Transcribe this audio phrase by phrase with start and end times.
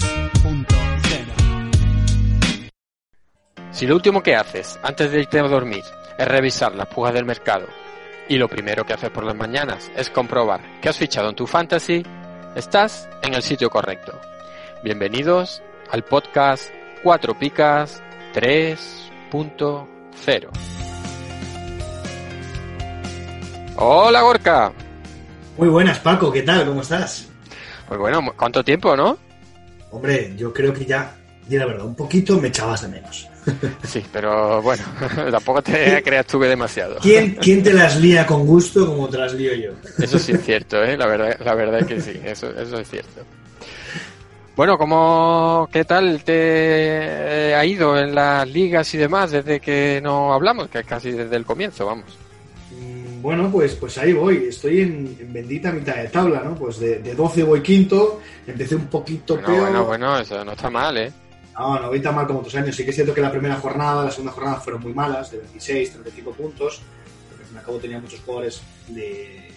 [0.00, 2.70] 3.0.
[3.70, 5.84] Si lo último que haces antes de irte a dormir
[6.18, 7.68] es revisar las pujas del mercado
[8.28, 11.46] y lo primero que haces por las mañanas es comprobar que has fichado en tu
[11.46, 12.04] fantasy,
[12.54, 14.12] estás en el sitio correcto.
[14.82, 16.70] Bienvenidos al podcast
[17.02, 18.02] 4 picas
[18.34, 20.48] 3.0.
[23.76, 24.72] Hola Gorka.
[25.56, 26.66] Muy buenas Paco, ¿qué tal?
[26.66, 27.28] ¿Cómo estás?
[27.88, 29.29] Pues bueno, ¿cuánto tiempo, no?
[29.90, 31.16] Hombre, yo creo que ya,
[31.48, 33.26] y la verdad, un poquito me echabas de menos.
[33.82, 34.84] Sí, pero bueno,
[35.30, 36.98] tampoco te creas tú que demasiado.
[37.00, 39.70] ¿Quién, ¿Quién te las lía con gusto como te las lío yo?
[39.98, 40.96] Eso sí es cierto, ¿eh?
[40.96, 43.22] La verdad, la verdad es que sí, eso, eso es cierto.
[44.56, 50.34] Bueno, ¿cómo, ¿qué tal te ha ido en las ligas y demás desde que no
[50.34, 50.68] hablamos?
[50.68, 52.19] Que casi desde el comienzo, vamos.
[53.20, 54.46] Bueno, pues, pues ahí voy.
[54.48, 56.54] Estoy en, bendita mitad de tabla, ¿no?
[56.54, 58.20] Pues de, de 12 voy quinto.
[58.46, 59.60] Empecé un poquito bueno, peor.
[59.60, 61.12] Bueno, bueno, eso no está mal, ¿eh?
[61.58, 62.74] No, no voy tan mal como otros años.
[62.74, 65.38] Sí que es cierto que la primera jornada, la segunda jornada fueron muy malas, de
[65.38, 66.80] 26, 35 puntos.
[67.28, 69.50] Porque al fin y al cabo tenía muchos jugadores de,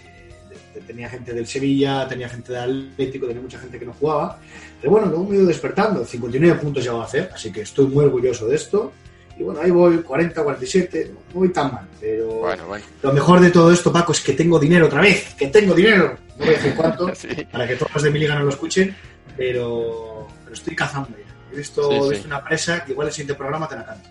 [0.86, 4.40] tenía gente del Sevilla, tenía gente del Atlético, tenía mucha gente que no jugaba.
[4.82, 6.06] Pero bueno, luego me he ido despertando.
[6.06, 8.92] 59 puntos ya voy a hacer, así que estoy muy orgulloso de esto.
[9.38, 11.88] Y bueno, ahí voy, 40, 47, no voy tan mal.
[12.00, 12.86] Pero bueno, bueno.
[13.02, 16.16] lo mejor de todo esto, Paco, es que tengo dinero otra vez, que tengo dinero.
[16.38, 17.12] No voy a decir cuánto,
[17.52, 18.96] para que todos los de mi liga no lo escuchen,
[19.36, 21.34] pero, pero estoy cazando ya.
[21.52, 21.90] He visto,
[22.26, 24.10] una presa que igual el siguiente programa te la canto.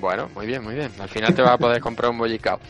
[0.00, 0.90] Bueno, muy bien, muy bien.
[0.98, 2.60] Al final te vas a poder comprar un bollicao.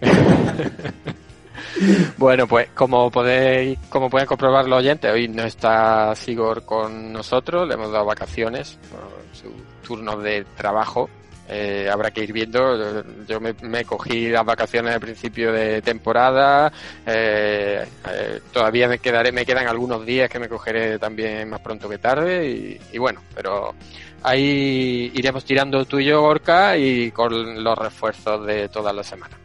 [2.16, 7.68] bueno, pues como podéis, como pueden comprobar los oyentes, hoy no está Sigor con nosotros,
[7.68, 9.00] le hemos dado vacaciones por
[9.32, 9.52] su
[9.86, 11.10] turno de trabajo
[11.48, 13.02] eh, habrá que ir viendo.
[13.26, 16.70] Yo me, cogí las vacaciones al principio de temporada.
[17.06, 21.88] Eh, eh, todavía me quedaré, me quedan algunos días que me cogeré también más pronto
[21.88, 22.48] que tarde.
[22.48, 23.74] Y, y bueno, pero
[24.22, 29.38] ahí iremos tirando tú y yo, Orca, y con los refuerzos de toda la semana.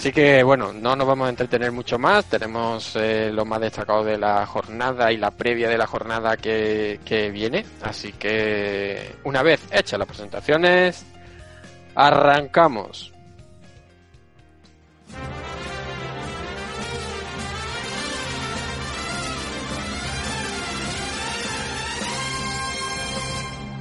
[0.00, 2.24] Así que bueno, no nos vamos a entretener mucho más.
[2.24, 7.30] Tenemos eh, lo más destacado de la jornada y la previa de la jornada que,
[7.30, 7.66] viene.
[7.82, 11.04] Así que una vez hechas las presentaciones,
[11.94, 13.12] arrancamos.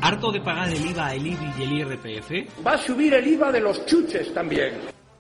[0.02, 2.66] ¿Harto de pagar el IVA, el IBI y el IRPF?
[2.68, 4.99] Va a subir el IVA de los chuches también.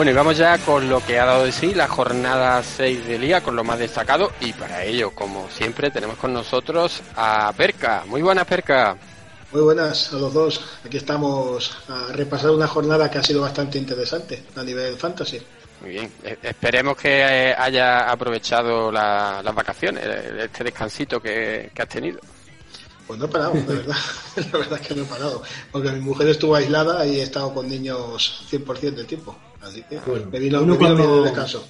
[0.00, 3.18] Bueno, y vamos ya con lo que ha dado de sí la jornada 6 de
[3.18, 4.32] Liga, con lo más destacado.
[4.40, 8.04] Y para ello, como siempre, tenemos con nosotros a Perca.
[8.06, 8.96] Muy buenas, Perca.
[9.52, 10.64] Muy buenas a los dos.
[10.86, 15.38] Aquí estamos a repasar una jornada que ha sido bastante interesante a nivel fantasy.
[15.82, 16.10] Muy bien.
[16.24, 20.02] E-, esperemos que eh, haya aprovechado las vacaciones,
[20.38, 22.20] este descansito que, has tenido.
[23.06, 23.96] Pues no he parado, de verdad.
[24.50, 25.42] la verdad es que no he parado.
[25.70, 29.36] Porque mi mujer estuvo aislada y he estado con niños 100% del tiempo.
[29.62, 31.68] Así que Bueno, me vino, uno me vino cuando- el descanso.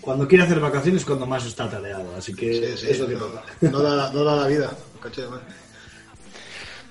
[0.00, 3.06] Cuando quiere hacer vacaciones es cuando más está tareado, así que Sí, sí, es lo
[3.08, 3.26] que no,
[3.70, 4.70] no da, no da la vida.
[5.00, 5.28] caché de.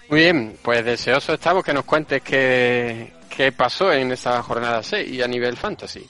[0.10, 5.10] Muy bien, pues deseoso estamos que nos cuentes qué, qué pasó en esa jornada 6
[5.12, 6.06] y a nivel fantasy.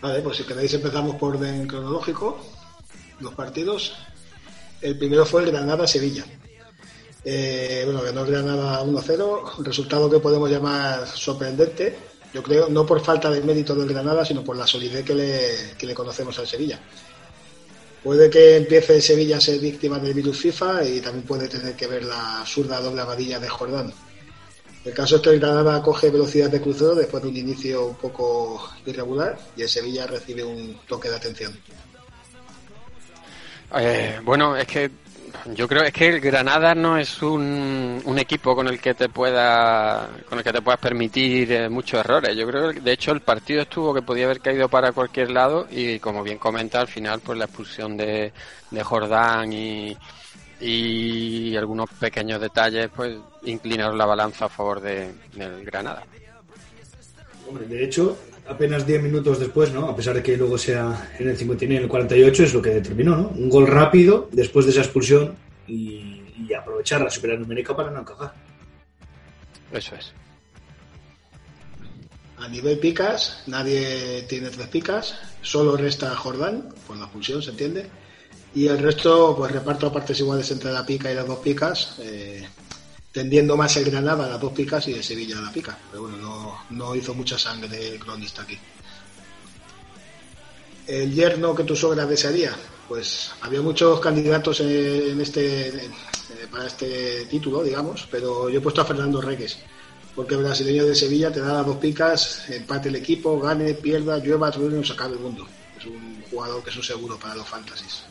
[0.00, 2.38] Vale, pues si queréis empezamos por orden cronológico.
[3.20, 3.94] Los partidos.
[4.82, 6.24] El primero fue el Granada-Sevilla.
[7.24, 11.96] Eh, bueno, ganó el Granada 1-0, resultado que podemos llamar sorprendente.
[12.36, 15.74] Yo creo, no por falta de mérito del Granada, sino por la solidez que le,
[15.78, 16.78] que le conocemos al Sevilla.
[18.04, 21.86] Puede que empiece Sevilla a ser víctima del virus FIFA y también puede tener que
[21.86, 23.90] ver la absurda doble amarilla de Jordán.
[24.84, 27.96] El caso es que el Granada coge velocidad de crucero después de un inicio un
[27.96, 31.58] poco irregular y el Sevilla recibe un toque de atención.
[33.78, 34.90] Eh, bueno, es que
[35.54, 39.08] yo creo es que el Granada no es un, un equipo con el que te
[39.08, 42.36] pueda con el que te puedas permitir eh, muchos errores.
[42.36, 45.66] Yo creo que de hecho el partido estuvo que podía haber caído para cualquier lado
[45.70, 48.32] y como bien comenta al final pues la expulsión de,
[48.70, 49.96] de Jordán y,
[50.60, 56.04] y algunos pequeños detalles pues inclinaron la balanza a favor de, del Granada.
[57.48, 58.16] Hombre, de hecho,
[58.48, 59.88] apenas 10 minutos después, ¿no?
[59.88, 62.62] A pesar de que luego sea en el 59 y en el 48, es lo
[62.62, 63.28] que determinó, ¿no?
[63.28, 65.34] Un gol rápido después de esa expulsión
[65.66, 68.32] y, y aprovechar la superioridad numérica para no encajar.
[69.72, 70.12] Eso es.
[72.38, 77.86] A nivel picas, nadie tiene tres picas, solo resta Jordán, por la expulsión, se entiende.
[78.54, 81.96] Y el resto, pues reparto a partes iguales entre la pica y las dos picas,
[82.00, 82.46] eh,
[83.16, 85.74] tendiendo más el Granada a las dos picas y el Sevilla a la pica.
[85.90, 88.58] Pero bueno, no, no hizo mucha sangre el cronista aquí.
[90.86, 92.54] El yerno que tu sogra desearía,
[92.86, 95.90] pues había muchos candidatos en, este eh,
[96.50, 99.60] para este título, digamos, pero yo he puesto a Fernando Reques
[100.14, 104.18] porque el brasileño de Sevilla te da las dos picas, empate el equipo, gane, pierda,
[104.18, 105.46] llueva, truene o se acabe el mundo.
[105.78, 108.02] Es un jugador que es un seguro para los fantasies.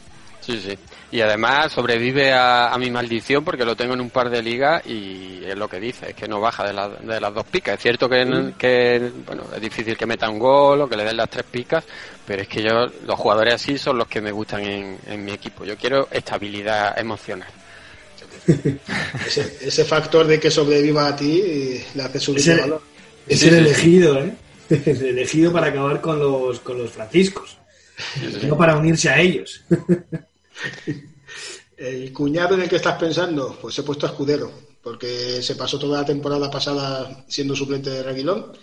[0.46, 0.78] Sí, sí.
[1.12, 4.86] Y además sobrevive a, a mi maldición porque lo tengo en un par de ligas
[4.86, 7.76] y es lo que dice, es que no baja de, la- de las dos picas.
[7.76, 11.18] Es cierto que, que, bueno, es difícil que meta un gol o que le den
[11.18, 11.84] las tres picas,
[12.28, 12.70] pero es que yo,
[13.08, 15.66] los jugadores así son los que me gustan en, en mi equipo.
[15.66, 17.50] Yo quiero estabilidad emocional.
[19.26, 22.82] Ese, ese factor de que sobreviva a ti eh, le hace subir Es el, valor.
[23.28, 23.66] es Sí, el sí, sí.
[23.70, 24.36] elegido, ¿eh?
[24.70, 27.58] El elegido para acabar con los, con los franciscos.
[28.44, 29.64] No para unirse a ellos.
[31.78, 34.50] El cuñado en el que estás pensando, pues he puesto a Escudero,
[34.82, 38.54] porque se pasó toda la temporada pasada siendo suplente de Reguilón.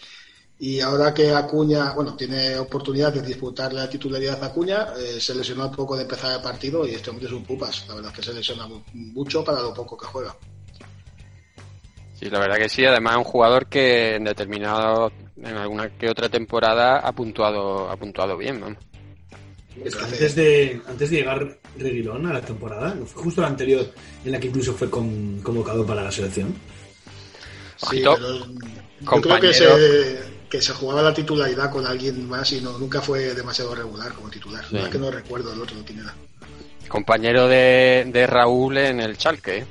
[0.58, 5.34] Y ahora que Acuña, bueno, tiene oportunidad de disputar la titularidad a Acuña, eh, se
[5.34, 7.84] lesionó al poco de empezar el partido y este hombre es un pupas.
[7.88, 10.34] La verdad es que se lesiona mu- mucho para lo poco que juega.
[12.18, 12.84] Sí, la verdad que sí.
[12.84, 17.96] Además, es un jugador que en determinado, en alguna que otra temporada ha puntuado, ha
[17.96, 18.60] puntuado bien.
[18.60, 18.78] vamos.
[19.84, 23.46] Es que antes de, antes de llegar Reguilón a la temporada, ¿no fue justo la
[23.48, 23.90] anterior
[24.24, 26.54] en la que incluso fue con- convocado para la selección.
[27.76, 32.60] Sí, pero yo creo que se, que se jugaba la titularidad con alguien más y
[32.60, 34.64] no, nunca fue demasiado regular como titular.
[34.68, 34.76] Sí.
[34.76, 36.14] Es que no recuerdo el otro quién era.
[36.88, 39.66] Compañero de, de Raúl en el Chalque, ¿eh?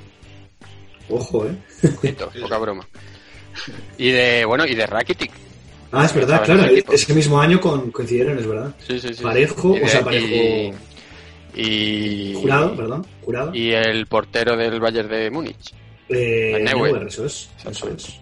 [1.08, 1.56] Ojo, ¿eh?
[1.96, 2.86] Ojito, poca broma.
[3.96, 5.30] Y de, bueno, y de Rakitic.
[5.92, 6.64] Ah, es verdad, claro.
[6.90, 8.74] ese mismo año con, coincidieron, es verdad.
[8.86, 9.22] Sí, sí, sí.
[9.22, 10.26] Parejo, de- o sea, parejo.
[10.26, 10.72] Y,
[11.54, 13.06] y- Jurado, perdón.
[13.22, 13.54] Jurado.
[13.54, 15.74] Y el portero del Bayern de Múnich.
[16.08, 16.92] Eh, Neuer.
[16.92, 17.48] Neuer, eso es.
[17.68, 18.18] Eso es.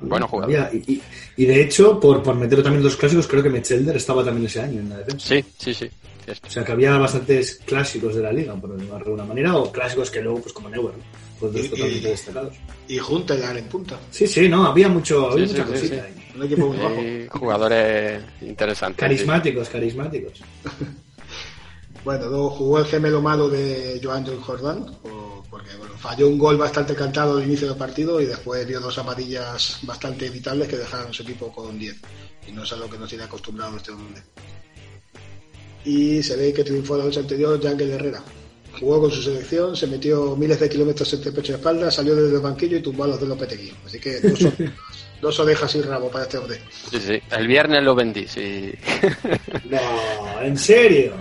[0.00, 0.54] Bueno jugador.
[0.56, 1.02] Había- y, y-
[1.38, 4.46] y de hecho, por, por meterlo también en los clásicos, creo que Metzelder estaba también
[4.46, 5.26] ese año en la defensa.
[5.26, 5.88] Sí, sí, sí.
[6.24, 6.48] cierto.
[6.48, 10.10] O sea que había bastantes clásicos de la liga, por de alguna manera, o clásicos
[10.10, 11.04] que luego, pues como Neuer, ¿no?
[11.40, 12.56] pues dos Y- totalmente y- destacados.
[12.88, 13.98] Y Juntelar en punta.
[14.10, 16.00] Sí, sí, no, había mucho, había Sí, mucha sí, cosita sí.
[16.00, 16.32] ahí.
[16.36, 16.98] Un equipo muy bajo.
[16.98, 18.98] Hay jugadores interesantes.
[19.00, 20.32] Carismáticos, carismáticos.
[22.06, 24.86] Bueno, luego jugó el gemelo malo de Joan John Jordan,
[25.50, 28.96] porque bueno, falló un gol bastante cantado al inicio del partido y después dio dos
[28.98, 31.96] amarillas bastante evitables que dejaron a su equipo con 10.
[32.46, 34.22] Y no es a lo que nos tiene acostumbrado este hombre.
[35.84, 38.22] Y se ve que triunfó la noche anterior Yangel Herrera.
[38.78, 42.36] Jugó con su selección, se metió miles de kilómetros entre pecho y espalda, salió desde
[42.36, 43.72] el banquillo y tumbó a los de Lopetegui.
[43.84, 46.58] Así que dos, orejas- dos orejas y rabo para este hombre.
[46.90, 47.20] Sí, sí.
[47.30, 48.72] El viernes lo vendí, sí.
[49.70, 51.14] No, en serio.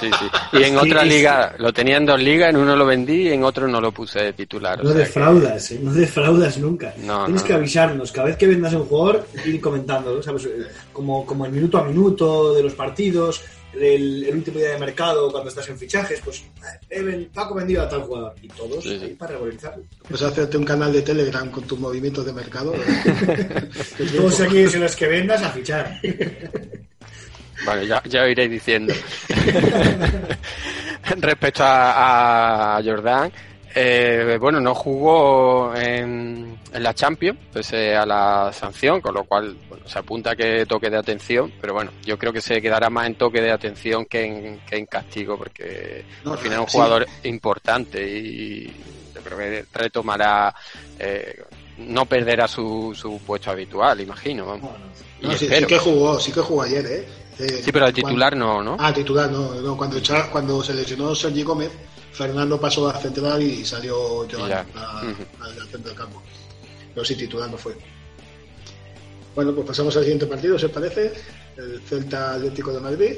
[0.00, 0.26] sí, sí.
[0.52, 1.08] Y en Sí, otra sí.
[1.08, 3.92] liga, lo tenía en dos ligas, en uno lo vendí y en otro no lo
[3.92, 4.80] puse de titular.
[4.80, 5.80] o No que- defraudas, ¿eh?
[5.82, 6.94] no defraudas nunca.
[6.98, 7.58] No, Tienes no, que no.
[7.58, 10.44] avisarnos cada vez que vendas a un jugador, ir comentándolo, ¿sabes?
[10.46, 13.42] Eh, Como, como el minuto a minuto de los partidos,
[13.74, 16.44] el, el último día de mercado, cuando estás en fichajes, pues
[16.90, 18.34] eh, ven- Paco vendido a tal jugador.
[18.42, 19.04] Y todos Sí, sí.
[19.06, 19.84] ahí para revalorizarlo.
[20.08, 22.74] Pues hacerte un canal de Telegram con tus movimientos de mercado.
[23.98, 26.00] Y todos aquí son los que vendas a fichar.
[27.66, 28.94] Vale, ya, ya iréis diciendo.
[31.18, 33.30] Respecto a, a Jordan,
[33.74, 39.56] eh, bueno, no jugó en, en la Champions, pese a la sanción, con lo cual
[39.68, 43.06] bueno, se apunta que toque de atención, pero bueno, yo creo que se quedará más
[43.06, 46.68] en toque de atención que en, que en castigo, porque No, al final es un
[46.68, 46.72] sí.
[46.72, 48.66] jugador importante y
[49.14, 50.54] yo creo que retomará,
[50.98, 51.42] eh,
[51.78, 54.46] no perderá su, su puesto habitual, imagino.
[54.46, 54.70] vamos.
[55.20, 57.08] Y No, sí, que jugó, sí que jugó ayer, ¿eh?
[57.38, 58.76] Eh, Sí, pero de cuando- titular no, ¿no?
[58.78, 59.54] Ah, titular, no.
[59.54, 59.98] no cuando,
[60.30, 61.70] cuando se lesionó Sergi Gómez,
[62.20, 64.66] Fernando pasó a central y salió Ya.
[64.74, 66.20] a- al centro del campo.
[66.92, 67.74] Pero sí, titular no fue.
[69.34, 71.14] Bueno, pues pasamos al siguiente partido, ¿se parece?
[71.56, 73.12] El Celta Atlético de Madrid.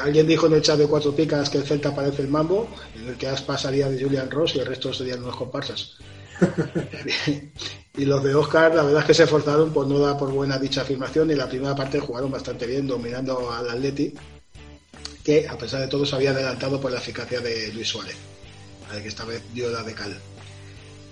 [0.00, 3.08] Alguien dijo en el chat de cuatro picas que el Celta parece el mambo, en
[3.08, 5.96] el que Aspas salía de Julian Ross y el resto serían unos comparsas.
[7.96, 10.56] y los de Oscar, la verdad es que se esforzaron por no dar por buena
[10.56, 14.14] dicha afirmación y la primera parte jugaron bastante bien, dominando al Atleti,
[15.28, 18.16] que a pesar de todo se había adelantado por la eficacia de Luis Suárez,
[18.90, 20.18] al que esta vez dio la de cal.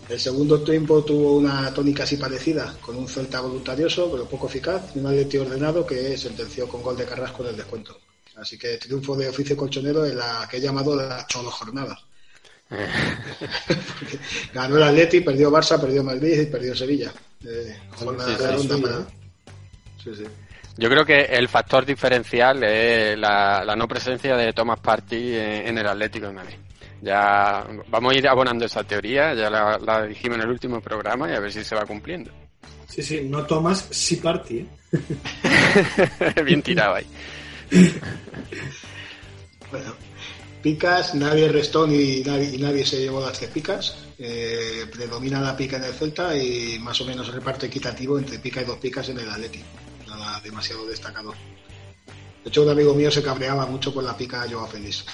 [0.08, 4.84] El segundo tiempo tuvo una tónica así parecida, con un Celta voluntarioso, pero poco eficaz,
[4.94, 8.00] y un Atleti ordenado que sentenció con gol de Carrasco en el descuento.
[8.36, 12.00] Así que triunfo de oficio colchonero en la que he llamado la cholo jornada.
[14.54, 17.12] Ganó el Atleti, perdió Barça, perdió Madrid y perdió Sevilla.
[17.44, 19.06] Eh, jornada redonda para...
[20.02, 20.24] Sí, sí.
[20.78, 25.68] Yo creo que el factor diferencial es la, la no presencia de Thomas Party en,
[25.68, 26.56] en el Atlético de Madrid.
[27.00, 31.30] Ya vamos a ir abonando esa teoría, ya la, la dijimos en el último programa
[31.30, 32.30] y a ver si se va cumpliendo.
[32.88, 34.58] Sí, sí, no tomas, sí party.
[34.58, 34.66] ¿eh?
[36.44, 37.06] Bien tirado ahí.
[39.68, 39.94] Bueno,
[40.62, 43.98] picas, nadie restó ni nadie, y nadie se llevó las tres picas.
[44.16, 48.62] Eh, predomina la pica en el Celta y más o menos reparto equitativo entre pica
[48.62, 49.62] y dos picas en el Atleti.
[50.42, 51.32] Demasiado destacado.
[52.44, 55.04] De hecho, un amigo mío se cabreaba mucho por la pica a Joao Félix.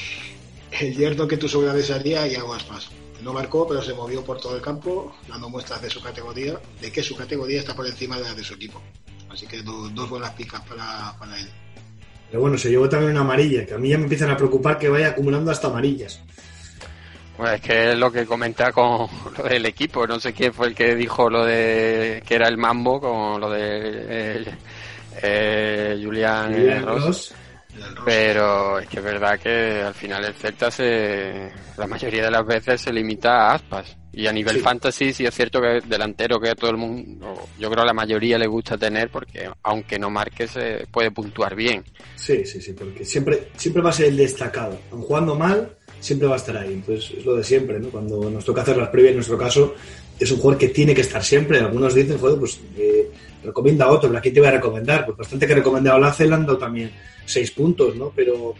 [0.80, 2.88] el yerno que tú sobredesearía y hago aspas.
[3.22, 6.92] No marcó, pero se movió por todo el campo, dando muestras de su categoría, de
[6.92, 8.82] que su categoría está por encima de la de su equipo.
[9.30, 11.48] Así que do- dos buenas picas para, para él.
[12.30, 14.78] Pero bueno, se llevó también una amarilla, que a mí ya me empiezan a preocupar
[14.78, 16.20] que vaya acumulando hasta amarillas.
[17.38, 20.06] Bueno, es que es lo que comenta con lo del equipo.
[20.06, 23.50] No sé quién fue el que dijo lo de que era el mambo con lo
[23.50, 23.60] de
[24.08, 24.44] eh,
[25.22, 27.34] eh, Julián Ross.
[28.04, 32.46] Pero es que es verdad que al final el Celta se, la mayoría de las
[32.46, 33.96] veces se limita a aspas.
[34.12, 34.62] Y a nivel Sí.
[34.62, 37.92] fantasy sí es cierto que delantero que a todo el mundo, yo creo a la
[37.92, 41.84] mayoría le gusta tener porque aunque no marque se puede puntuar bien.
[42.14, 44.78] Sí, sí, sí, porque siempre, siempre va a ser el destacado.
[44.90, 46.72] Aun jugando mal, siempre va a estar ahí.
[46.74, 47.88] Entonces es lo de siempre, ¿no?
[47.88, 49.74] Cuando nos toca hacer las previas, en nuestro caso,
[50.18, 51.58] es un jugador que tiene que estar siempre.
[51.58, 53.10] Algunos dicen, joder, pues eh,
[53.44, 55.04] recomienda a otro, pero aquí te voy a recomendar.
[55.04, 56.90] Pues bastante que he recomendado a dado también
[57.24, 58.12] seis puntos, ¿no?
[58.14, 58.54] Pero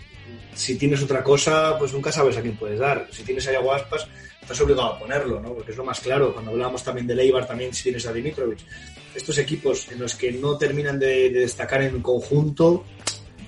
[0.54, 3.06] si tienes otra cosa, pues nunca sabes a quién puedes dar.
[3.10, 4.06] Si tienes a Guaspas,
[4.40, 5.52] estás obligado a ponerlo, ¿no?
[5.54, 6.32] Porque es lo más claro.
[6.32, 8.58] Cuando hablábamos también de Leibar, también si tienes a Dimitrovic.
[9.14, 12.84] Estos equipos en los que no terminan de, de destacar en conjunto,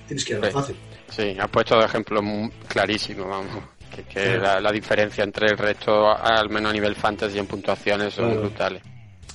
[0.07, 0.53] tienes que ir a lo Sí.
[0.53, 0.75] fácil.
[1.09, 3.63] Sí, has puesto dos ejemplos muy clarísimos, vamos.
[4.07, 8.13] Que, que la, la diferencia entre el resto, al menos a nivel fantasy en puntuaciones,
[8.13, 8.41] son Claro.
[8.41, 8.83] brutales.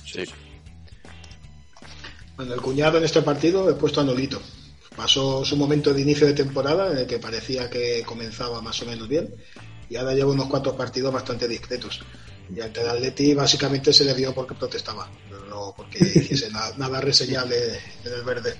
[0.05, 0.23] Sí.
[2.35, 4.41] Bueno, el cuñado en este partido he puesto a Nolito.
[4.95, 8.85] Pasó su momento de inicio de temporada en el que parecía que comenzaba más o
[8.85, 9.33] menos bien
[9.89, 12.01] y ahora lleva unos cuatro partidos bastante discretos.
[12.55, 16.71] Y ante el Atleti básicamente se le vio porque protestaba, pero no porque hiciese na-
[16.77, 17.55] nada reseñable
[18.05, 18.55] en el verde.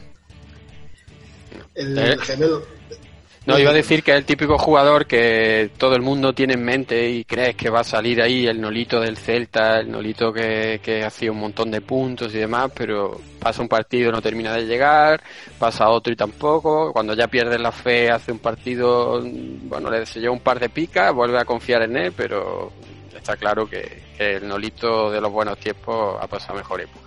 [1.74, 2.18] El Eh.
[2.22, 2.66] gemelo...
[3.46, 6.64] No, iba a decir que es el típico jugador que todo el mundo tiene en
[6.64, 10.80] mente y crees que va a salir ahí el Nolito del Celta, el Nolito que,
[10.82, 14.66] que hacía un montón de puntos y demás, pero pasa un partido no termina de
[14.66, 15.22] llegar,
[15.60, 20.34] pasa otro y tampoco, cuando ya pierde la fe hace un partido, bueno, le lleva
[20.34, 22.72] un par de picas, vuelve a confiar en él, pero
[23.16, 27.05] está claro que, que el Nolito de los buenos tiempos ha pasado mejor época.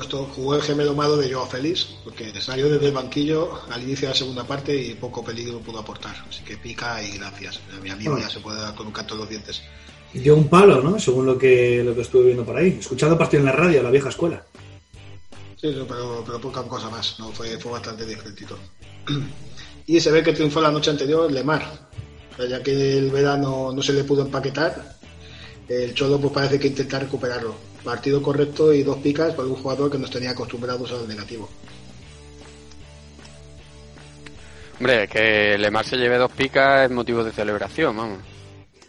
[0.00, 4.08] Esto jugó el gemelo malo de Joao Félix, porque salió desde el banquillo al inicio
[4.08, 6.16] de la segunda parte y poco peligro pudo aportar.
[6.28, 7.60] Así que pica y gracias.
[7.82, 9.62] Mi amigo ya se puede dar con un canto en los dientes.
[10.12, 10.98] Dio un palo, ¿no?
[10.98, 12.76] Según lo que, lo que estuve viendo por ahí.
[12.80, 14.44] Escuchando partido en la radio, la vieja escuela.
[15.60, 18.58] Sí, no, pero, pero poca cosa más, no fue, fue bastante discretito.
[19.86, 21.62] Y se ve que triunfó la noche anterior Lemar,
[22.32, 24.96] O sea, ya que el verano no se le pudo empaquetar,
[25.68, 27.54] el Cholo pues parece que intenta recuperarlo.
[27.84, 31.48] Partido correcto y dos picas para un jugador que nos tenía acostumbrados al negativo.
[34.78, 38.18] Hombre, que Lemar se lleve dos picas es motivo de celebración, vamos.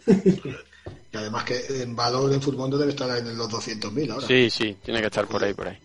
[1.12, 4.26] Y además que en valor en fútbol debe estar en los 200.000 ahora.
[4.26, 5.78] Sí, sí, tiene que estar por ahí, por ahí.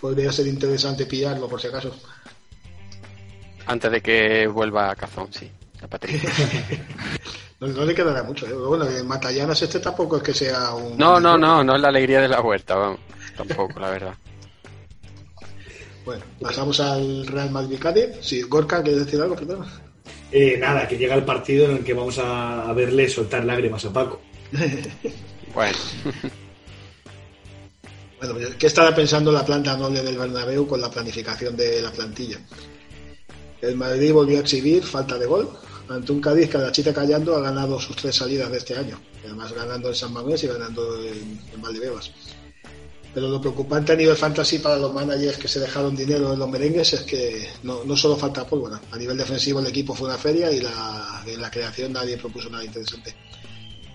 [0.00, 1.94] Podría ser interesante pillarlo por si acaso.
[3.66, 5.50] Antes de que vuelva a Cazón, sí,
[5.82, 6.30] a Patricia.
[7.62, 8.44] No, no le quedará mucho.
[8.44, 8.54] ¿eh?
[8.54, 10.98] Bueno, en Matallanas este tampoco es que sea un...
[10.98, 12.98] No, no, no, no es la alegría de la huerta, vamos.
[13.36, 14.14] Tampoco, la verdad.
[16.04, 18.16] Bueno, pasamos al Real Madrid Cádiz.
[18.20, 19.36] Sí, Gorka, ¿quieres decir algo?
[19.36, 19.64] Perdón.
[20.32, 23.84] Eh, nada, que llega el partido en el que vamos a, a verle soltar lágrimas
[23.84, 24.20] a Paco.
[25.54, 25.78] Bueno,
[28.20, 32.40] Bueno, ¿qué estará pensando la planta noble del Bernabéu con la planificación de la plantilla?
[33.60, 35.50] El Madrid volvió a exhibir falta de gol
[35.88, 38.76] ante un Cádiz que a la chita callando ha ganado sus tres salidas de este
[38.76, 39.00] año.
[39.24, 42.10] Además ganando en San Mamés y ganando en, Valdebebas.
[43.14, 46.48] Pero lo preocupante a nivel fantasy para los managers que se dejaron dinero en los
[46.48, 48.80] merengues es que no, no solo falta pólvora.
[48.90, 52.48] A nivel defensivo el equipo fue una feria y la, en la creación nadie propuso
[52.48, 53.14] nada interesante.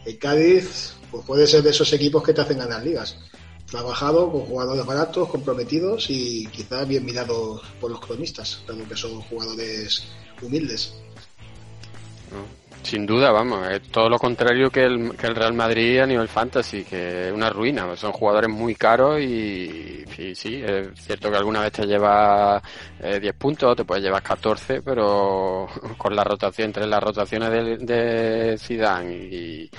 [0.05, 3.17] El Cádiz pues puede ser de esos equipos que te hacen ganar ligas.
[3.65, 9.19] Trabajado con jugadores baratos, comprometidos y quizás bien mirados por los cronistas, dado que son
[9.21, 10.03] jugadores
[10.41, 10.93] humildes.
[12.83, 16.27] Sin duda, vamos, es todo lo contrario que el, que el Real Madrid a nivel
[16.29, 17.95] fantasy, que es una ruina.
[17.97, 22.63] Son jugadores muy caros y, sí, es cierto que alguna vez te llevas
[23.01, 25.67] eh, 10 puntos, te puedes llevar 14, pero
[25.97, 29.69] con la rotación, entre las rotaciones de, de Zidane y,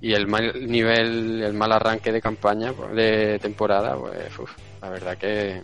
[0.00, 4.50] y el mal nivel, el mal arranque de campaña, pues, de temporada, pues uf,
[4.82, 5.62] la verdad que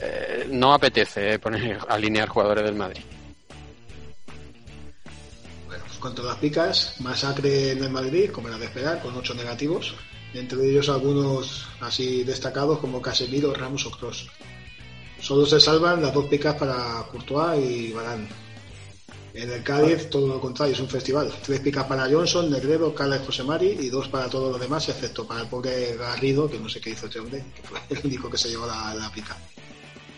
[0.00, 3.02] eh, no apetece eh, poner alinear jugadores del Madrid.
[6.04, 9.94] Contra las picas, masacre en el Madrid, como era de esperar, con ocho negativos,
[10.34, 14.28] entre ellos algunos así destacados como Casemiro, Ramos o Cross.
[15.18, 18.28] Solo se salvan las dos picas para Courtois y Barán.
[19.32, 21.32] En el Cádiz, todo lo contrario, es un festival.
[21.42, 24.86] Tres picas para Johnson, Negredo, Cala y José Mari y dos para todos los demás,
[24.90, 28.00] excepto para el pobre Garrido, que no sé qué hizo este hombre, que fue el
[28.04, 29.38] único que se llevó la, la pica.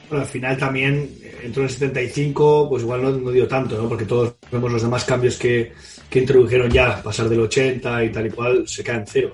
[0.09, 3.77] Bueno, al final también eh, entró en el 75, pues igual no, no dio tanto,
[3.81, 3.89] ¿no?
[3.89, 5.73] Porque todos vemos los demás cambios que,
[6.09, 9.33] que introdujeron ya, pasar del 80 y tal y cual, se caen cero.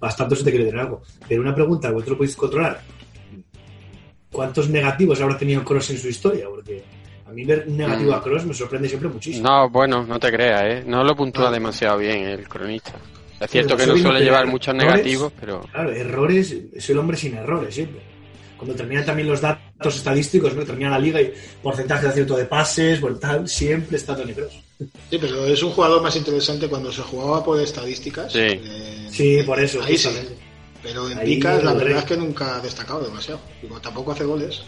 [0.00, 1.02] Bastante se te quiere decir algo.
[1.28, 2.80] Pero una pregunta, ¿vosotros lo podéis controlar?
[4.30, 6.46] ¿Cuántos negativos habrá tenido Cross en su historia?
[6.48, 6.82] Porque
[7.26, 8.14] a mí ver un negativo Mm.
[8.14, 9.48] a Cross me sorprende siempre muchísimo.
[9.48, 10.84] No, bueno, no te creas, ¿eh?
[10.86, 12.92] No lo puntúa demasiado bien el cronista.
[13.40, 14.90] Es cierto que no Suele tener llevar muchos errores.
[14.92, 18.00] negativos, pero Claro, errores, es el hombre sin errores siempre.
[18.58, 20.64] Cuando terminan también los datos estadísticos, ¿no?
[20.64, 24.52] termina la liga y porcentaje de acierto de pases, bueno, tal, siempre está Tony Cross.
[25.08, 28.32] Sí, pero es un jugador más interesante cuando se jugaba por estadísticas.
[28.32, 28.38] Sí.
[28.40, 30.10] Eh, Sí, por eso, Ahí sí.
[30.82, 33.40] Pero en Ahí picas la verdad es que nunca ha destacado demasiado.
[33.62, 34.62] Digo, tampoco hace goles.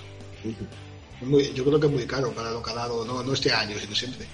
[1.20, 3.52] Muy- yo creo que es muy caro para lo que ha dado, no, no este
[3.52, 4.26] año, sino siempre.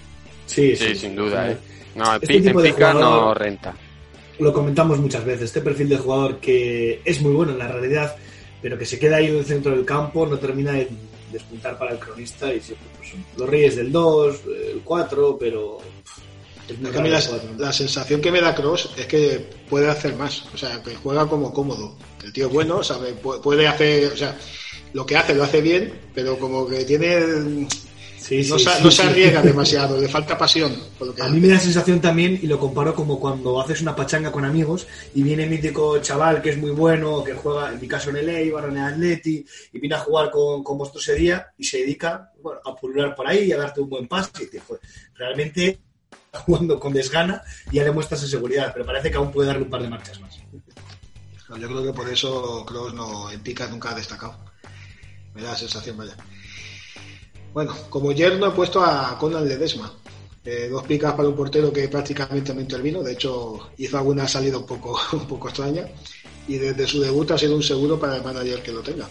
[0.46, 1.58] Sí, sí, sin duda, ¿eh?
[1.96, 3.74] No, en, Este en tipo de pica no renta.
[4.38, 8.14] Lo comentamos muchas veces, este perfil de jugador que es muy bueno en la realidad,
[8.62, 10.88] pero que se queda ahí en el centro del campo, no termina de
[11.32, 14.36] despuntar para el cronista y siempre pues, son los reyes del 2,
[14.74, 15.78] el 4, pero...
[15.78, 16.18] pff,
[16.68, 17.20] es que la,
[17.58, 20.46] la sensación que me da Cross es que puede hacer más.
[20.52, 21.94] O sea, que juega como cómodo.
[22.24, 24.36] El tío es bueno, sabe, pu- puede hacer, o sea,
[24.92, 27.68] lo que hace lo hace bien, pero como que tiene.
[28.26, 29.08] Sí, no sí, se, sí, no se sí.
[29.08, 30.74] arriesga demasiado, le falta pasión.
[30.98, 31.34] por lo que A hace.
[31.34, 34.86] mí me da sensación también, y lo comparo como cuando haces una pachanga con amigos
[35.14, 38.16] y viene el mítico chaval que es muy bueno, que juega, en mi caso en
[38.16, 41.64] el Eibar, en el Atleti, y viene a jugar con, con vosotros ese día y
[41.64, 44.30] se dedica bueno, a pulular por ahí y a darte un buen pase.
[44.42, 44.80] Y te- joder,
[45.14, 45.78] realmente
[46.26, 49.62] está jugando con desgana y ya le muestras seguridad, pero parece que aún puede darle
[49.62, 50.36] un par de marchas más.
[51.48, 54.36] No, Yo creo que por eso Cross no, en picas nunca ha destacado.
[55.32, 56.16] Me da la sensación, vaya.
[57.56, 59.90] Bueno, como yerno he puesto a Conan Ledesma.
[60.44, 63.02] Eh, dos picas para un portero que prácticamente no intervino.
[63.02, 65.86] De hecho, hizo alguna salida un poco, un poco extraña.
[66.46, 69.08] Y desde su debut ha sido un seguro para el manager que lo tenga.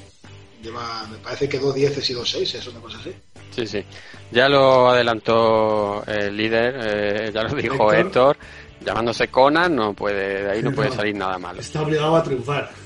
[0.61, 3.15] Lleva, me parece que dos dieces y dos seises, una cosa así.
[3.49, 3.83] Sí, sí.
[4.31, 8.37] Ya lo adelantó el líder, eh, ya lo dijo Héctor.
[8.37, 8.37] Héctor.
[8.85, 11.61] Llamándose Conan, no puede, de ahí no puede salir nada malo.
[11.61, 12.69] Está obligado a triunfar.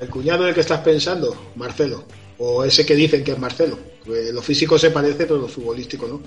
[0.00, 2.04] El cuñado en el que estás pensando, Marcelo.
[2.38, 3.78] O ese que dicen que es Marcelo.
[4.06, 6.20] Lo físico se parece, pero lo futbolístico no.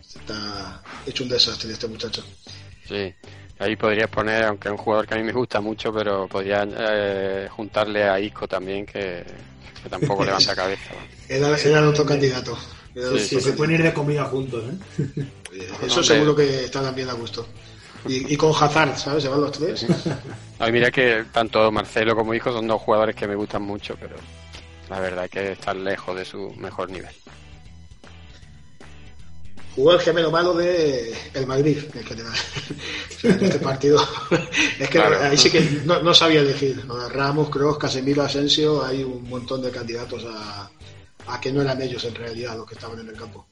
[0.00, 2.24] Está hecho un desastre este muchacho.
[2.86, 3.14] Sí.
[3.60, 6.66] Ahí podrías poner, aunque es un jugador que a mí me gusta mucho, pero podría
[6.70, 9.24] eh, juntarle a Isco también, que,
[9.82, 10.92] que tampoco levanta cabeza.
[11.28, 12.56] Era, era el otro candidato.
[12.94, 13.56] Era el Sí, otro Sí, se candidato.
[13.58, 15.24] pueden ir de comida juntos, ¿eh?
[15.82, 16.04] Eso Hombre.
[16.04, 17.46] seguro que estarán bien a gusto.
[18.06, 19.24] Y, y con Hazard, ¿sabes?
[19.24, 19.84] Se van los tres.
[20.60, 23.96] A mí mira que tanto Marcelo como Isco son dos jugadores que me gustan mucho,
[24.00, 24.16] pero
[24.88, 27.14] la verdad que está lejos de su mejor nivel.
[29.74, 32.32] Jugó el gemelo malo de el Madrid en general.
[33.18, 34.00] O sea, en este partido.
[34.78, 35.18] es que Claro.
[35.20, 36.84] ahí sí que no, no sabía elegir.
[37.10, 40.70] Ramos, Kroos, Casemiro, Asensio, hay un montón de candidatos a,
[41.26, 43.46] a que no eran ellos en realidad los que estaban en el campo.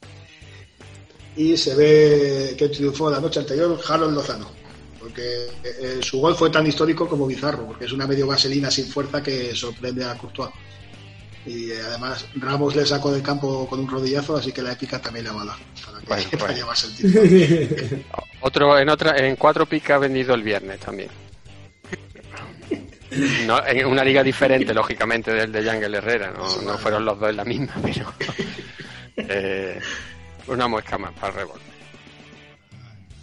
[1.35, 4.49] Y se ve que triunfó la noche anterior Harold Lozano.
[4.99, 8.87] Porque eh, su gol fue tan histórico como bizarro, porque es una medio vaselina sin
[8.87, 10.49] fuerza que sorprende a Courtois.
[11.47, 15.23] Y además Ramos le sacó del campo con un rodillazo, así que la épica también
[15.25, 15.57] le avala.
[16.07, 16.57] Para que Bueno, para bueno.
[16.57, 18.03] llevarse el título.
[18.41, 21.09] Otro en otra en cuatro picas vendido el viernes también.
[23.45, 26.31] No, en una liga diferente, lógicamente, del de Yangel Herrera.
[26.31, 28.13] No, no fueron los dos en la misma, pero
[29.15, 29.79] eh,
[30.47, 31.61] una muesca más para el rebote.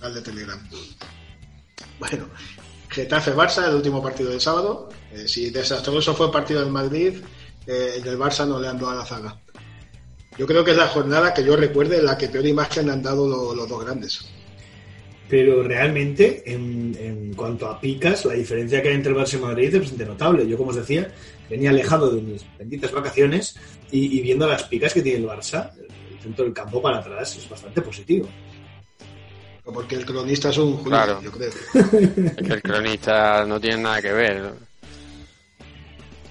[0.01, 0.59] Al de Telegram.
[1.99, 2.29] Bueno,
[2.91, 4.89] Getafe-Barça, el último partido del sábado.
[5.13, 7.23] Eh, si desastroso fue el partido del Madrid,
[7.67, 9.41] eh, el del Barça no le andó a la zaga.
[10.37, 12.93] Yo creo que es la jornada que yo recuerde en la que peor imagen le
[12.93, 14.29] han dado lo- los dos grandes.
[15.29, 19.39] Pero realmente, en, en cuanto a picas, la diferencia que hay entre el Barça y
[19.43, 20.47] Madrid es bastante notable.
[20.47, 21.11] Yo, como os decía,
[21.49, 23.57] venía alejado de mis benditas vacaciones
[23.91, 27.37] y, y viendo las picas que tiene el Barça, el centro del campo para atrás
[27.37, 28.29] es bastante positivo.
[29.65, 31.23] Porque el cronista es un Julio, Claro.
[31.23, 31.49] yo creo.
[31.49, 34.53] Es que el cronista no tiene nada que ver.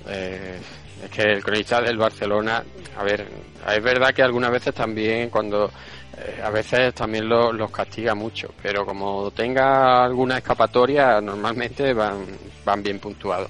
[0.08, 0.60] Eh,
[1.04, 2.64] es que el cronista del Barcelona,
[2.98, 3.28] a ver,
[3.76, 5.70] es verdad que algunas veces también cuando
[6.18, 12.26] eh, a veces también lo- los castiga mucho, pero como tenga alguna escapatoria, normalmente van,
[12.64, 13.50] van bien puntuados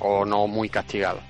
[0.00, 1.22] o no muy castigados.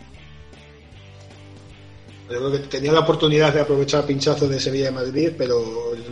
[2.30, 5.60] Yo creo que tenía la oportunidad de aprovechar pinchazos de Sevilla y Madrid, pero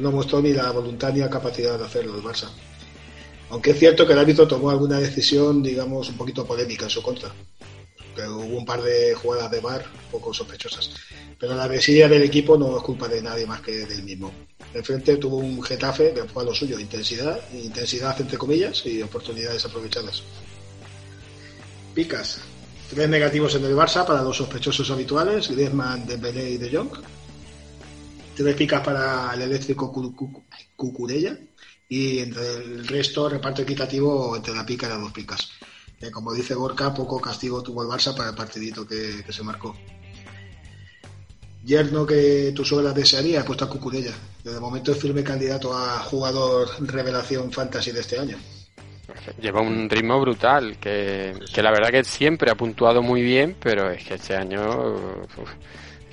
[0.01, 2.49] no mostró ni la voluntad ni la capacidad de hacerlo el Barça.
[3.51, 7.03] Aunque es cierto que el árbitro tomó alguna decisión, digamos, un poquito polémica en su
[7.03, 7.31] contra.
[8.27, 10.91] Hubo un par de jugadas de bar poco sospechosas.
[11.39, 14.33] Pero la desidia del equipo no es culpa de nadie más que del mismo.
[14.75, 19.65] Enfrente tuvo un Getafe que fue a lo suyo, intensidad, intensidad entre comillas y oportunidades
[19.65, 20.23] aprovechadas.
[21.95, 22.41] Picas.
[22.91, 26.91] Tres negativos en el Barça para los sospechosos habituales, Griezmann, Dembélé y De Jong.
[28.35, 30.45] Tres picas para el eléctrico Cu- Cu-
[30.77, 31.37] Cucurella
[31.89, 35.51] y entre el resto reparto equitativo entre la pica y las dos picas.
[35.99, 39.43] Que como dice Gorka, poco castigo tuvo el Barça para el partidito que, que se
[39.43, 39.77] marcó.
[41.65, 44.15] Yerno que tu suegra desearía, puesto a Cucurella.
[44.45, 48.39] De momento es firme candidato a jugador revelación fantasy de este año.
[49.41, 53.91] Lleva un ritmo brutal, que, que la verdad que siempre ha puntuado muy bien, pero
[53.91, 54.61] es que este año,
[55.37, 55.51] uf,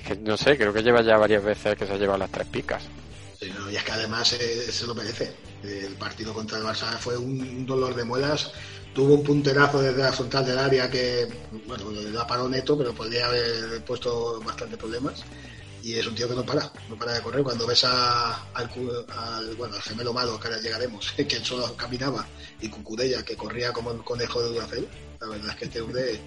[0.00, 2.30] es que no sé, creo que lleva ya varias veces que se ha llevado las
[2.30, 2.82] tres picas.
[3.38, 5.32] Sí, no, y es que además eh, se lo merece.
[5.62, 8.52] El partido contra el Barça fue un dolor de muelas.
[8.96, 11.28] Tuvo un punterazo desde la frontal del área que,
[11.66, 15.22] bueno, la paró neto, pero podría haber puesto bastante problemas.
[15.82, 17.42] Y es un tío que no para, no para de correr.
[17.44, 18.70] Cuando ves a- al,
[19.10, 22.26] al- bueno, al gemelo malo, que ahora llegaremos, que solo caminaba,
[22.60, 24.88] y Cucurella, que corría como un conejo de Duracell,
[25.20, 26.18] la verdad es que este hombre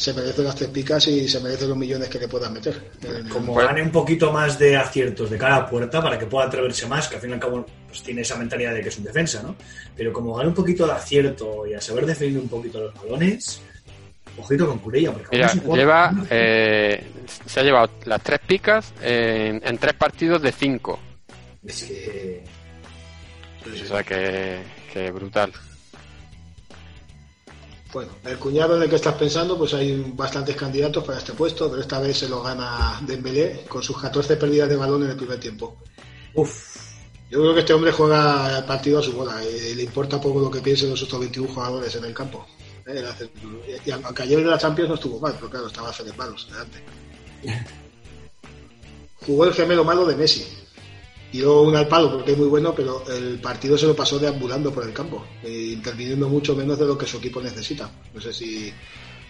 [0.00, 2.90] se merece las tres picas y se merece los millones que le puedas meter.
[3.28, 6.86] Como gane un poquito más de aciertos de cara a puerta para que pueda atreverse
[6.86, 9.04] más, que al fin y al cabo pues, tiene esa mentalidad de que es un
[9.04, 9.56] defensa, ¿no?
[9.94, 13.60] Pero como gane un poquito de acierto y a saber defender un poquito los balones,
[14.38, 17.04] ojito con Curella, porque Mira, lleva, eh,
[17.44, 20.98] se ha llevado las tres picas en, en tres partidos de cinco.
[21.62, 22.42] Es que...
[23.66, 24.60] O sea que,
[24.94, 25.52] que brutal.
[27.92, 31.68] Bueno, el cuñado en el que estás pensando, pues hay bastantes candidatos para este puesto,
[31.68, 35.16] pero esta vez se lo gana Dembélé con sus 14 pérdidas de balón en el
[35.16, 35.76] primer tiempo.
[36.34, 36.76] Uf,
[37.30, 40.40] Yo creo que este hombre juega el partido a su bola y le importa poco
[40.40, 42.46] lo que piensen los otros 21 jugadores en el campo.
[42.86, 43.04] Eh,
[43.84, 46.84] Y aunque ayer en la Champions no estuvo mal, pero claro, estaba Fede Palos delante.
[49.26, 50.46] Jugó el gemelo malo de Messi.
[51.30, 54.72] Tiró un al palo porque es muy bueno, pero el partido se lo pasó deambulando
[54.72, 57.88] por el campo, e interviniendo mucho menos de lo que su equipo necesita.
[58.12, 58.72] No sé si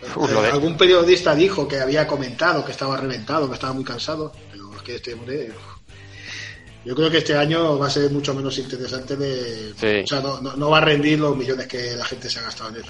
[0.01, 4.75] de- algún periodista dijo que había comentado que estaba reventado, que estaba muy cansado, pero
[4.75, 5.53] es que este hombre
[6.87, 10.03] yo creo que este año va a ser mucho menos interesante de Sí.
[10.03, 12.43] o sea, no, no- no va a rendir los millones que la gente se ha
[12.43, 12.85] gastado en él.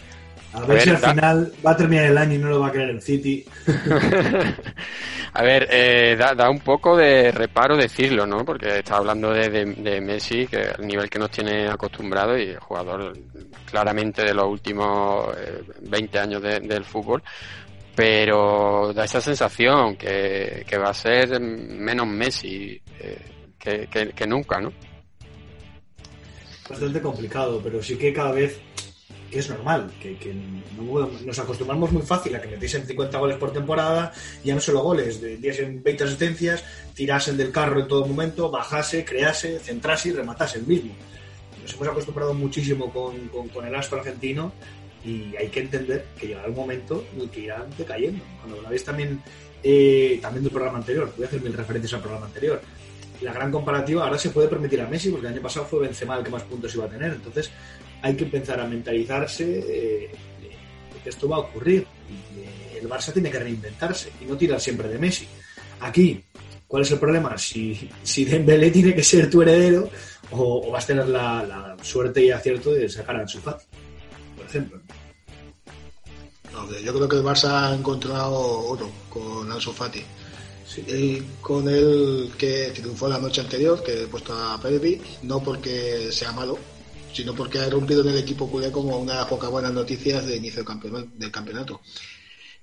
[0.52, 2.60] A ver, ver, si al da- final va a terminar el año y no lo
[2.60, 3.44] va a querer el City.
[5.32, 8.44] A ver, eh, da, da un poco de reparo decirlo, ¿no?
[8.44, 12.48] Porque está hablando de, de- de Messi, que el nivel que nos tiene acostumbrado y
[12.50, 13.16] el jugador
[13.64, 17.22] claramente de los últimos eh, 20 años de- del fútbol,
[17.94, 23.18] pero da esa sensación que, que va a ser menos Messi eh,
[23.56, 24.72] que, que- que nunca, ¿no?
[26.68, 28.60] Bastante complicado, pero sí que cada vez
[29.30, 33.36] que es normal, que, que no- nos acostumbramos muy fácil a que metiesen 50 goles
[33.36, 34.12] por temporada,
[34.44, 36.64] ya no solo goles, de- diesen 20 asistencias,
[36.94, 40.94] tirasen del carro en todo momento, bajase, crease, centrase y rematase el mismo.
[41.62, 44.52] Nos hemos acostumbrado muchísimo con, con, con el astro argentino
[45.04, 48.24] y hay que entender que llegará un momento en el que irán decayendo.
[48.40, 49.22] Cuando la veis también,
[49.62, 52.60] eh, también del programa anterior, voy a hacer mil referencias al programa anterior.
[53.20, 56.16] La gran comparativa ahora se puede permitir a Messi porque el año pasado fue Benzema
[56.16, 57.12] el que más puntos iba a tener.
[57.12, 57.50] Entonces
[58.02, 60.10] hay que empezar a mentalizarse eh,
[61.02, 61.86] que esto va a ocurrir.
[62.08, 65.26] Y el Barça tiene que reinventarse y no tirar siempre de Messi.
[65.80, 66.22] Aquí,
[66.66, 67.36] ¿cuál es el problema?
[67.38, 69.90] Si, si Dembélé tiene que ser tu heredero
[70.30, 73.64] o, o vas a tener la, la suerte y acierto de sacar a Ansu Fati,
[74.36, 74.80] por ejemplo.
[76.52, 80.02] No, yo creo que el Barça ha encontrado oro con Ansu Fati.
[80.86, 86.12] Y con el que triunfó la noche anterior, que he puesto a Pedri, no porque
[86.12, 86.58] sea malo,
[87.12, 90.26] sino porque ha rompido en el equipo culé como una de las pocas buenas noticias
[90.26, 91.80] de inicio del campeonato.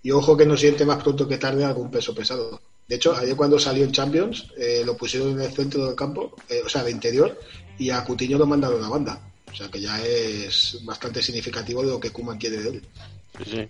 [0.03, 2.61] Y ojo que no siente más pronto que tarde algún peso pesado.
[2.87, 6.35] De hecho, ayer cuando salió en Champions, eh, lo pusieron en el centro del campo,
[6.47, 7.37] eh, o sea, de interior,
[7.77, 9.21] y a Coutinho lo mandaron a banda.
[9.51, 12.83] O sea que ya es bastante significativo de lo que Kuman quiere de él.
[13.45, 13.69] Sí.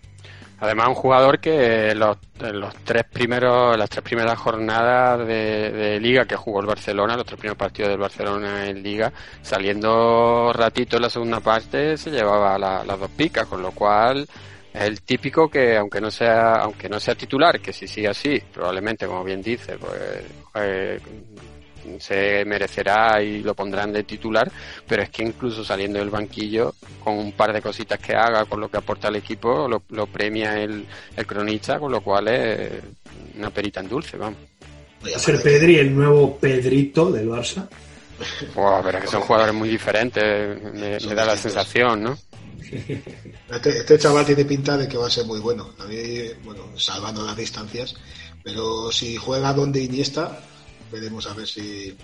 [0.60, 6.26] Además, un jugador que los, los tres primeros, las tres primeras jornadas de, de liga
[6.26, 11.04] que jugó el Barcelona, los tres primeros partidos del Barcelona en liga, saliendo ratito en
[11.04, 14.28] la segunda parte, se llevaba la- las dos picas, con lo cual
[14.74, 18.41] es el típico que aunque no sea, aunque no sea titular, que si sigue así,
[18.54, 19.93] probablemente, como bien dice, pues
[20.56, 21.00] eh,
[22.00, 24.52] se merecerá y lo pondrán de titular,
[24.88, 28.60] pero es que incluso saliendo del banquillo, con un par de cositas que haga, con
[28.60, 32.71] lo que aporta al equipo, lo, lo premia el, el cronista, con lo cual es
[33.38, 34.39] una perita en dulce, vamos.
[35.04, 37.67] Va a ser Pedri el nuevo Pedrito del Barça.
[38.56, 40.23] Buah, pero es que son jugadores muy diferentes,
[40.73, 42.17] me, me da la sensación, ¿no?
[43.50, 45.73] Este, este chaval tiene pinta de que va a ser muy bueno.
[45.80, 45.95] A mí,
[46.43, 47.95] bueno, salvando las distancias,
[48.43, 50.41] pero si juega donde Iniesta,
[50.91, 51.95] veremos a ver si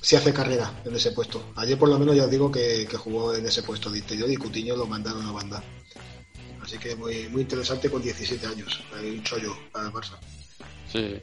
[0.00, 1.52] si hace carrera en ese puesto.
[1.56, 4.28] Ayer por lo menos ya os digo que, que jugó en ese puesto de interior
[4.30, 5.62] y Cutiño lo mandaron a banda.
[6.60, 8.82] Así que muy, muy interesante con 17 años.
[8.94, 10.18] Hay un chollo para el Barça.
[10.90, 11.20] Sí.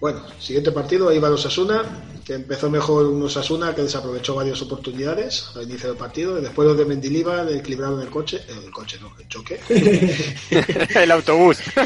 [0.00, 1.84] Bueno, siguiente partido, ahí va los Osasuna,
[2.24, 6.38] que empezó mejor un Osasuna que desaprovechó varias oportunidades al inicio del partido.
[6.38, 9.60] Y después los de Mendilibar equilibraron el coche, el coche no, el choque.
[10.94, 11.58] el autobús.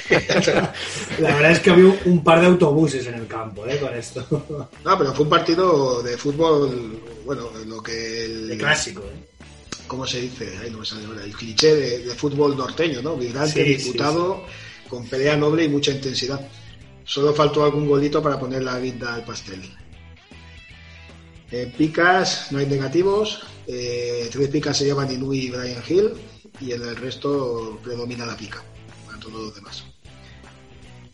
[1.18, 3.78] La verdad es que había un par de autobuses en el campo, ¿eh?
[3.78, 4.24] Con esto.
[4.84, 8.46] No, pero fue un partido de fútbol, bueno, lo que el...
[8.46, 9.34] De clásico, ¿eh?
[9.88, 10.56] ¿Cómo se dice?
[10.62, 11.24] Ay, no me sale ahora.
[11.24, 13.16] El cliché de, de fútbol norteño, ¿no?
[13.16, 14.44] Vibrante, Sí, sí, disputado,
[14.88, 16.40] con pelea noble y mucha intensidad.
[17.04, 19.62] Solo faltó algún golito para poner la guinda al pastel.
[21.50, 23.42] En picas no hay negativos.
[23.66, 26.12] Eh, tres picas se llevan Inui y Brian Hill.
[26.60, 28.62] Y en el resto predomina la pica.
[29.14, 29.84] A todos los demás.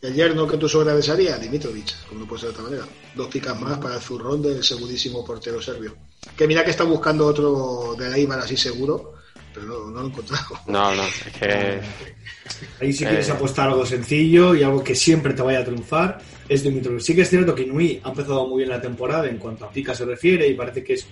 [0.00, 2.88] El yerno que tu suegra desearía, Dimitrovic, como no puede ser de otra manera.
[3.14, 5.94] Dos picas más para el zurrón del segurísimo portero serbio.
[6.34, 9.19] Que mira que está buscando otro de la Ibar así seguro,
[9.60, 10.44] pero no, no lo he encontrado.
[10.66, 11.80] No, no, es que...
[12.80, 13.32] Ahí si quieres Eh.
[13.32, 16.18] apostar algo sencillo y algo que siempre te vaya a triunfar,
[16.48, 17.00] es Dimitrovic.
[17.00, 19.70] Sí que es cierto que Inui ha empezado muy bien la temporada en cuanto a
[19.70, 21.06] pica se refiere y parece que es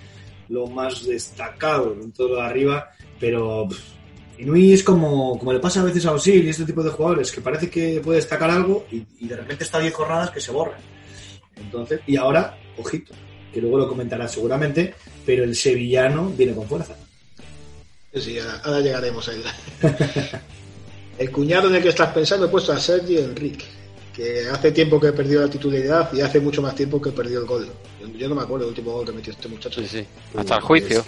[0.48, 3.78] lo más destacado en todo lo de arriba, pero pff,
[4.38, 7.30] Inui es como, como le pasa a veces a Osil y este tipo de jugadores,
[7.32, 10.50] que parece que puede destacar algo y, y de repente está 10 jornadas que se
[10.52, 10.80] borran.
[11.56, 13.14] Entonces, y ahora, ojito,
[13.52, 14.94] que luego lo comentará seguramente,
[15.26, 16.96] pero el sevillano viene con fuerza.
[18.14, 19.42] Sí, ahora, ahora llegaremos a él.
[21.18, 23.64] El cuñado en el que estás pensando he puesto a Sergi Enrique,
[24.14, 27.46] que hace tiempo que perdió la titularidad y hace mucho más tiempo que perdió el
[27.46, 27.68] gol.
[28.16, 29.80] Yo, no me acuerdo el último gol que metió este muchacho.
[29.80, 30.06] Sí, sí.
[30.36, 31.04] Hasta el juicio.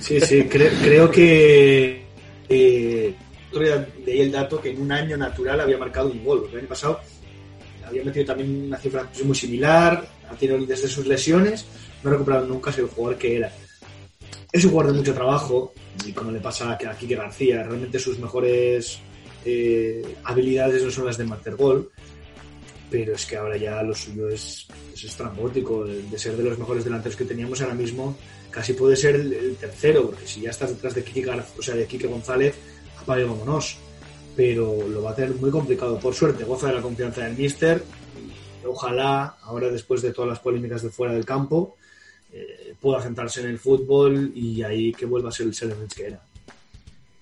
[0.00, 2.02] Sí, sí, cre- creo que
[2.48, 3.14] eh,
[4.04, 6.48] leí el dato que en un año natural había marcado un gol.
[6.52, 7.00] El año pasado
[7.86, 11.66] había metido también una cifra muy similar, ha tenido desde sus lesiones,
[12.02, 13.52] no ha recuperado nunca el jugador que era.
[14.52, 15.72] Es un jugador de mucho trabajo
[16.04, 18.98] y como le pasa a Kike García, realmente sus mejores
[19.44, 21.90] eh, habilidades no son las de marcar gol,
[22.90, 26.84] pero es que ahora ya lo suyo es, es estrambótico, de ser de los mejores
[26.84, 28.16] delanteros que teníamos ahora mismo,
[28.50, 31.76] casi puede ser el, tercero, porque si ya estás detrás de Kike, Gar- o sea,
[31.76, 32.54] de Quique González,
[33.00, 33.78] apague vámonos.
[34.36, 35.98] Pero lo va a tener muy complicado.
[35.98, 37.82] Por suerte, goza de la confianza del míster.
[38.64, 41.76] Ojalá, ahora después de todas las polémicas de fuera del campo,
[42.32, 46.06] eh, pueda centrarse en el fútbol y ahí que vuelva a ser el Selenic que
[46.06, 46.20] era.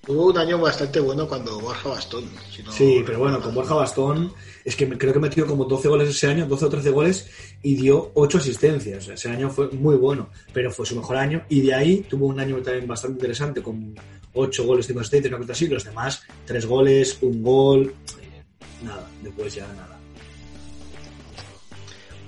[0.09, 2.25] Hubo un año bastante bueno cuando Borja Bastón.
[2.51, 3.55] si no Sí, pero bueno, con.
[3.55, 4.33] Borja Bastón
[4.65, 7.31] es que creo que metió como 12 goles ese año, 12 o 13 goles
[7.63, 9.07] y dio 8 asistencias.
[9.07, 12.41] Ese año fue muy bueno, pero fue su mejor año y de ahí tuvo un
[12.41, 13.95] año también bastante interesante con
[14.33, 15.67] 8 goles, 5 asistencias, una cosa así.
[15.67, 17.95] Los demás, 3 goles, un gol,
[18.83, 19.98] nada, después ya nada.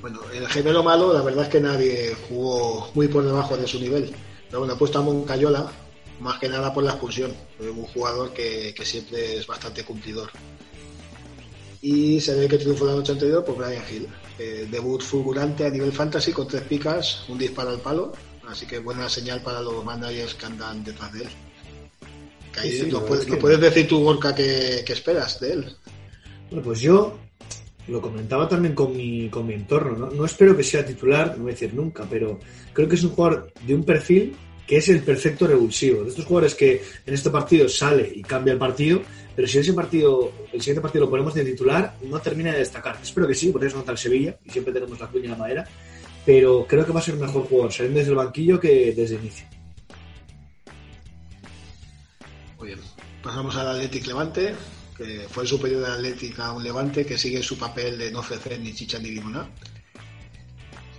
[0.01, 3.79] Bueno, el gemelo malo, la verdad es que nadie jugó muy por debajo de su
[3.79, 4.11] nivel.
[4.49, 5.71] Pero bueno, he puesto a Moncayola,
[6.21, 7.35] más que nada por la expulsión.
[7.61, 10.31] Un jugador que, que siempre es bastante cumplidor.
[11.83, 14.09] Y se ve que triunfó la noche anterior por Brian Hill.
[14.39, 18.13] Eh, debut fulgurante a nivel fantasy con tres picas, un disparo al palo.
[18.49, 21.29] Así que buena señal para los managers que andan detrás de él.
[22.53, 25.77] Que ahí Sí, sí, puedes, que- decir tú, Gorka, qué, qué esperas de él.
[26.51, 27.17] Bueno, pues yo
[27.89, 29.97] lo comentaba también con mi, con mi entorno.
[29.97, 30.11] ¿no?
[30.11, 32.39] no espero que sea titular, no voy a decir nunca, pero
[32.73, 34.35] creo que es un jugador de un perfil
[34.67, 36.05] que es el perfecto revulsivo.
[36.05, 39.03] De estos jugadores que en este partido sale y cambia el partido,
[39.35, 42.97] pero si ese partido, el siguiente partido lo ponemos de titular, no termina de destacar.
[43.03, 45.67] Espero que sí, porque es contra el Sevilla y siempre tenemos la cuña la madera,
[46.25, 49.17] pero creo que va a ser un mejor jugador saliendo desde el banquillo que desde
[49.17, 49.47] el inicio.
[52.59, 52.79] Muy bien.
[53.25, 54.55] Pasamos al Athletic Levante,
[55.01, 58.19] que fue el superior del Athletic a un Levante que sigue su papel de no
[58.21, 59.49] ofrecer ni chicha ni limonada.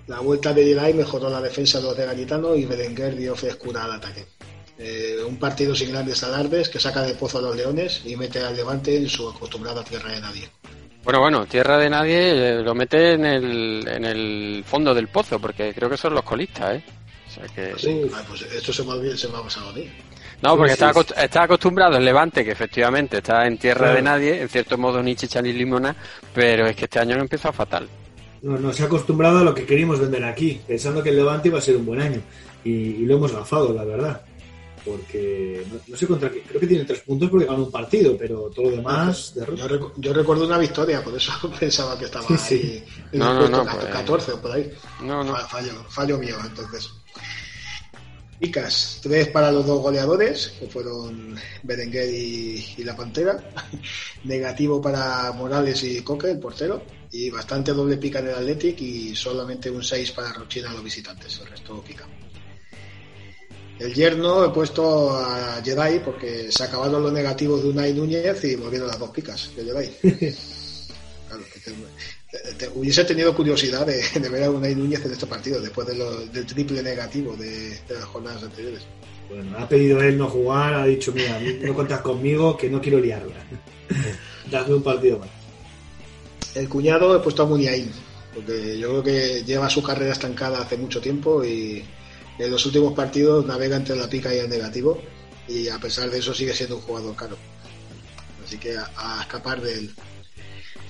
[0.07, 3.83] La vuelta de Delay mejoró la defensa de los de Garitano y Berenguer dio frescura
[3.85, 4.25] al ataque.
[4.79, 8.39] Eh, un partido sin grandes alardes que saca de pozo a los Leones y mete
[8.39, 10.49] al Levante en su acostumbrada tierra de nadie.
[11.03, 15.39] Bueno, bueno, tierra de nadie eh, lo mete en el, en el fondo del pozo,
[15.39, 16.83] porque creo que son los colistas, ¿eh?
[17.27, 17.73] O sea que...
[17.77, 19.87] Sí, ah, pues esto se me, ha, olvidado- se me ha pasado a mí.
[20.41, 23.95] No, porque Sí, está, está acostumbrado el Levante, que efectivamente está en tierra Claro.
[23.95, 25.95] de nadie, en cierto modo ni chicha ni limona,
[26.33, 27.87] pero es que este año no empieza fatal.
[28.41, 31.49] No, no se ha acostumbrado a lo que queríamos vender aquí, pensando que el Levante
[31.49, 32.21] iba a ser un buen año.
[32.63, 34.21] Y, y lo hemos gafado, la verdad.
[34.83, 38.17] Porque no, no sé contra qué, creo que tiene tres puntos porque ganó un partido,
[38.17, 42.37] pero todo lo demás, Yo, yo recuerdo una victoria, por eso pensaba que estaba Sí,
[42.39, 42.55] sí.
[42.55, 44.71] ahí en No, el no, puesto no, pues- 14 o por ahí.
[45.03, 45.33] No, no.
[45.35, 46.89] Fa- Fallo, fallo mío, entonces.
[48.41, 53.37] Picas, tres para los dos goleadores, que fueron Berenguer y, La Pantera.
[54.23, 56.81] Negativo para Morales y Coque, el portero.
[57.11, 61.39] Y bastante doble pica en el Athletic y solamente un 6 para Rochina, los visitantes.
[61.39, 62.07] El resto pica.
[63.77, 68.55] El yerno he puesto a Jedi porque se acabaron los negativos de Unai Núñez y
[68.55, 70.31] volvieron las dos picas de Jedi.
[72.57, 75.95] Te- hubiese tenido curiosidad de, de ver a Unai Núñez en este partido después de
[75.95, 78.81] lo- del triple negativo de, de las jornadas anteriores.
[79.29, 82.99] Bueno, ha pedido él no jugar, ha dicho, mira, no cuentas conmigo, que no quiero
[82.99, 83.35] liarla.
[84.51, 85.29] Dame un partido más.
[86.55, 87.89] El cuñado he puesto a Muniain,
[88.35, 91.83] porque yo creo que lleva su carrera estancada hace mucho tiempo y
[92.39, 94.99] en los últimos partidos navega entre la pica y el negativo
[95.47, 97.37] y a pesar de eso sigue siendo un jugador caro.
[98.45, 99.91] Así que a, a escapar de él.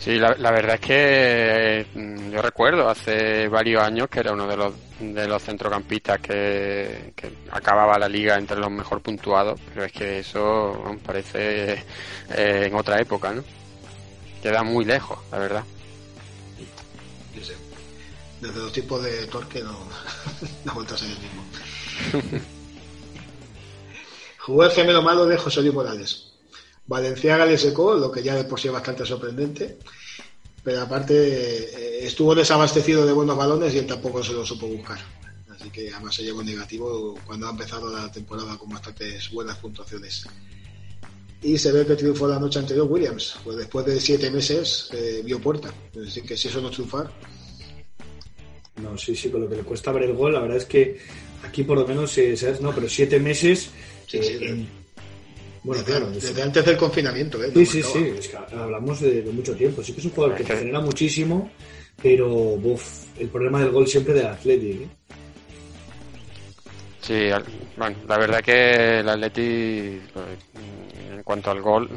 [0.02, 4.48] Sí, la, la verdad es que mm, yo recuerdo hace varios años que era uno
[4.48, 9.86] de los de los centrocampistas que, que acababa la liga entre los mejor puntuados, pero
[9.86, 11.74] es que eso parece
[12.30, 13.44] eh, en otra época, ¿no?
[14.42, 15.64] Queda muy lejos, la verdad.
[17.36, 17.56] Yo sé.
[18.42, 19.72] Desde los tipos de torque no,
[20.66, 22.42] no ha vuelto a ser el mismo.
[24.40, 26.31] Jugó el gemelo malo de José Luis Morales.
[26.88, 29.78] Valenciaga le secó, lo que ya de por sí es bastante sorprendente.
[30.64, 35.00] Pero aparte eh, estuvo desabastecido de buenos balones y él tampoco se lo supo buscar.
[35.50, 40.26] Así que además se llevó negativo cuando ha empezado la temporada con bastantes buenas puntuaciones.
[41.42, 45.22] Y se ve que triunfó la noche anterior Williams, pues después de siete meses eh,
[45.26, 45.74] vio puerta.
[46.06, 47.12] Así que si eso no es triunfar,
[48.82, 51.00] No, sí, sí, con lo que le cuesta ver el gol, la verdad es que
[51.44, 52.62] aquí por lo menos, eh, ¿sabes?
[52.62, 53.70] No, pero siete meses.
[54.14, 54.68] Eh, sí,
[55.64, 56.10] Bueno, claro.
[56.12, 57.52] es- desde antes del confinamiento, ¿eh?
[57.54, 59.84] Sí, sí, sí, es que hablamos de, de mucho tiempo.
[59.84, 61.52] Sí que es un jugador que te genera muchísimo,
[62.02, 64.82] pero buf, el problema del gol siempre del Athletic.
[64.82, 64.88] ¿eh?
[67.02, 67.30] Sí,
[67.78, 70.26] bueno, la verdad que el Atleti pues,
[71.14, 71.90] en cuanto al gol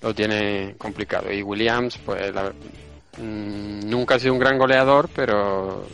[0.00, 2.52] lo tiene complicado y Williams pues la-
[3.18, 5.86] mm, nunca ha sido un gran goleador, pero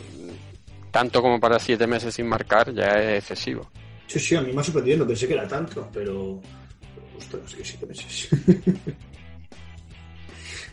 [0.91, 3.69] tanto como para siete meses sin marcar ya es excesivo.
[4.07, 6.41] Sí, sí, a mí me ha sorprendido, no pensé que era tanto, pero.
[7.63, 8.29] Siete meses.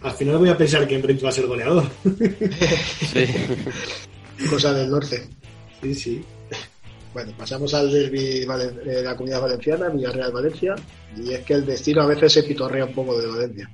[0.01, 1.85] Al final voy a pensar que Enrique va a ser goleador.
[3.13, 3.27] Sí.
[4.49, 5.29] Cosa del norte.
[5.83, 6.25] Sí, sí.
[7.13, 10.77] Bueno, pasamos al derby de la comunidad valenciana, Villarreal-Valencia,
[11.17, 13.71] y es que el destino a veces se pitorrea un poco de Valencia.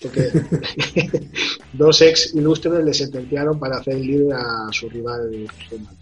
[0.00, 0.30] Porque
[1.72, 5.96] dos ex ilustres le sentenciaron para hacer libre a su rival regional.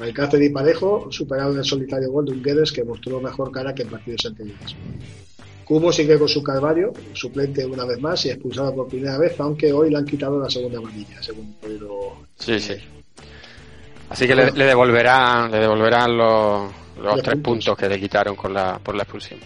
[0.00, 3.82] Alcácer y Parejo superaron el solitario gol de un Guedes que mostró mejor cara que
[3.82, 4.74] en partidos anteriores.
[5.64, 9.72] Cubo sigue con su calvario, suplente una vez más y expulsado por primera vez, aunque
[9.72, 11.54] hoy le han quitado la segunda amarilla, según
[12.36, 12.74] Sí, sí.
[14.10, 17.42] Así que le, le devolverán, le devolverán los, los Los tres puntos.
[17.64, 19.40] puntos que le quitaron con la, por la expulsión.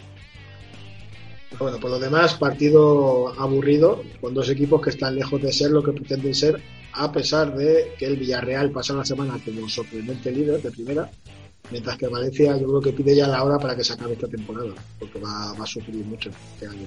[1.59, 5.83] Bueno, por lo demás, partido aburrido, con dos equipos que están lejos de ser lo
[5.83, 6.61] que pretenden ser,
[6.93, 11.11] a pesar de que el Villarreal pasa la semana como sorprendente líder de primera,
[11.71, 14.29] mientras que Valencia yo creo que pide ya la hora para que se acabe esta
[14.29, 16.87] temporada, porque va, va a sufrir mucho este año.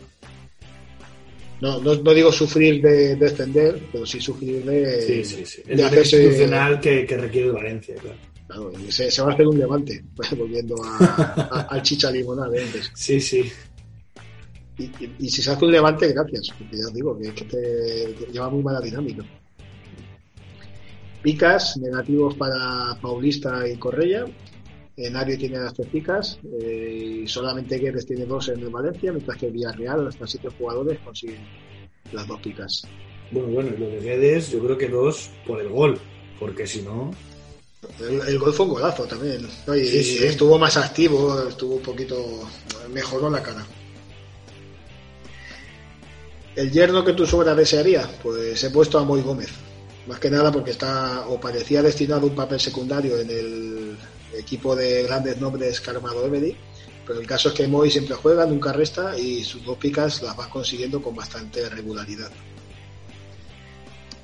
[1.61, 5.61] No, no, no digo sufrir de descender, pero sí sufrir de, Sí, sí, sí.
[5.63, 8.17] de hacerse- institucional que, que requiere el Valencia, claro.
[8.47, 12.49] claro, se, se va a hacer un levante, pues, volviendo a- a- al chicha limonada
[12.49, 12.91] de antes.
[12.95, 13.43] Sí, sí.
[14.79, 17.45] Y, y- y si se hace un levante, gracias, porque ya os digo que, que
[17.45, 19.23] te, te lleva muy mala dinámica.
[21.21, 24.25] Picas, negativos para Paulista y Correia.
[24.97, 26.39] Eh, nadie tiene las tres picas.
[26.61, 30.99] eh, y solamente Guedes tiene dos en el Valencia, mientras que Villarreal, hasta siete jugadores,
[30.99, 31.41] consiguen
[32.11, 32.83] las dos picas.
[33.31, 35.97] Bueno, bueno, lo de Guedes, yo creo que dos por el gol,
[36.39, 37.11] porque si no,
[37.99, 39.47] El, el gol fue un golazo también.
[39.65, 39.75] ¿no?
[39.75, 40.23] Y, Sí, sí.
[40.25, 42.17] estuvo más activo, estuvo un poquito.
[42.93, 43.65] mejoró la cara.
[46.55, 49.49] El yerno que tu suegra desearía, pues he puesto a Moy Gómez.
[50.07, 53.97] Más que nada porque está o parecía destinado a un papel secundario en el
[54.37, 56.55] equipo de grandes nombres que ha armado Emery.
[57.05, 60.37] Pero el caso es que Moy siempre juega, nunca resta y sus dos picas las
[60.37, 62.31] va consiguiendo con bastante regularidad.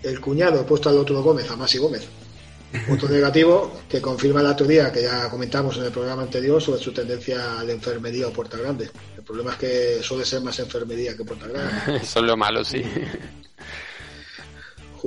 [0.04, 2.08] El cuñado, he puesto al otro Gómez, a Masi Gómez.
[2.90, 6.92] Otro negativo que confirma la teoría que ya comentamos en el programa anterior sobre su
[6.92, 8.90] tendencia a la enfermería o puerta grande.
[9.18, 11.98] El problema es que suele ser más enfermería que puerta grande.
[12.04, 12.84] Eso es lo malo, sí.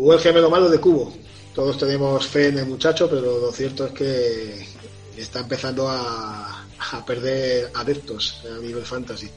[0.00, 1.12] Jugó el gemelo malo de Cubo.
[1.54, 4.66] Todos tenemos fe en el muchacho, pero lo cierto es que
[5.14, 9.28] está empezando a, a perder adeptos a nivel fantasy.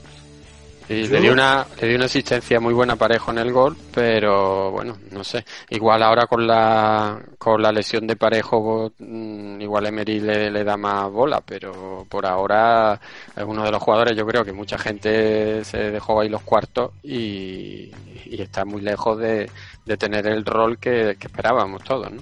[0.88, 3.76] Y Yo- le dio una le dio una asistencia muy buena parejo en el gol,
[3.94, 5.44] pero bueno, no sé.
[5.70, 10.78] Igual ahora con la con la lesión de parejo, mm, igual Emery le, le da
[10.78, 13.00] más bola, pero por ahora
[13.36, 14.16] es uno de los jugadores.
[14.16, 17.92] Yo creo que mucha gente se dejó ahí los cuartos y,
[18.26, 19.50] y está muy lejos de,
[19.86, 22.22] de tener el rol que, que esperábamos todos, ¿no?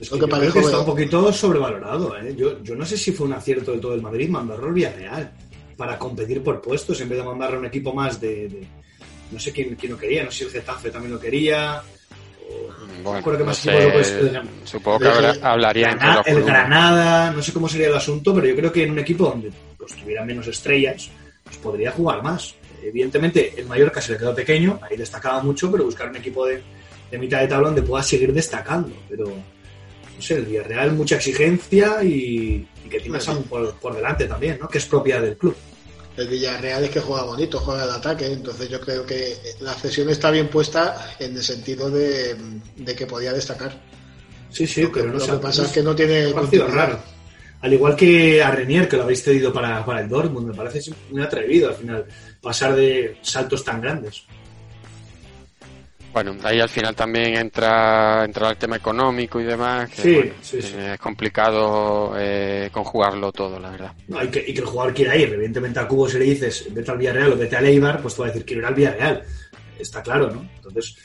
[0.00, 2.16] es que que Parejo que está un poquito sobrevalorado.
[2.18, 2.34] ¿eh?
[2.36, 5.32] Yo, yo no sé si fue un acierto de todo el Madrid mandarlo al Villarreal
[5.76, 8.48] para competir por puestos en vez de mandarlo a un equipo más de...
[8.48, 8.66] de-
[9.30, 11.82] no sé quién, quién lo quería, no sé si el Getafe también lo quería.
[13.02, 16.26] Bueno, que no más sé, equipos lo puedes- supongo que habrá- hablaría entre Grana- los
[16.26, 16.42] el.
[16.44, 19.50] Granada, no sé cómo sería el asunto, pero yo creo que en un equipo donde
[19.76, 21.10] pues, tuviera menos estrellas,
[21.44, 22.54] pues podría jugar más.
[22.82, 26.62] Evidentemente, el Mallorca se le quedó pequeño, ahí destacaba mucho, pero buscar un equipo de,
[27.10, 28.92] de mitad de tabla donde pueda seguir destacando.
[29.08, 34.26] Pero, no sé, el Villarreal, mucha exigencia y, y que tiene Samu por, por delante
[34.26, 34.68] también, ¿no?
[34.68, 35.56] Que es propia del club.
[36.16, 40.08] El Villarreal es que juega bonito, juega al ataque, entonces yo creo que la cesión
[40.10, 42.36] está bien puesta en el sentido de,
[42.76, 43.80] de que podía destacar.
[44.50, 46.98] Sí, sí, Lo que, pero no lo que pasa es que no tiene raro.
[47.60, 50.90] Al igual que a Renier, que lo habéis cedido para, para el Dortmund, me parece
[51.10, 52.04] muy atrevido al final
[52.40, 54.24] pasar de saltos tan grandes.
[56.12, 60.32] Bueno, ahí al final también entra, entra el tema económico y demás, que Sí, bueno,
[60.40, 60.74] sí, sí.
[60.76, 63.92] es complicado eh, conjugarlo todo, la verdad.
[64.08, 65.32] No, y, que, y que el jugador quiera ir.
[65.32, 68.22] Evidentemente a Cubo si le dices vete al Villarreal o vete al Eibar, pues te
[68.22, 69.22] va a decir quiero ir al Villarreal.
[69.78, 70.48] Está claro, ¿no?
[70.56, 70.96] Entonces,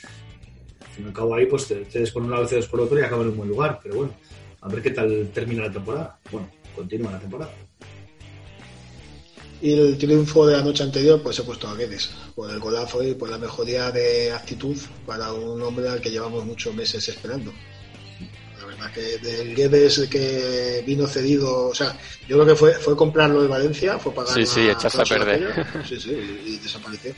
[0.80, 2.98] al fin y al cabo ahí, pues te cedes por un lado, cedes por otro
[2.98, 3.78] y acaba en un buen lugar.
[3.82, 4.14] Pero bueno,
[4.62, 6.18] a ver qué tal termina la temporada.
[6.32, 7.52] Bueno, continúa la temporada.
[9.64, 13.02] Y el triunfo de la noche anterior, pues he puesto a Guedes, por el golazo
[13.02, 17.50] y por la mejoría de actitud para un hombre al que llevamos muchos meses esperando.
[18.60, 21.98] La verdad que del Guedes que vino cedido, o sea,
[22.28, 25.66] yo creo que fue, fue comprarlo de Valencia, fue pagar Sí, sí, echarse a perder.
[25.88, 27.14] Sí, sí, y, y desapareció.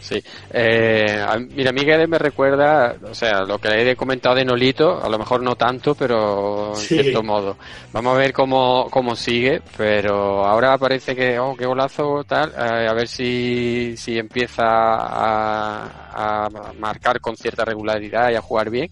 [0.00, 0.20] Sí.
[0.50, 5.08] Eh, a- mira, Miguel me recuerda, o sea, lo que he comentado de Nolito, a
[5.10, 6.94] lo mejor no tanto, pero en Sí.
[6.94, 7.56] cierto modo.
[7.92, 12.88] Vamos a ver cómo, cómo sigue, pero ahora parece que, oh, qué golazo, tal, eh,
[12.88, 16.48] a ver si, si empieza a, a
[16.78, 18.90] marcar con cierta regularidad y a jugar bien,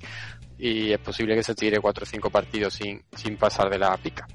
[0.58, 3.96] y es posible que se tire cuatro o cinco partidos sin, sin pasar de la
[3.96, 4.26] pica.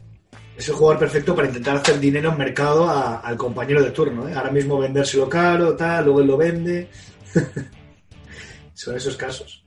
[0.58, 4.28] Es el jugador perfecto para intentar hacer dinero en mercado al compañero de turno.
[4.30, 4.34] ¿eh?
[4.36, 6.90] Ahora mismo vendérselo caro, tal, luego él lo vende.
[8.74, 9.64] Son esos casos.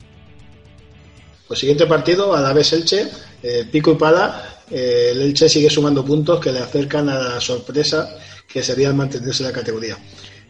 [1.48, 3.08] Pues siguiente partido, Alavés Elche,
[3.42, 4.62] eh, pico y pala.
[4.70, 8.16] eh, el Elche sigue sumando puntos que le acercan a la sorpresa
[8.48, 9.96] que sería el mantenerse en la categoría.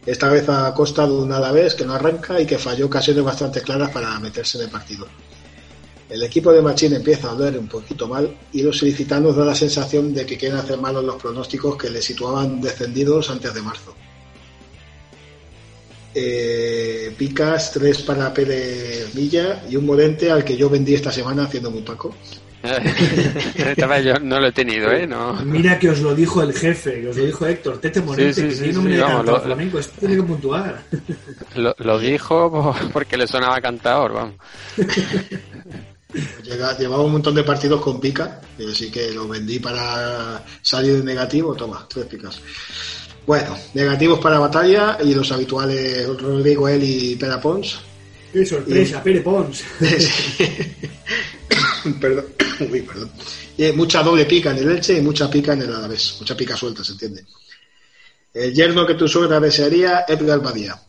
[0.05, 3.61] Esta vez a costa de un Alavés que no arranca y que falló ocasiones bastante
[3.61, 5.07] claras para meterse en el partido.
[6.09, 9.55] El equipo de Machín empieza a oler un poquito mal y los ilicitanos da la
[9.55, 13.93] sensación de que quieren hacer malos los pronósticos que le situaban descendidos antes de marzo.
[16.15, 21.43] Eh, Picas, tres para Pérez Villa y un Morente al que yo vendí esta semana
[21.43, 22.15] haciéndome un paco.
[24.03, 25.05] Yo no lo he tenido, ¿eh?
[25.07, 25.33] No.
[25.45, 28.41] Mira que os lo dijo el jefe, que os lo dijo Héctor, Tete Morente, Sí,
[28.41, 30.83] sí, que sí, nombre de vamos, lo- flamenco, esto tiene que puntuar.
[31.55, 34.35] Lo, lo dijo por- porque le sonaba cantador, vamos.
[36.43, 41.05] Llevaba un montón de partidos con pica, y así que lo vendí para salir en
[41.05, 41.55] negativo.
[41.55, 42.39] Toma, tres picas.
[43.25, 47.79] Bueno, negativos para batalla y los habituales Rodrigo El y Pera Pons.
[48.31, 49.63] Qué sorpresa, Pere Pons.
[51.99, 52.25] perdón.
[52.71, 53.11] Uy, perdón.
[53.57, 56.17] Y mucha doble pica en el Elche y mucha pica en el Alavés.
[56.19, 57.25] Mucha pica suelta, se entiende.
[58.33, 60.79] El yerno que tu suegra desearía, Edgar Badía.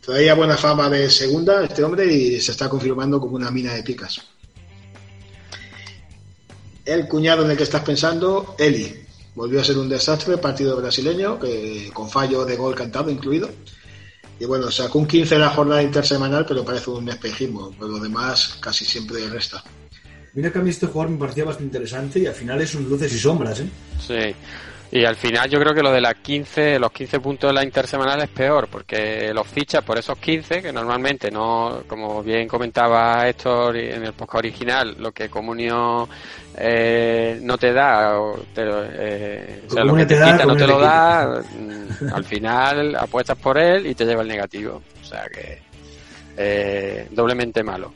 [0.00, 3.82] Traía buena fama de segunda este hombre y se está confirmando como una mina de
[3.82, 4.20] picas.
[6.84, 9.06] El cuñado en el que estás pensando, Eli.
[9.34, 13.48] Volvió a ser un desastre el partido brasileño, que, con fallo de gol cantado incluido.
[14.38, 17.70] Y bueno, sacó un 15 en la jornada intersemanal, pero parece un espejismo.
[17.72, 19.62] Por lo demás, casi siempre resta.
[20.32, 22.88] Mira que a mí este jugador me parecía bastante interesante y al final es un
[22.88, 23.68] luces y sombras, ¿eh?
[23.98, 24.34] Sí.
[24.92, 27.62] Y al final yo creo que lo de las 15, los 15 puntos de la
[27.62, 33.28] intersemanal es peor, porque los fichas por esos 15, que normalmente no, como bien comentaba
[33.28, 36.08] Héctor en el podcast original, lo que Comunio
[36.56, 40.44] eh, no te da, o te, eh, o sea, lo que te, te da, quita
[40.44, 44.82] no te lo da, mm, al final apuestas por él y te lleva el negativo.
[45.00, 45.62] O sea que
[46.36, 47.94] eh, doblemente malo.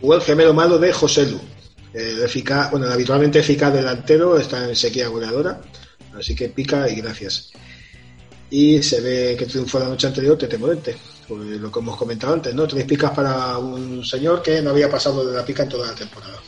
[0.00, 1.40] O el gemelo malo de José Lu.
[1.92, 5.60] El, eficaz, bueno, habitualmente eficaz delantero está en sequía goleadora,
[6.16, 7.50] así que pica y gracias.
[8.50, 12.34] Y se ve que triunfó la noche anterior Tete Morente, por lo que hemos comentado
[12.34, 12.66] antes, ¿no?
[12.66, 15.94] Tres picas para un señor que no había pasado de la pica en toda la
[15.94, 16.38] temporada.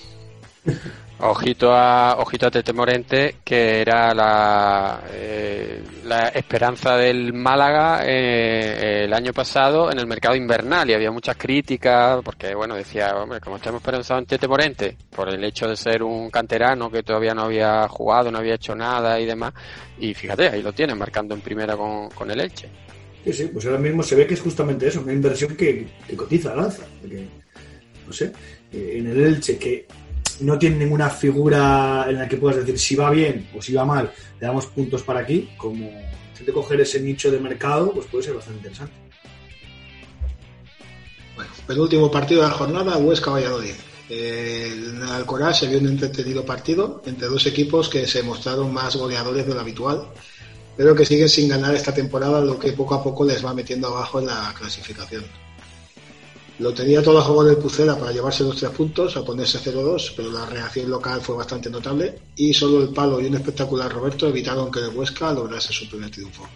[1.22, 9.04] Ojito a, ojito a Tete Morente, que era la, eh, la esperanza del Málaga eh,
[9.04, 13.38] el año pasado en el mercado invernal y había muchas críticas porque, bueno, decía, hombre,
[13.38, 17.34] como estamos esperanzados en Tete Morente, por el hecho de ser un canterano que todavía
[17.34, 19.52] no había jugado, no había hecho nada y demás,
[19.98, 22.68] y fíjate, ahí lo tienen, marcando en primera con, con el Elche.
[23.24, 26.16] Sí, sí, pues ahora mismo se ve que es justamente eso, una inversión que, que
[26.16, 26.84] cotiza al alza.
[27.02, 27.26] Porque,
[28.06, 28.32] no sé,
[28.72, 29.86] eh, en el Elche que
[30.40, 33.84] no tiene ninguna figura en la que puedas decir si va bien o si va
[33.84, 35.90] mal, le damos puntos para aquí, como
[36.36, 38.94] si te coger ese nicho de mercado, pues puede ser bastante interesante.
[41.36, 43.74] Bueno, penúltimo partido de la jornada, Huesca Valladolid.
[44.08, 49.46] En Alcoraz se vio un entretenido partido entre dos equipos que se mostraron más goleadores
[49.46, 50.08] de lo habitual,
[50.76, 53.88] pero que siguen sin ganar esta temporada, lo que poco a poco les va metiendo
[53.88, 55.24] abajo en la clasificación.
[56.60, 60.12] Lo tenía todo a favor del Pucela para llevarse los tres puntos, a ponerse 0-2,
[60.14, 64.28] pero la reacción local fue bastante notable y solo el palo y un espectacular Roberto
[64.28, 66.46] evitaron que el Huesca lograse su primer triunfo.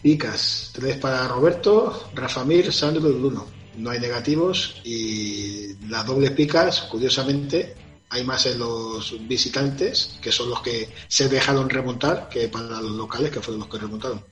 [0.00, 3.44] Picas, tres para Roberto, Rafa Mir, Sandro y Bruno.
[3.78, 7.74] No hay negativos y las dobles picas, curiosamente,
[8.08, 12.92] hay más en los visitantes, que son los que se dejaron remontar, que para los
[12.92, 14.22] locales, que fueron los que remontaron.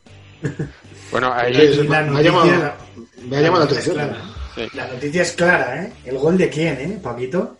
[1.10, 2.74] Bueno, ahí, Sí, me ha llamado, noticia-
[3.28, 3.94] me ha llamado la atención.
[3.96, 4.16] clara.
[4.54, 4.68] Sí.
[4.74, 5.92] La noticia es clara, ¿eh?
[6.04, 7.56] ¿El gol de quién, eh, Paquito?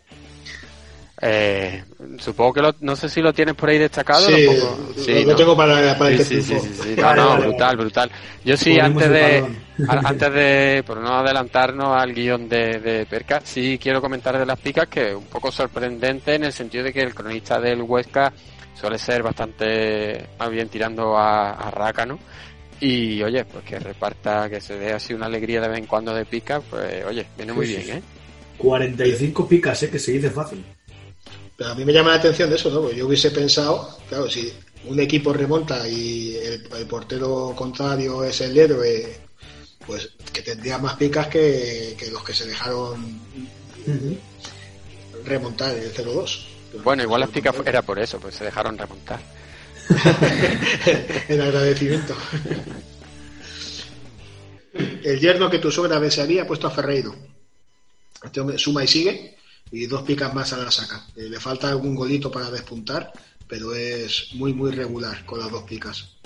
[1.22, 1.85] eh,
[2.18, 4.26] supongo que lo, no sé si lo tienes por ahí destacado.
[4.26, 5.37] Sí, lo sí, lo ¿no?
[5.37, 6.83] tengo para, para Sí, este sí, sí, triunfo.
[6.83, 6.95] sí, sí.
[7.01, 8.11] No, no, brutal, brutal.
[8.45, 9.45] Yo sí, Ponemos antes de,
[9.87, 14.47] a- antes de, por no adelantarnos al guion de, de Perca, sí quiero comentar de
[14.47, 18.33] las picas que un poco sorprendente en el sentido de que el cronista del Huesca
[18.74, 22.18] suele ser bastante, más bien tirando a, a rácano.
[22.81, 26.14] Y oye, pues que reparta, que se dé así una alegría de vez en cuando
[26.14, 28.03] de pica, pues oye, viene muy Sí, bien, sí, ¿eh?
[28.59, 29.91] 45 picas, ¿eh?
[29.91, 30.64] Que se dice fácil.
[31.57, 32.81] Pero a mí me llama la atención eso, ¿no?
[32.83, 34.51] Porque yo hubiese pensado, claro, si
[34.87, 39.14] un equipo remonta y el, el portero contrario es el héroe,
[39.87, 43.20] pues que tendría más picas que, que los que se dejaron
[45.24, 46.47] remontar el 0-2.
[46.72, 49.20] Pero- Bueno, igual las picas era por eso, pues se dejaron remontar.
[51.28, 52.14] en agradecimiento.
[55.05, 57.14] El yerno que tu suegra desearía ha puesto a Ferreiro.
[58.22, 59.37] Este hombre suma y sigue
[59.72, 61.07] y dos picas más a la saca.
[61.16, 63.12] Eh, le falta algún golito para despuntar,
[63.47, 66.16] pero es muy, muy regular con las dos picas.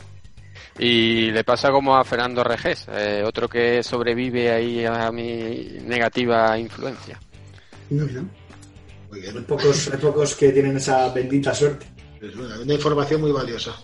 [0.79, 6.59] Y le pasa como a Fernando Regés, eh, otro que sobrevive ahí a mi negativa
[6.59, 7.21] influencia.
[7.91, 9.45] Muy Hay bien.
[9.47, 11.94] pocos, hay pocos que tienen esa bendita suerte.
[12.29, 13.75] Es una, una información muy valiosa.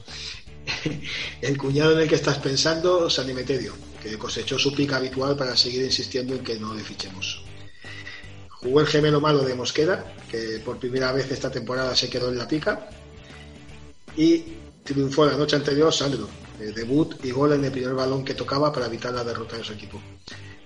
[1.41, 5.57] El cuñado en el que estás pensando, San Emeterio, que cosechó su pica habitual para
[5.57, 7.45] seguir insistiendo en que no le fichemos.
[8.49, 12.37] Jugó el gemelo malo de Mosquera, que por primera vez esta temporada se quedó en
[12.37, 12.91] la pica.
[14.17, 14.45] Y
[14.85, 16.29] triunfó la noche anterior Sandro,
[16.61, 19.65] eh, debut y gol en el primer balón que tocaba para evitar la derrota de
[19.65, 20.01] su equipo.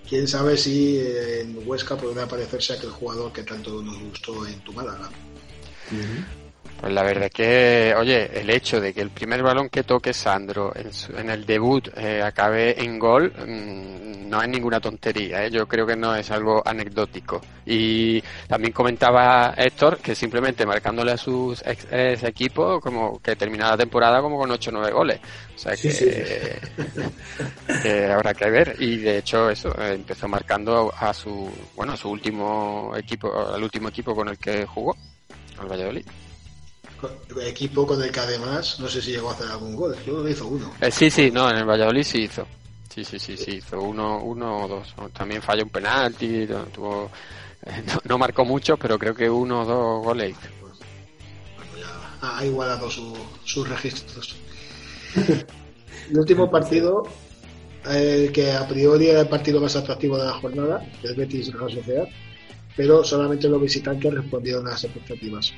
[0.08, 4.58] Quién sabe si eh, en Huesca podrá aparecerse aquel jugador que tanto nos gustó en
[4.64, 5.08] tu Málaga.
[6.80, 10.12] Pues la verdad es que, oye, el hecho de que el primer balón que toque
[10.12, 15.46] Sandro en, su- en el debut eh, acabe en gol mm, no es ninguna tontería,
[15.46, 15.50] ¿eh?
[15.50, 17.40] yo creo que no es algo anecdótico.
[17.64, 23.70] Y también comentaba Héctor que simplemente marcándole a sus ex, ex equipos como que termina
[23.70, 25.20] la temporada como con 8 o 9 goles.
[25.54, 26.10] O sea Sí, que, sí,
[27.82, 28.76] que habrá que ver.
[28.78, 33.62] Y de hecho eso, eh, empezó marcando a su, bueno, a su último equipo, al
[33.62, 34.94] último equipo con el que jugó,
[35.58, 36.04] al Valladolid.
[37.42, 40.24] Equipo con el que además, no sé si llegó a hacer algún gol, yo creo
[40.24, 40.72] que hizo uno.
[40.80, 42.46] Eh, sí, sí, no, en el Valladolid sí hizo.
[42.94, 44.94] Sí, sí, sí, sí, hizo uno, uno o dos.
[45.12, 47.10] También falló un penalti, no, tuvo,
[47.66, 50.48] eh, no, no marcó mucho, pero creo que uno o dos goles hizo.
[50.60, 50.76] Bueno,
[51.80, 54.36] ya ha igualado su- sus registros.
[56.10, 57.04] El último partido,
[57.88, 61.70] eh, que a priori era el partido más atractivo de la jornada, el Betis Real
[61.72, 62.06] Sociedad,
[62.76, 65.52] pero solamente los visitantes respondieron a las expectativas.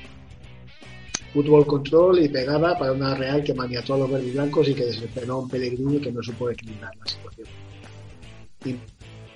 [1.33, 5.33] Fútbol control y pegada para una Real que maniató a los verdiblancos y que desesperó
[5.33, 7.47] a un Pellegrini que no supo equilibrar la situación.
[8.65, 8.75] Y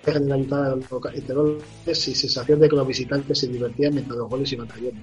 [0.03, 4.67] generalizada entre goles y sensación de que los visitantes se divertían mientras los goles iban
[4.67, 5.01] cayendo.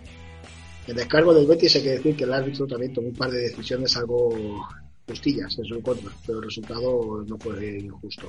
[0.87, 3.41] En descargo del Betis hay que decir que el árbitro también tomó un par de
[3.41, 4.67] decisiones algo
[5.07, 8.27] justillas en su contra, pero el resultado no fue injusto.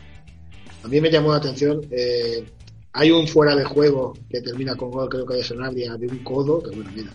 [0.84, 2.43] A mí me llamó la atención, eh,
[2.93, 6.20] hay un fuera de juego que termina con gol, creo que de Sanabria, de un
[6.20, 7.12] codo, que bueno, mira.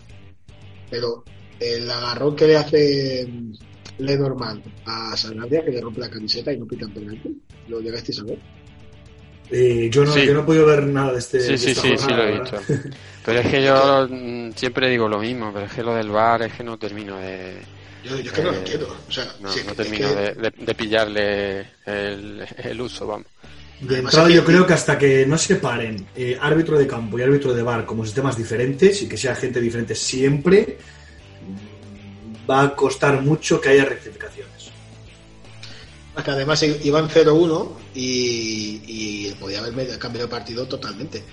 [0.95, 1.25] Pero
[1.59, 3.53] el agarrón que le hace mm,
[3.99, 7.37] Lenormand a Sanabria, que le rompe la camiseta y no pitan penalti,
[7.67, 8.39] ¿lo llegasteis a ver?
[9.51, 10.25] Eh, yo, no, Sí.
[10.25, 11.41] yo no he podido ver nada de este.
[11.41, 12.61] Sí, de sí, esta sí, sí lo he visto.
[13.25, 16.43] Pero es que yo mm, siempre digo lo mismo, pero es que lo del bar
[16.43, 17.57] es que no termino de...
[18.05, 18.97] Yo, yo es que no lo Eh, entiendo.
[19.09, 23.27] O sea, No, si termino que- de, de- de pillarle el, el uso, vamos.
[23.81, 27.23] De Además, entrada, yo creo que hasta que no separen eh, árbitro de campo y
[27.23, 30.79] árbitro de bar como sistemas diferentes y que sea gente diferente siempre,
[31.43, 34.71] mm, va a costar mucho que haya rectificaciones.
[36.25, 41.25] Que además iban 0-1 y, y podía haber cambiado el partido totalmente.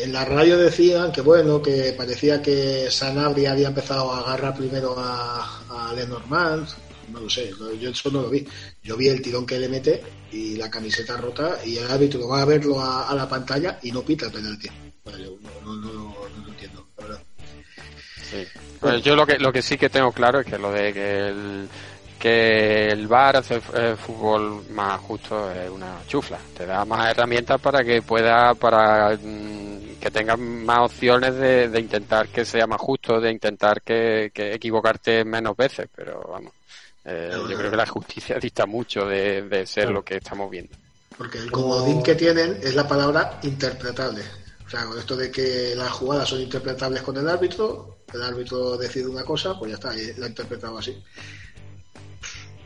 [0.00, 4.94] En la radio decían que bueno, que parecía que Sanabria había empezado a agarrar primero
[4.98, 6.66] a, a Lenormand,
[7.12, 8.46] no lo sé, yo eso no lo vi.
[8.82, 10.02] Yo vi el tirón que le mete
[10.32, 14.02] y la camiseta rota y el árbitro va a verlo a, la pantalla y no
[14.02, 14.68] pita el penalti.
[15.04, 17.22] Bueno, yo no, lo entiendo, la verdad.
[18.30, 18.44] Sí.
[18.80, 21.18] Pues yo lo que, lo que sí que tengo claro es que lo de que
[21.28, 21.68] el,
[22.18, 26.38] que el VAR hace el fútbol más justo es una chufla.
[26.56, 31.80] Te da más herramientas para que pueda, para mm, que tengas más opciones de, de
[31.80, 35.88] intentar que sea más justo, de intentar que, que equivocarte menos veces.
[35.94, 36.52] Pero vamos,
[37.04, 40.76] eh, yo creo que la justicia dista mucho de, de ser lo que estamos viendo.
[41.16, 44.22] Porque el comodín que tienen es la palabra interpretable.
[44.66, 48.76] O sea, con esto de que las jugadas son interpretables con el árbitro, el árbitro
[48.78, 50.96] decide una cosa, pues ya está, y la ha interpretado así.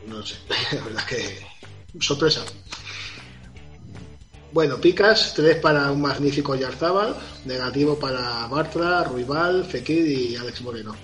[0.07, 0.35] No sé,
[0.75, 1.39] la verdad que
[1.99, 2.45] sorpresa.
[4.53, 7.15] Bueno, picas, tres para un magnífico Yarzábal,
[7.45, 10.95] negativo para Bartra, Ruibal, Fekir y Alex Moreno.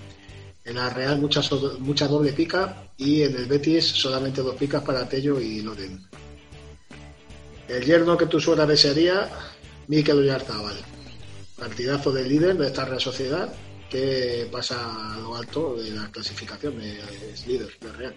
[0.64, 4.82] En la Real mucha, so- mucha doble pica y en el Betis solamente dos picas
[4.82, 6.06] para Tello y Loren.
[7.68, 9.30] El yerno que tu suegra desearía,
[9.88, 10.76] Mikel Oyarzábal.
[11.56, 13.52] Partidazo del líder de esta Real Sociedad
[13.88, 18.14] que pasa a lo alto de la clasificación, es líder de Real.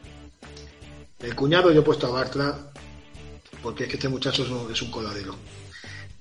[1.20, 2.72] El cuñado yo he puesto a Bartra
[3.62, 5.36] porque es que este muchacho es un, es un coladero.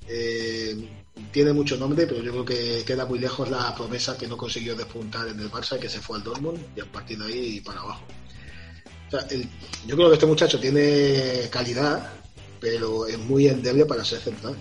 [0.09, 0.89] Eh,
[1.33, 4.75] tiene mucho nombre, pero yo creo que queda muy lejos la promesa que no consiguió
[4.77, 7.81] despuntar en el Barça, que se fue al Dortmund y a partir de ahí para
[7.81, 8.05] abajo.
[9.09, 9.49] O sea, el-
[9.87, 12.11] yo creo que este muchacho tiene calidad,
[12.61, 14.57] pero es muy endeble para ser central.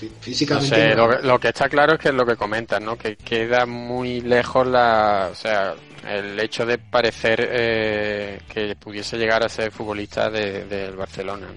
[0.00, 0.68] Fí- No Físicamente.
[0.76, 1.08] sé, no.
[1.08, 2.96] lo, lo que está claro es que es lo que comentas, ¿no?
[2.96, 5.74] Que queda muy lejos la, o sea,
[6.06, 11.48] el hecho de parecer eh, que pudiese llegar a ser futbolista de- del Barcelona.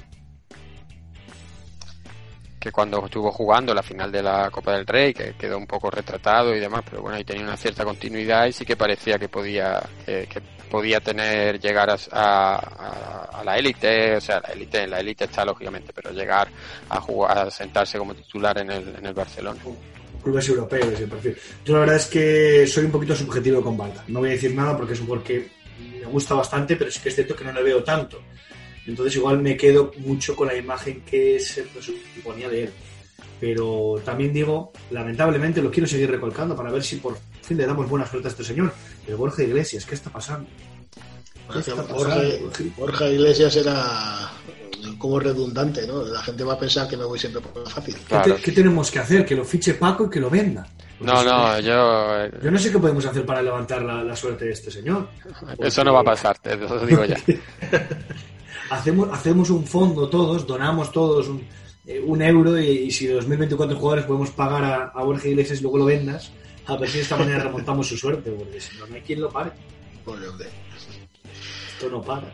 [2.62, 5.90] Que cuando estuvo jugando la final de la Copa del Rey, que quedó un poco
[5.90, 9.28] retratado y demás, pero bueno, ahí tenía una cierta continuidad y sí que parecía que
[9.28, 14.86] podía, que, que podía tener, llegar a, a- a- la élite, o sea, la élite,
[14.86, 16.48] la élite está lógicamente, pero llegar
[16.90, 19.60] a jugar, a sentarse como titular en el, en el Barcelona.
[20.24, 21.36] clubes europeos el perfil.
[21.66, 24.04] Yo la verdad es que soy un poquito subjetivo con Bartra.
[24.08, 25.50] No voy a decir nada porque es un que
[26.00, 28.22] me gusta bastante, pero sí que es cierto que no le veo tanto.
[28.88, 31.66] Entonces igual me quedo mucho con la imagen que se
[32.16, 32.70] suponía de él.
[33.40, 37.90] Pero también digo, lamentablemente lo quiero seguir recolcando para ver si por fin le damos
[37.90, 38.72] buena suerte a este señor.
[39.08, 40.48] El Borja Iglesias, ¿qué está pasando?
[41.52, 42.22] ¿Qué está pasando, Borja,
[42.78, 43.10] Borja?
[43.10, 44.32] Iglesias era
[44.98, 46.04] como redundante, ¿no?
[46.04, 47.96] La gente va a pensar que me voy siempre por la fácil.
[47.96, 48.36] ¿Qué, Claro.
[48.36, 49.26] te- qué tenemos que hacer?
[49.26, 50.68] Que lo fiche Paco y que lo venda.
[51.00, 52.40] Porque No, no, yo...
[52.44, 55.08] Yo no sé qué podemos hacer para levantar la, la suerte de este señor.
[55.60, 57.18] Eso no va a pasar, te lo digo ya.
[58.72, 61.46] Hacemos, hacemos un fondo todos, donamos todos un,
[61.86, 65.60] eh, un euro y, y si de 2024 jugadores podemos pagar a, a Borja Iglesias
[65.60, 66.32] y luego lo vendas,
[66.66, 69.20] a ver si de esta manera remontamos su suerte, porque si no, no hay quien
[69.20, 69.52] lo pare.
[71.74, 72.32] Esto no para.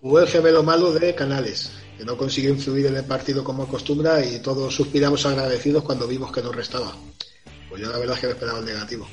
[0.00, 4.24] Jugó el gemelo malo de Canales, que no consiguió influir en el partido como acostumbra
[4.24, 6.96] y todos suspiramos agradecidos cuando vimos que nos restaba.
[7.68, 9.06] Pues yo la verdad es que me esperaba el negativo.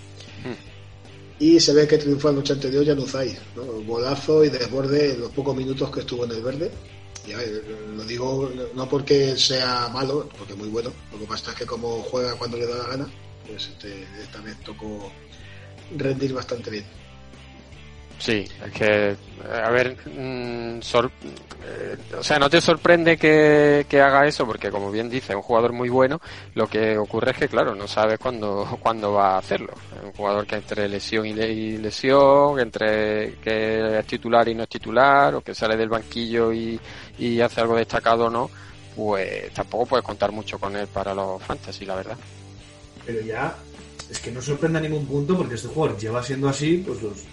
[1.40, 3.64] Y se ve que triunfó la noche anterior Yanuzai, ¿no?
[3.84, 6.70] Golazo y desborde en los pocos minutos que estuvo en el verde.
[7.26, 7.64] Y ver,
[7.96, 10.92] lo digo no porque sea malo, porque es muy bueno.
[11.14, 13.08] Lo que pasa es que como juega cuando le da la gana,
[13.48, 15.12] pues este, esta vez tocó
[15.96, 16.99] rendir bastante bien.
[18.20, 19.17] Sí, es que, eh,
[19.63, 24.91] a ver, mm, eh, o sea, no te sorprende que, que haga eso, porque como
[24.91, 26.20] bien dice, un jugador muy bueno,
[26.55, 29.74] lo que ocurre es que, claro, no sabes cuándo, cuándo va a hacerlo.
[30.03, 34.70] Un jugador que entre lesión y, le- lesión, entre que es titular y no es
[34.70, 36.78] titular, o que sale del banquillo y,
[37.17, 38.49] y hace algo destacado o no,
[38.97, 42.17] pues tampoco puedes contar mucho con él para los fantasy, la verdad.
[43.05, 43.55] Pero ya
[44.11, 47.24] es que no sorprende a ningún punto porque este jugador lleva siendo así, pues los-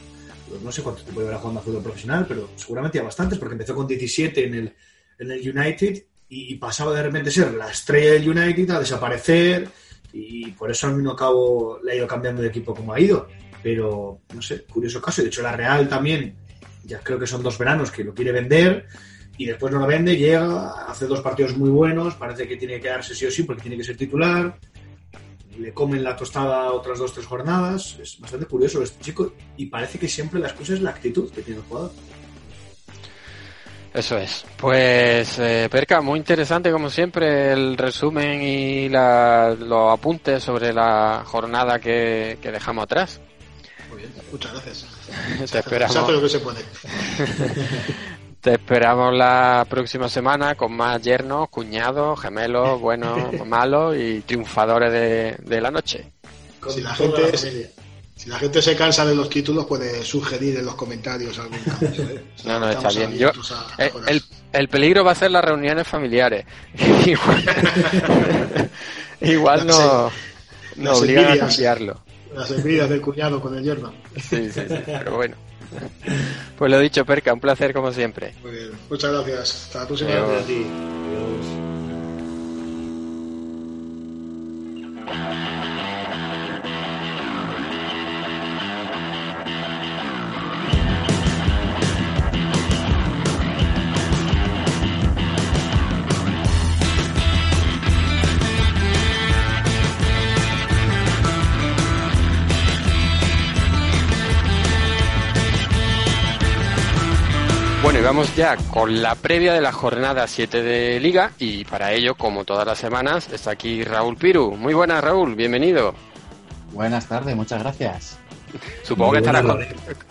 [0.63, 3.75] no sé cuánto tiempo llevará jugando a fútbol profesional, pero seguramente ya bastantes, porque empezó
[3.75, 4.75] con 17 en el,
[5.19, 9.69] en el United y, pasaba de repente ser la estrella del United a desaparecer
[10.13, 13.29] y por eso al mismo cabo le ha ido cambiando de equipo como ha ido.
[13.63, 15.23] Pero, no sé, curioso caso.
[15.23, 16.37] De hecho la Real también,
[16.85, 18.87] ya creo que son dos veranos que lo quiere vender
[19.39, 22.83] y después no lo vende, llega, hace dos partidos muy buenos, parece que tiene que
[22.83, 24.59] quedarse sí o sí porque tiene que ser titular
[25.59, 27.97] le comen la tostada otras dos tres jornadas.
[28.01, 31.43] Es bastante curioso este chico y parece que siempre la excusa es la actitud que
[31.43, 31.91] tiene el jugador.
[33.95, 34.45] Eso es.
[34.59, 41.23] Pues, eh, Perca, muy interesante como siempre el resumen y la- los apuntes sobre la
[41.25, 43.21] jornada que, que dejamos atrás.
[43.89, 44.87] Muy bien, muchas gracias.
[45.41, 46.61] Te Se hace lo esperamos, que se puede.
[48.47, 55.37] te esperamos la próxima semana con más yernos, cuñados, gemelos, buenos, malos y triunfadores de,
[55.43, 56.13] de la noche.
[56.69, 57.69] Si la gente- la.
[58.15, 62.05] Si la gente se cansa de los títulos, puede sugerir en los comentarios algún cambio.
[62.05, 62.25] ¿eh?
[62.45, 63.19] No, no, está bien.
[63.19, 64.23] Yo, abiertos a eh, el,
[64.53, 66.47] el peligro va a ser las reuniones familiares.
[67.05, 67.45] igual
[69.21, 70.11] igual no,
[70.77, 72.01] no obligan a cambiarlo.
[72.33, 73.93] Las envidias del cuñado con el yerno.
[74.15, 75.35] Sí, sí, sí, pero bueno.
[76.59, 78.35] Pues lo dicho, Perca, un placer como siempre.
[78.43, 79.65] Muy bien, muchas gracias.
[79.67, 80.11] Hasta la próxima.
[80.11, 80.43] Adiós.
[80.43, 80.67] A ti.
[80.67, 81.66] Adiós.
[108.17, 112.47] Vamos ya con la previa de la jornada 7 de Liga y para ello, como
[112.47, 114.57] todas las semanas, está aquí Raúl Piru.
[114.57, 115.95] Muy buenas, Raúl, bienvenido.
[116.73, 118.17] Buenas tardes, muchas gracias.
[118.85, 119.67] Supongo que Muy estarás con-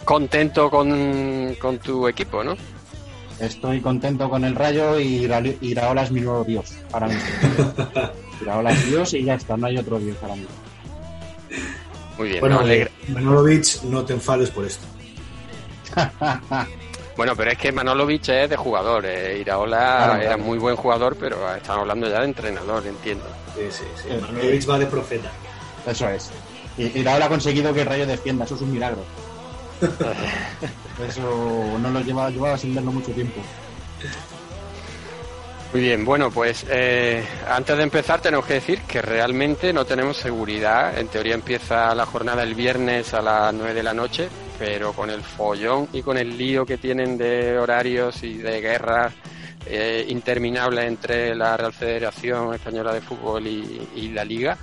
[0.06, 2.56] contento con, con tu equipo, ¿no?
[3.40, 7.24] Estoy contento con el rayo y Ira- Iraola es mi nuevo dios ahora mismo.
[8.44, 10.52] Iraola es dios y ya está, no hay otro dios ahora mismo.
[12.20, 12.92] Muy bien, Bueno, me alegra.
[13.08, 14.86] Manolovic, no te enfades por esto.
[17.18, 19.06] Bueno, pero es que Manolovic es de jugador.
[19.06, 19.38] eh.
[19.40, 20.44] Iraola Claro, era claro.
[20.44, 23.26] muy buen jugador, pero estamos hablando ya de entrenador, entiendo.
[23.56, 24.10] Sí, sí, sí.
[24.22, 25.32] Manolovic va de profeta.
[25.88, 26.30] Eso es.
[26.78, 29.04] Y Iraola ha conseguido que el rayo defienda, eso es un milagro.
[31.06, 33.42] Eso no lo lleva, llevaba sin verlo mucho tiempo.
[35.74, 40.16] Muy bien, bueno, pues eh, antes de empezar tenemos que decir que realmente no tenemos
[40.16, 40.98] seguridad.
[40.98, 45.10] En teoría empieza la jornada el viernes a las 9 de la noche, pero con
[45.10, 49.14] el follón y con el lío que tienen de horarios y de guerras
[49.68, 54.58] eh, interminables entre la Real Federación Española de Fútbol y, la Liga,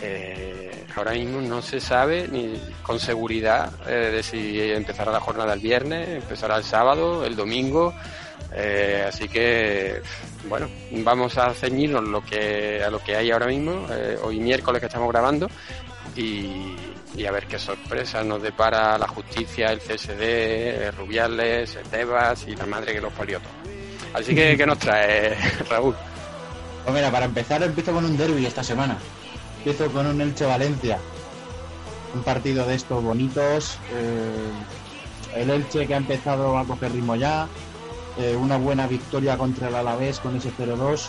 [0.00, 5.52] eh, ahora mismo no se sabe ni con seguridad eh, de si empezará la jornada
[5.52, 7.94] el viernes, empezará el sábado, el domingo.
[9.06, 10.00] Así que,
[10.48, 13.86] bueno, vamos a ceñirnos lo que, a lo que hay ahora mismo,
[14.22, 15.50] hoy miércoles que estamos grabando,
[16.16, 16.76] y,
[17.26, 22.92] a ver qué sorpresas nos depara la justicia, el CSD, Rubiales, Tebas y la madre
[22.94, 23.40] que los parió.
[24.14, 25.36] Así que, ¿qué nos trae,
[25.70, 25.94] Raúl?
[26.84, 28.96] Pues mira, para empezar empiezo con un derby esta semana.
[29.58, 30.98] Empiezo con un Elche Valencia.
[32.14, 33.78] Un partido de estos bonitos.
[33.92, 34.50] eh,
[35.34, 37.46] el Elche que ha empezado a coger ritmo ya.
[38.18, 41.08] eh, una buena victoria contra el Alavés con ese 0-2.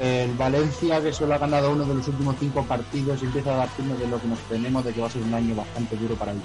[0.00, 3.68] El Valencia que solo ha ganado uno de los últimos cinco partidos empieza a dar
[3.76, 6.32] de lo que nos tenemos de que va a ser un año bastante duro para
[6.32, 6.44] ellos.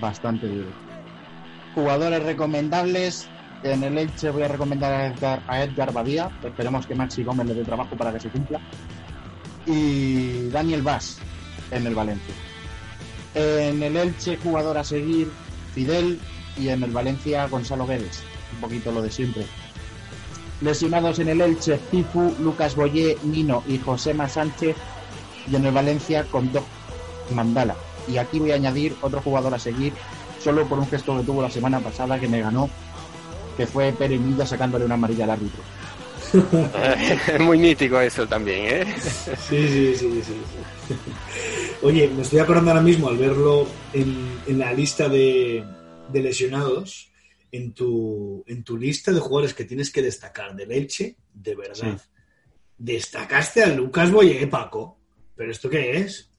[0.00, 0.68] Bastante duro.
[1.74, 3.28] Jugadores recomendables.
[3.62, 6.30] En el Elche voy a recomendar a Edgar, a Edgar Badía.
[6.42, 8.60] Esperemos que Maxi Gómez le dé trabajo para que se cumpla.
[9.64, 11.18] Y Daniel Vaz
[11.70, 12.34] en el Valencia.
[13.34, 15.30] En el Elche, jugador a seguir,
[15.74, 16.20] Fidel.
[16.58, 18.22] Y en el Valencia, Gonzalo Guedes.
[18.54, 19.46] Un poquito lo de siempre.
[20.60, 24.76] Lesionados en el Elche, Cifu, Lucas Boyé, Nino y Josema Sánchez.
[25.50, 26.64] Y en el Valencia, con Doc
[27.34, 27.76] Mandala.
[28.08, 29.92] Y aquí voy a añadir otro jugador a seguir,
[30.42, 32.70] solo por un gesto que tuvo la semana pasada que me ganó,
[33.56, 35.62] que fue Pere Milla sacándole una amarilla al árbitro.
[37.32, 38.94] Es muy mítico eso también, ¿eh?
[39.48, 40.34] Sí, sí, sí, sí.
[40.88, 40.94] sí.
[41.82, 45.64] Oye, me estoy acordando ahora mismo al verlo en, en la lista de,
[46.12, 47.08] de lesionados,
[47.56, 52.00] en tu, en tu lista de jugadores que tienes que destacar del Elche, de verdad.
[52.78, 54.98] Destacaste a Lucas Boye, Paco.
[55.34, 56.30] ¿Pero esto qué es?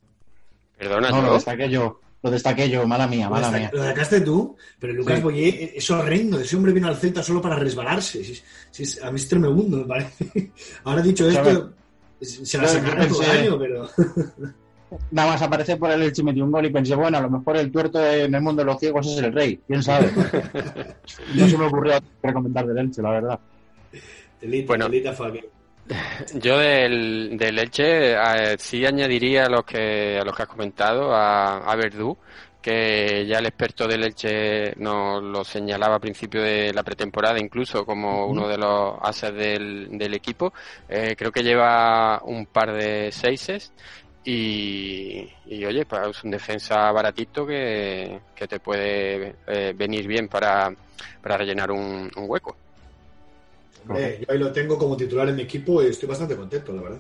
[0.78, 3.70] Perdona, No, lo destaqué yo, lo destaqué yo, mala mía, Lo mala destac- mía.
[3.74, 5.24] Lo destacaste tú, pero Lucas Sí.
[5.24, 6.40] Boye es horrendo.
[6.40, 8.24] Ese hombre vino al Celta solo para resbalarse.
[8.24, 10.52] Si es- si a mí es tremendo, me parece.
[10.84, 11.74] Ahora dicho esto,
[12.22, 13.90] se la Yo sacaron todo el año, pero...
[15.12, 17.58] Nada más aparecer por el Elche metió un gol y pensé, bueno, a lo mejor
[17.58, 20.10] el tuerto en el mundo de los ciegos es el rey, quién sabe.
[21.36, 23.40] no se me ocurrió recomendar del Elche, la verdad.
[24.40, 24.90] Telita, Bueno.
[26.42, 31.14] Yo del, del Elche eh, sí añadiría a los que a los que has comentado
[31.14, 32.18] a, a Verdú,
[32.62, 37.86] que ya el experto del Elche nos lo señalaba a principio de la pretemporada, incluso
[37.86, 40.54] como uno de los ases del, del equipo.
[40.90, 43.72] Eh, creo que lleva un par de seises
[44.30, 50.28] y, y, oye, pa- es un defensa baratito que, que te puede eh, venir bien
[50.28, 50.70] para,
[51.22, 52.58] para rellenar un, un hueco.
[53.96, 56.82] Eh, yo ahí lo tengo como titular en mi equipo y estoy bastante contento, la
[56.82, 57.00] verdad.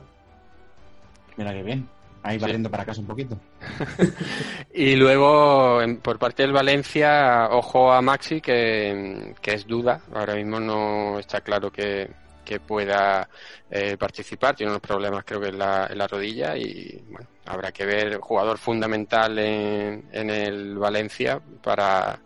[1.35, 1.87] Mira qué bien.
[2.23, 3.37] Ahí barriendo para casa un poquito.
[4.73, 9.99] Y luego, en- por parte del Valencia, ojo a Maxi, que, que es duda.
[10.13, 12.07] Ahora mismo no está claro que,
[12.47, 13.27] que pueda
[13.69, 14.55] eh, participar.
[14.55, 16.55] Tiene unos problemas, creo que en la, en la rodilla.
[16.55, 18.17] Y bueno, habrá que ver.
[18.19, 22.17] Jugador fundamental en, en el Valencia para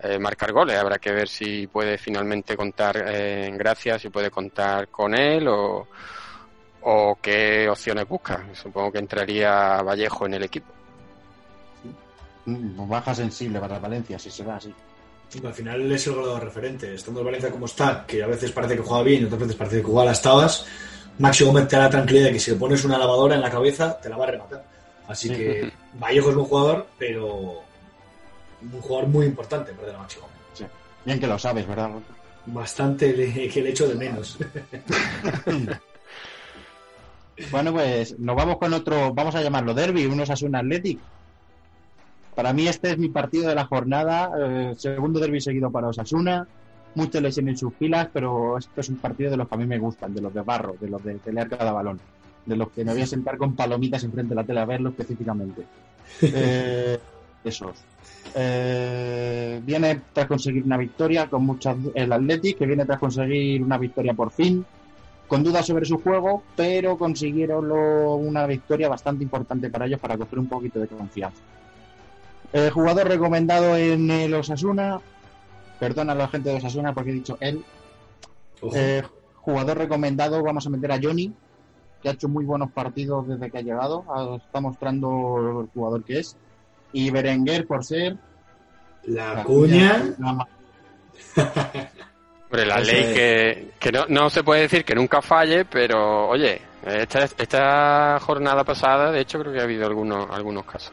[0.00, 0.78] eh, marcar goles.
[0.78, 5.46] Habrá que ver si puede finalmente contar eh, en gracia, si puede contar con él
[5.48, 5.86] o,
[6.82, 8.46] o qué opciones busca.
[8.54, 10.72] Supongo que entraría Vallejo en el equipo.
[12.46, 14.72] Baja sensible para Valencia, si se da así.
[15.44, 16.94] Al final es el goleador referente.
[16.94, 19.56] Estando el Valencia como está, que a veces parece que juega bien y otras veces
[19.56, 20.66] parece que juega a las tabas,
[21.18, 23.50] Maxi Gómez te da la tranquilidad de que si le pones una lavadora en la
[23.50, 24.64] cabeza, te la va a rematar.
[25.06, 27.62] Así que Vallejo es buen jugador, pero
[28.62, 30.34] un jugador muy importante perder a Maxi Gómez.
[30.54, 30.64] Sí.
[31.04, 31.90] Bien que lo sabes, ¿verdad?
[32.46, 34.38] Bastante le- que le echo de menos.
[37.52, 40.98] Bueno, pues nos vamos con otro, vamos a llamarlo derby, unos Asuna Athletic.
[42.38, 46.46] Para mí este es mi partido de la jornada, eh, segundo derby seguido para Osasuna,
[46.94, 49.66] muchas lesiones en sus filas, pero esto es un partido de los que a mí
[49.66, 51.98] me gustan, de los de barro, de los de pelear cada balón,
[52.46, 54.90] de los que me voy a sentar con palomitas enfrente de la tele a verlo
[54.90, 55.62] específicamente.
[56.22, 56.96] Eh,
[57.42, 57.72] esos.
[58.36, 63.78] Eh, viene tras conseguir una victoria con muchas el Athletic, que viene tras conseguir una
[63.78, 64.64] victoria por fin,
[65.26, 70.16] con dudas sobre su juego, pero consiguieron lo- una victoria bastante importante para ellos para
[70.16, 71.42] coger un poquito de confianza.
[72.52, 75.00] El jugador recomendado en el Osasuna,
[75.78, 77.62] perdona a la gente de Osasuna porque he dicho él,
[78.74, 79.02] eh,
[79.36, 81.32] jugador recomendado, vamos a meter a Johnny,
[82.02, 86.04] que ha hecho muy buenos partidos desde que ha llegado, ah, está mostrando el jugador
[86.04, 86.36] que es,
[86.92, 88.16] y Berenguer por ser
[89.04, 90.14] La cuña.
[90.18, 90.48] la-
[92.50, 93.14] Hombre, la ley es.
[93.14, 98.64] que, que no, no se puede decir que nunca falle, pero oye, esta, esta jornada
[98.64, 100.92] pasada, de hecho, creo que ha habido algunos, algunos casos.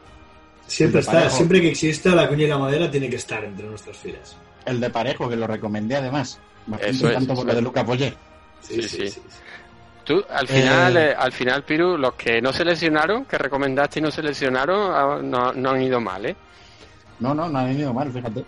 [0.66, 1.36] Siempre está, parejo.
[1.36, 4.36] siempre que exista la cuña y la madera tiene que estar entre nuestras filas.
[4.64, 6.38] el de Parejo, que lo recomendé además,
[6.80, 7.62] Eso es, tanto por lo de.
[7.62, 8.16] Lucas Boyer.
[8.60, 9.20] Sí, sí.
[10.04, 11.10] Tú, al final, Eh.
[11.10, 14.92] eh, al final, Piru, los que no se lesionaron, que recomendaste y no se lesionaron,
[14.92, 16.36] ah, no, no han ido mal, ¿eh?
[17.20, 18.44] No, no, no ha venido mal, fíjate.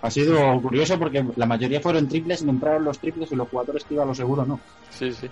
[0.00, 3.48] Ha sido curioso porque la mayoría fueron triples y no entraron los triples y los
[3.48, 4.58] jugadores que iban a lo seguro no.
[4.90, 5.28] Sí, sí.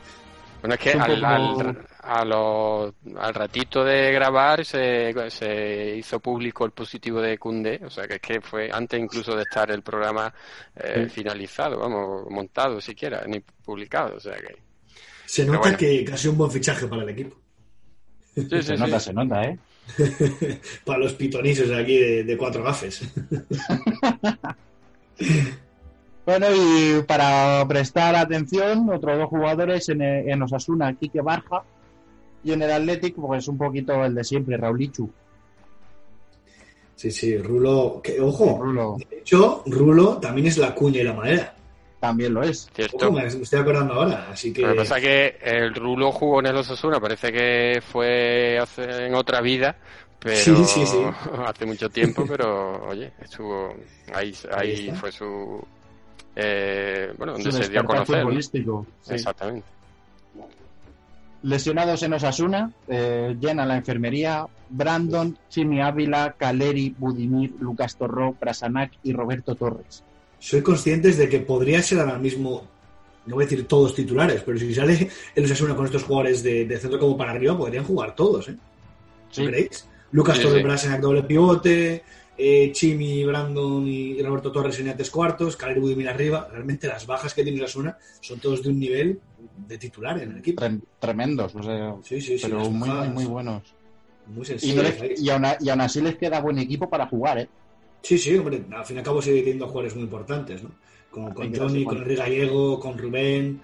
[0.61, 5.97] Bueno, es que Es al, poco- al, a lo- al ratito de grabar se, se
[5.97, 9.43] hizo público el positivo de Cunde, o sea que es que fue antes incluso de
[9.43, 10.33] estar el programa
[10.77, 11.15] eh, Sí.
[11.23, 14.57] finalizado, vamos, montado siquiera, ni publicado, o sea que...
[15.27, 15.79] Se nota bueno.
[15.79, 17.37] que casi un buen fichaje para el equipo.
[18.35, 18.77] Sí, sí, Se sí.
[18.83, 19.59] nota, se nota, ¿eh?
[20.85, 23.03] para los pitonisos aquí de, de cuatro gafes.
[26.27, 31.62] Bueno, y para prestar atención, otros dos jugadores en, en Osasuna, Quique Barja,
[32.43, 35.11] y en el Athletic, pues un poquito el de siempre, Raulichu.
[36.97, 38.01] Sí, sí, Rulo.
[38.03, 41.55] Que, ojo, Rulo de hecho, Rulo también es la cuña y la madera.
[41.99, 42.68] también lo es.
[42.75, 43.09] Cierto.
[43.09, 44.62] Ojo, me estoy acordando ahora, así que.
[44.62, 49.07] Lo que pasa es que el Rulo jugó en el Osasuna, parece que fue hace,
[49.07, 49.77] en otra vida,
[50.18, 50.99] pero Sí, sí, sí.
[51.47, 53.75] hace mucho tiempo, pero oye, estuvo
[54.12, 55.59] ahí, Ahí fue su
[56.37, 58.87] eh, bueno, donde se dio futbolístico.
[59.03, 59.14] sí.
[59.14, 59.66] Exactamente.
[61.43, 68.93] Lesionados en Osasuna, eh, llena la enfermería, Brandon, Chimi Ávila, Caleri, Budimir, Lucas Torró, Prasanac
[69.03, 70.05] y Roberto Torres.
[70.39, 72.66] soy conscientes de que podría ser ahora mismo,
[73.24, 76.66] no voy a decir todos titulares, pero si sale el Osasuna con estos jugadores de,
[76.66, 78.57] de centro como para arriba, podrían jugar todos, ¿eh?
[79.31, 79.47] Sí.
[79.47, 79.87] ¿Creéis?
[80.12, 80.64] Lucas Sí, Torres, sí.
[80.64, 82.03] Brasanac, doble pivote,
[82.43, 86.49] eh, Chimi, Brandon y Roberto Torres en tres cuartos, Caleri Budimir arriba.
[86.51, 89.20] Realmente las bajas que tiene Osasuna son todos de un nivel
[89.68, 90.62] de titular en el equipo.
[90.62, 92.45] Tre- tremendos, o sea, Sí, sí, sí.
[92.47, 93.62] pero muy, muy, muy buenos.
[94.26, 97.49] Muy Y, no les- y, aún, y así les queda buen equipo para jugar, ¿eh?
[98.03, 100.70] Sí, sí, hombre, al fin y al cabo sigue teniendo jugadores muy importantes, ¿no?
[101.11, 101.99] Con, con Johnny, con.
[101.99, 103.61] Enrique Gallego, con Rubén.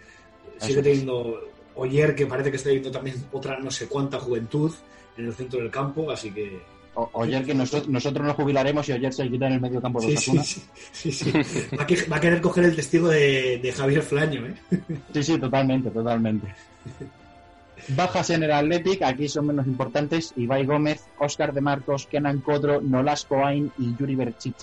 [0.58, 1.40] Sigue Eso teniendo
[1.76, 4.72] Oyer, que parece que está teniendo también otra no sé cuánta juventud
[5.16, 6.60] en el centro del campo, así que.
[6.98, 10.00] O, Oyer que nosotros, nosotros nos jubilaremos y Oyer se quita en el medio campo
[10.00, 10.42] de Sí, Osasuna.
[10.42, 11.76] sí, sí, sí, sí.
[11.76, 14.54] Va, a, que- va a querer coger el testigo de, de Javier Flaño, ¿eh?
[15.12, 16.54] Sí, sí, totalmente, totalmente.
[17.88, 22.80] Bajas en el Athletic, aquí son menos importantes, Ibai Gómez, Óscar de Marcos, Kenan Codro,
[22.80, 24.56] Nolasco Ain y Yuri Berchich.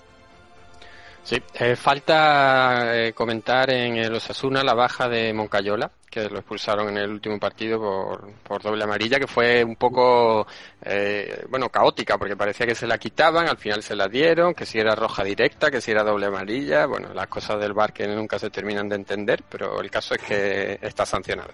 [1.24, 6.90] Sí, eh, falta eh, comentar en el Osasuna la baja de Moncayola, que lo expulsaron
[6.90, 10.46] en el último partido por, por doble amarilla, que fue un poco,
[10.84, 14.68] eh, bueno, caótica, porque parecía que se la quitaban, al final se la dieron, que
[14.68, 18.08] si era roja directa, que si era doble amarilla, bueno, las cosas del bar que
[18.08, 21.52] nunca se terminan de entender, pero el caso es que está sancionado.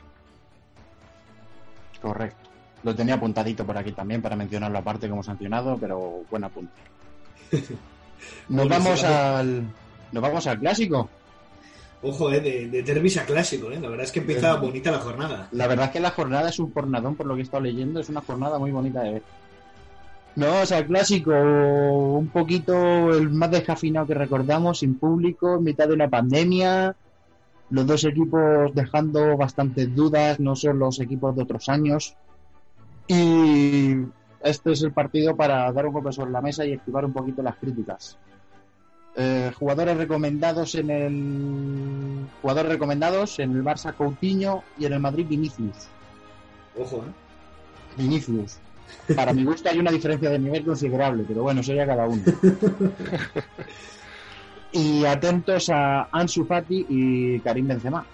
[2.02, 2.50] Correcto.
[2.84, 6.82] Lo tenía apuntadito por aquí también para mencionarlo aparte como sancionado, pero buen apunte.
[8.50, 9.64] Nos vamos al
[10.12, 11.10] nos vamos al clásico.
[12.02, 12.40] Ojo, ¿eh?
[12.40, 13.80] De, de derbis a clásico, ¿eh?
[13.80, 15.50] La verdad es que empieza bonita la jornada.
[15.52, 18.00] La verdad es que la jornada es un jornadón, por lo que he estado leyendo,
[18.00, 19.24] es una jornada muy bonita de ver.
[20.36, 25.88] Nos vamos al clásico, un poquito el más descafinado que recordamos, sin público, en mitad
[25.88, 26.96] de una pandemia,
[27.72, 32.16] los dos equipos dejando bastantes dudas, no son los equipos de otros años.
[33.08, 33.96] Y
[34.42, 37.42] este es el partido para dar un golpe sobre la mesa y activar un poquito
[37.42, 38.18] las críticas.
[39.16, 45.26] Eh, jugadores recomendados en el jugadores recomendados en el Barça Coutinho y en el Madrid
[45.28, 45.88] Vinicius.
[46.78, 47.12] Ojo, ¿eh?
[47.98, 48.58] Vinicius.
[49.16, 52.24] Para mi gusto hay una diferencia de nivel considerable, pero bueno, ya cada uno.
[54.72, 58.06] Y atentos a Ansu Fati y Karim Benzema.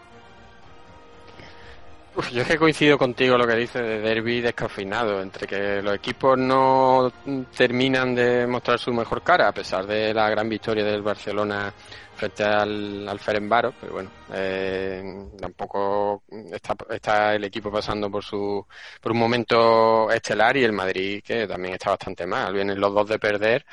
[2.32, 6.38] Yo es que coincido contigo lo que dice de derby descafeinado, entre que los equipos
[6.38, 7.12] no
[7.56, 11.74] terminan de mostrar su mejor cara, a pesar de la gran victoria del Barcelona
[12.16, 15.04] frente al, al Ferenbaro, pero bueno, eh,
[15.38, 18.66] tampoco está, está el equipo pasando por su
[19.02, 23.10] por un momento estelar y el Madrid que también está bastante mal, vienen los dos
[23.10, 23.66] de perder,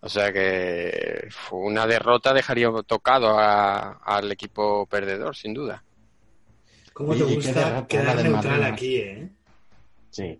[0.00, 5.82] o sea que una derrota dejaría tocado al equipo perdedor, sin duda.
[6.92, 9.28] ¿Cómo te gusta quedar del neutral aquí, eh?
[10.10, 10.38] Sí.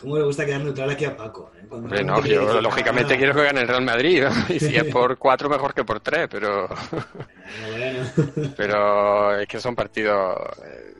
[0.00, 1.50] ¿Cómo le gusta quedar neutral aquí a Paco?
[1.56, 1.66] eh?
[1.70, 4.30] Hombre, no, yo lógicamente "Ah, quiero que gane el Real Madrid, ¿no?
[4.54, 6.68] y si es por cuatro mejor que por tres, pero,
[7.76, 8.52] bueno".
[8.56, 10.94] pero es que son partidos, eh,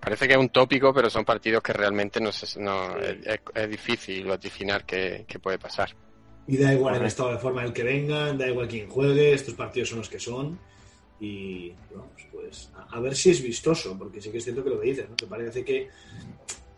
[0.00, 3.40] parece que es un tópico, pero son partidos que realmente no, se, no es, es-
[3.54, 5.90] es difícil vaticinar qué, qué puede pasar.
[6.46, 9.34] Y da igual el estado de forma en el que vengan, da igual quién juegue,
[9.34, 10.58] estos partidos son los que son.
[11.20, 14.70] Y vamos, pues a, a ver si es vistoso, porque sí que es cierto que
[14.70, 15.16] lo que dices, ¿no?
[15.16, 15.88] que parece que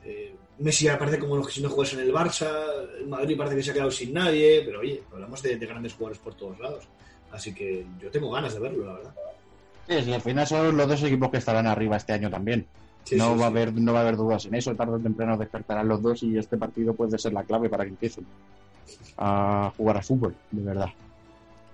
[0.04, 2.50] eh, Messi ya parece como que si no juegas en el Barça,
[2.98, 5.94] el Madrid parece que se ha quedado sin nadie, pero oye, hablamos de, de grandes
[5.94, 6.84] jugadores por todos lados.
[7.32, 9.14] Así que yo tengo ganas de verlo, la verdad.
[9.88, 12.66] Sí, sí, al final son los dos equipos que estarán arriba este año también.
[13.04, 13.42] Sí, no, sí, va sí.
[13.42, 14.74] A haber, no va a haber dudas en eso.
[14.74, 17.90] Tarde o temprano despertarán los dos y este partido puede ser la clave para que
[17.90, 18.26] empiecen
[19.16, 20.88] a jugar a fútbol, de verdad.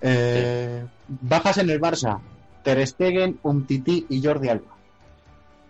[0.00, 2.20] Eh, Bajas en el Barça.
[2.66, 4.74] Ter Stegen, Umtiti y Jordi Alba.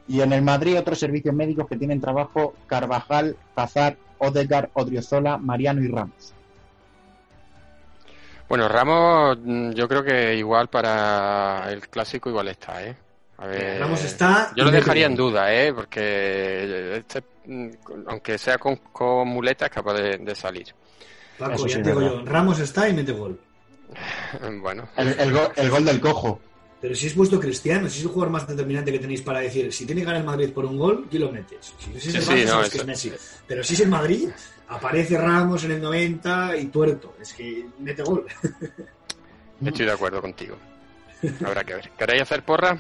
[0.09, 5.83] Y en el Madrid otros servicios médicos que tienen trabajo Carvajal, Hazard, Odegaard, Odriozola, Mariano
[5.83, 6.33] y Ramos.
[8.49, 12.97] Bueno, Ramos, mm, yo creo que igual para el clásico igual está, ¿eh?
[13.39, 15.75] A ver, Ramos está Yo lo dejaría en duda, ¿eh?
[15.75, 17.69] Porque este, mm,
[18.09, 20.69] aunque sea con, con muletas, es capaz de, de salir.
[21.39, 22.19] Paco, Eso ya sí, te digo verdad.
[22.21, 23.39] yo, Ramos está y mete gol.
[24.63, 26.41] Bueno, El, el go- el gol del cojo.
[26.87, 29.73] Pero si es vuestro Cristiano, si es el jugador más determinante que tenéis para decir,
[29.73, 31.73] si tiene que ganar el Madrid por un gol, ¿quién lo metes?
[31.81, 33.13] Si es el Sí, Barça, sí, no, sabes que es Messi.
[33.45, 34.29] Pero si es el Madrid,
[34.69, 37.17] aparece Ramos en el 90 y tuerto.
[37.21, 38.25] Es que mete gol.
[39.65, 40.55] estoy de acuerdo contigo.
[41.45, 41.91] Habrá que ver.
[41.99, 42.79] ¿Queréis hacer porra?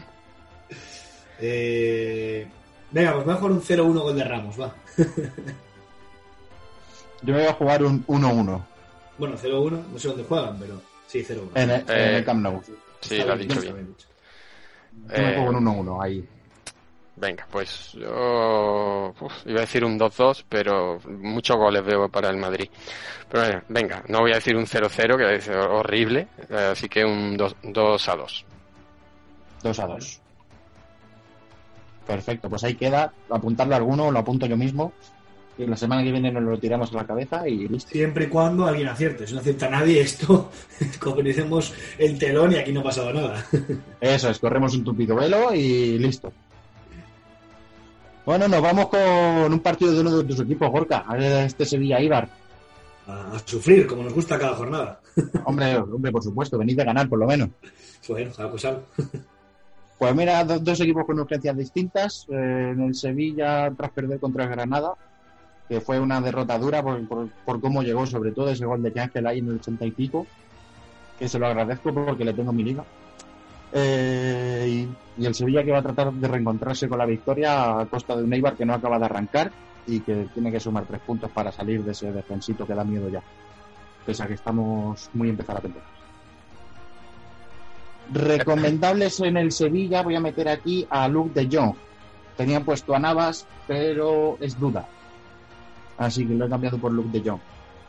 [1.41, 2.47] Eh,
[2.93, 4.73] Venga, pues voy a jugar un 0-1 gol de Ramos, va.
[7.23, 8.63] Yo me voy a jugar un 1-1
[9.19, 11.49] Bueno, 0-1, no sé dónde juegan, pero sí, 0-1.
[11.57, 12.63] en, el- en Eh, el Camp Nou.
[13.01, 13.87] Sí, lo has bien, dicho bien.
[13.89, 14.07] dicho.
[15.15, 16.29] Yo me Eh, juego un 1-1 ahí.
[17.19, 22.37] Venga, pues yo uf, iba a decir un 2-2, pero muchos goles veo para el
[22.37, 22.69] Madrid.
[23.31, 27.05] Pero bueno, venga, no voy a decir un 0-0, que es horrible, eh, así que
[27.05, 28.45] un 2 2-2.
[29.63, 30.21] 2 a 2.
[32.07, 33.13] Perfecto, pues ahí queda.
[33.31, 34.93] Apuntarlo a alguno, lo apunto yo mismo.
[35.59, 37.91] Y la semana que viene nos lo tiramos a la cabeza y listo.
[37.91, 39.27] Siempre y cuando alguien acierte.
[39.27, 40.51] Si no acierta nadie, esto
[41.01, 43.43] cogeremos el telón y aquí no ha pasado nada.
[44.01, 46.31] Eso es, corremos un tupido velo y listo.
[48.25, 49.01] Bueno, nos vamos con
[49.53, 51.05] un partido de uno de tus equipos, Gorka.
[51.07, 52.29] A Este Sevilla Ibar.
[53.07, 55.01] A, a sufrir, como nos gusta cada jornada.
[55.45, 57.49] Hombre, hombre, por supuesto, venid de ganar por lo menos.
[58.09, 58.79] Bueno, cada cosa.
[59.99, 62.27] Pues mira, do- dos equipos con urgencias distintas.
[62.29, 64.93] Eh, en el Sevilla, tras perder contra el Granada,
[65.69, 67.01] que fue una derrota dura por,
[67.45, 70.27] por- cómo llegó, sobre todo ese gol de Ángel ahí en el 80 y pico,
[71.19, 72.85] que se lo agradezco porque le tengo en mi liga.
[73.73, 74.87] Eh,
[75.19, 78.17] y, y el Sevilla que va a tratar de reencontrarse con la victoria a costa
[78.17, 79.51] de un Eibar que no acaba de arrancar
[79.87, 83.09] y que tiene que sumar tres puntos para salir de ese defensito que da miedo
[83.09, 83.23] ya.
[84.05, 85.91] Pese a que estamos muy empezar a temporada.
[88.12, 91.75] Recomendables en el Sevilla, voy a meter aquí a Luke de Jong.
[92.37, 94.87] Tenían puesto a Navas, pero es duda.
[95.99, 97.41] Así que lo he cambiado por Luke de Jong.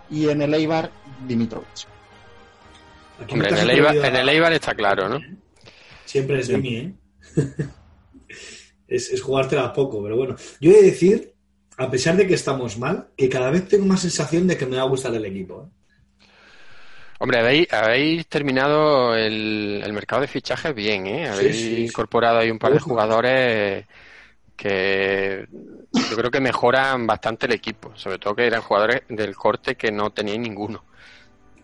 [0.10, 0.90] Y en el Eibar,
[1.28, 1.68] Dimitrovic.
[3.30, 5.20] Hombre, en el, Eibar, olvida- en el Eibar está claro, ¿no?
[6.06, 6.94] Siempre es Dimi, ¿eh?
[8.88, 10.36] es, es jugártela a poco, pero bueno.
[10.62, 11.34] Yo he de decir,
[11.78, 14.78] a pesar de que estamos mal, que cada vez tengo más sensación de que me
[14.78, 15.64] va a gustar el equipo.
[15.68, 16.26] ¿eh?
[17.20, 21.28] Hombre, habéis, habéis terminado el, el mercado de fichajes bien, ¿eh?
[21.28, 21.84] Habéis sí, sí.
[21.86, 23.86] incorporado ahí un par de jugadores
[24.58, 25.48] que
[25.94, 29.92] yo creo que mejoran bastante el equipo, sobre todo que eran jugadores del corte que
[29.92, 30.84] no tenían ninguno.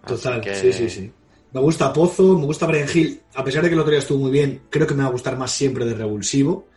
[0.06, 1.12] Total, que- sí, sí, sí.
[1.52, 4.20] Me gusta Pozo, me gusta Brian Hill, a pesar de que el otro día estuvo
[4.20, 6.68] muy bien, creo que me va a gustar más siempre de revulsivo,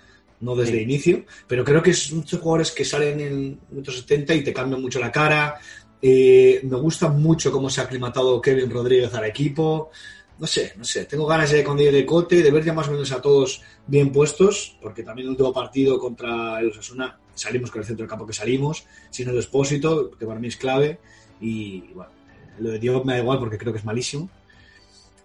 [0.40, 0.80] no desde Sí.
[0.82, 4.82] inicio, pero creo que es muchos jugadores que salen en minutos 70 y te cambian
[4.82, 5.56] mucho la cara.
[6.02, 9.90] Eh, me gusta mucho cómo se ha aclimatado Kevin Rodríguez al equipo.
[10.38, 12.92] No sé, no sé, tengo ganas de cuando llegue Cote, de ver ya más o
[12.92, 17.80] menos a todos bien puestos, porque también el último partido contra el Osasuna salimos con
[17.80, 20.98] el centro del campo que salimos, sin el expósito, que para mí es clave,
[21.40, 22.10] y bueno,
[22.58, 24.28] lo de Diop me da igual porque creo que es malísimo.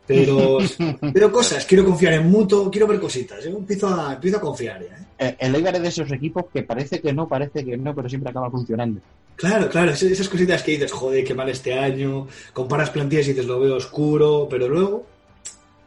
[0.07, 0.57] Pero,
[1.13, 3.43] pero cosas, quiero confiar en Muto, quiero ver cositas.
[3.43, 4.95] Yo empiezo a, empiezo a confiar ya.
[4.95, 5.05] ¿eh?
[5.21, 8.09] Eh, El Eibar es de esos equipos que parece que no, parece que no, pero
[8.09, 8.99] siempre acaba funcionando.
[9.35, 13.45] Claro, claro, esas cositas que dices, joder, qué mal este año, comparas plantillas y dices,
[13.45, 15.05] lo veo oscuro, pero luego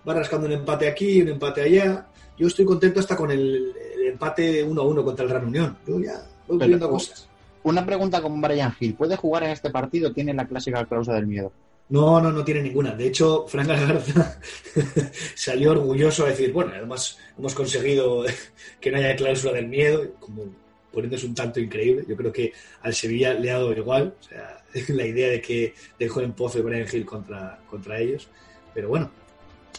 [0.08, 2.06] va rascando un empate aquí, un empate allá.
[2.38, 5.76] Yo estoy contento hasta con el, el empate 1-1 contra el Gran Unión.
[5.84, 7.28] Yo ya voy viendo cosas.
[7.64, 8.94] Una pregunta con Brian Hill.
[8.94, 10.12] ¿Puede jugar en este partido?
[10.12, 11.50] Tiene la clásica cláusula del miedo.
[11.88, 12.92] No, no, no tiene ninguna.
[12.92, 14.40] De hecho, Frank Garza
[15.34, 18.24] salió orgulloso a decir, bueno, además hemos conseguido
[18.80, 20.46] que no haya cláusula del miedo, como
[20.92, 22.04] poniéndose un tanto increíble.
[22.08, 25.74] Yo creo que al Sevilla le ha dado igual, o sea, la idea de que
[25.98, 28.28] dejó en Pozo y Brian Hill contra, contra ellos.
[28.72, 29.10] Pero bueno,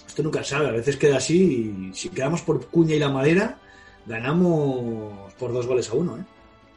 [0.06, 3.58] esto nunca sabe, a veces queda así y si quedamos por cuña y la madera,
[4.06, 6.24] ganamos por dos goles a uno, ¿eh?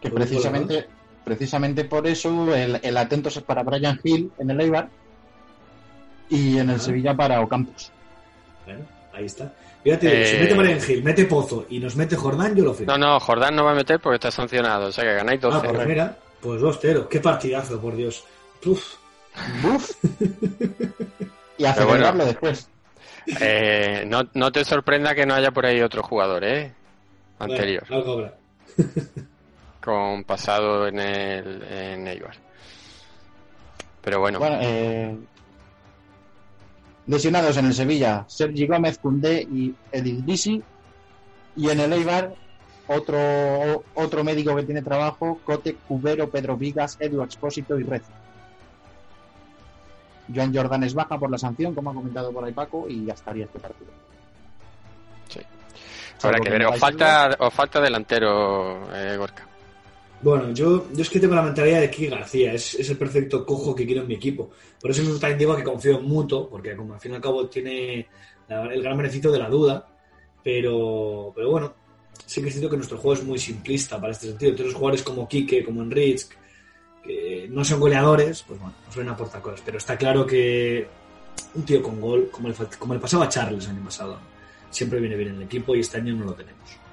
[0.01, 0.87] Que Por precisamente,
[1.25, 4.89] precisamente por eso el, el atento es para Brian Hill en el Eibar
[6.31, 6.79] y en el Ah.
[6.79, 7.91] Sevilla para Ocampos.
[8.65, 9.53] Bueno, ahí está.
[9.83, 12.93] Fíjate, Eh, si mete Hill, mete Pozo y nos mete Jordán, yo lo firmo.
[12.93, 15.49] No, no, Jordán no va a meter porque está sancionado, o sea que ganáis Ah,
[15.49, 15.69] 12.
[15.69, 17.09] pues mira, pues 2-0.
[17.09, 18.25] Qué partidazo, por Dios.
[18.67, 18.95] Uf,
[19.63, 19.93] ¡Buf!
[21.59, 22.13] y a bueno.
[22.25, 22.69] después.
[23.41, 26.73] Eh, no, no te sorprenda que no haya por ahí otro jugador, ¿eh?
[27.39, 28.35] Anterior, bueno, algo habrá.
[29.81, 32.35] con pasado en el en Eibar.
[34.03, 35.17] Pero bueno, Bueno, eh,
[37.09, 40.63] lesionados en el Sevilla, Sergi Gómez, Cundé y Edilisi.
[41.57, 42.35] Y en el Eibar,
[42.87, 48.03] otro, otro médico que tiene trabajo, Cote, Cubero, Pedro Vigas, Edu Expósito y Red.
[50.33, 53.15] Joan Jordan es baja por la sanción, como ha comentado por ahí Paco, y ya
[53.15, 53.91] estaría este partido.
[56.21, 59.48] Habrá Salvo que ver, os falta, os falta delantero, eh, Gorka.
[60.21, 63.47] Bueno, yo, yo es que tengo la mentalidad de Kiki García, es, es el perfecto
[63.47, 64.51] cojo que quiero en mi equipo.
[64.81, 67.21] Por eso mismo también digo que confío en Muto, porque como al fin y al
[67.21, 68.09] cabo tiene
[68.49, 69.87] el gran beneficio de la duda,
[70.43, 71.75] pero, pero bueno,
[72.27, 74.53] sí que siento que nuestro juego es muy simplista para este sentido.
[74.53, 76.27] Otros jugadores como Kike, como Enrich,
[77.05, 79.63] que no son goleadores, pues bueno, nos suelen aportar cosas.
[79.65, 80.87] Pero está claro que
[81.55, 84.19] un tío con gol, como el, como le pasaba Charles el año pasado,
[84.71, 86.88] siempre viene bien en el equipo y este año no lo tenemos.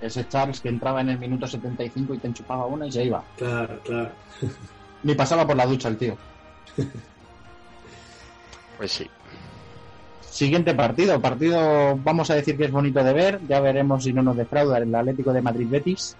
[0.00, 3.22] Ese Charles que entraba en el minuto 75 y te enchufaba una y se iba.
[3.36, 4.10] Claro, claro.
[5.02, 6.16] Ni pasaba por la ducha el tío.
[8.78, 9.10] Pues sí.
[10.20, 11.20] Siguiente partido.
[11.20, 13.40] Partido, vamos a decir que es bonito de ver.
[13.48, 16.16] Ya veremos si no nos defrauda el Atlético de Madrid Betis.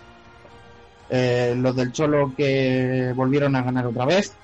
[1.08, 4.34] Eh, los del Cholo que volvieron a ganar otra vez.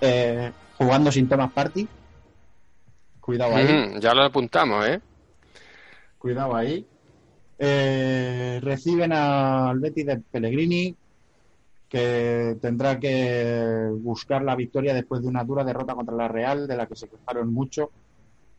[0.00, 1.86] Eh, jugando sin Thomas Party.
[3.20, 3.66] Cuidado ahí.
[3.66, 5.00] Mm, ya lo apuntamos, ¿eh?
[6.18, 6.86] Cuidado ahí.
[7.58, 10.96] Eh, reciben al Betis de Pellegrini,
[11.88, 16.76] que tendrá que buscar la victoria después de una dura derrota contra la Real, de
[16.76, 17.90] la que se quejaron mucho.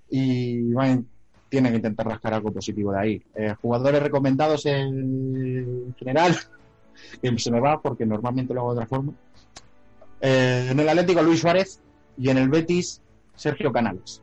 [0.10, 1.04] Y bueno,
[1.50, 3.24] tiene que intentar rascar algo positivo de ahí.
[3.36, 6.36] Eh, jugadores recomendados en general,
[7.22, 9.14] que se me va porque normalmente lo hago de otra forma.
[10.22, 11.82] Eh, en el Atlético Luis Suárez
[12.18, 13.02] y en el Betis
[13.36, 14.22] Sergio Canales.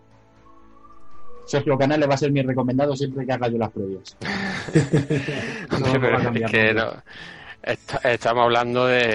[1.47, 4.17] Sergio Canales va a ser mi recomendado siempre que haga yo las previas.
[4.23, 6.95] Hombre, No pero va a cambiar es que nada.
[6.97, 7.03] no-
[7.65, 9.07] Esta- estamos hablando de,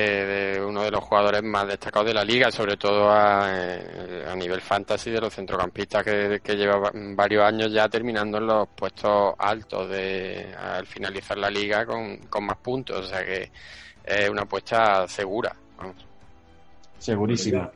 [0.56, 4.34] de uno de los jugadores más destacados de la liga, sobre todo a, eh, a
[4.36, 8.70] nivel fantasy de los centrocampistas que, que lleva va- varios años ya terminando en los
[8.70, 13.52] puestos altos de al finalizar la liga con, con más puntos, o sea que
[14.06, 15.54] es una apuesta segura.
[15.78, 15.96] vamos.
[17.00, 17.70] Segurísimo.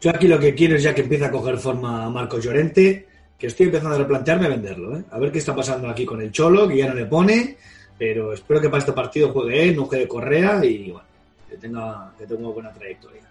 [0.00, 3.08] Yo aquí lo que quiero es ya que empiece a coger forma Marcos Llorente,
[3.40, 4.98] que estoy empezando a replantearme venderlo.
[4.98, 5.04] ¿eh?
[5.10, 7.56] A ver qué está pasando aquí con el Cholo, que ya no le pone,
[7.98, 11.06] pero espero que para este partido juegue él, no juegue Correa y bueno,
[11.48, 13.22] que tenga, que tenga buena trayectoria.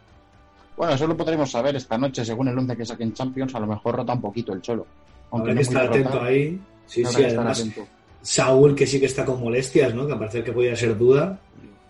[0.76, 3.68] Bueno, eso lo podremos saber esta noche, según el 11 que saquen Champions, a lo
[3.68, 4.88] mejor rota un poquito el Cholo.
[5.32, 6.60] Aunque Habrá que no estar puede atento rotar, ahí.
[6.88, 7.88] Sí, sí, además atento.
[8.24, 10.08] Saúl que sí que está con molestias, ¿no?
[10.08, 11.40] Que parece que podría ser duda.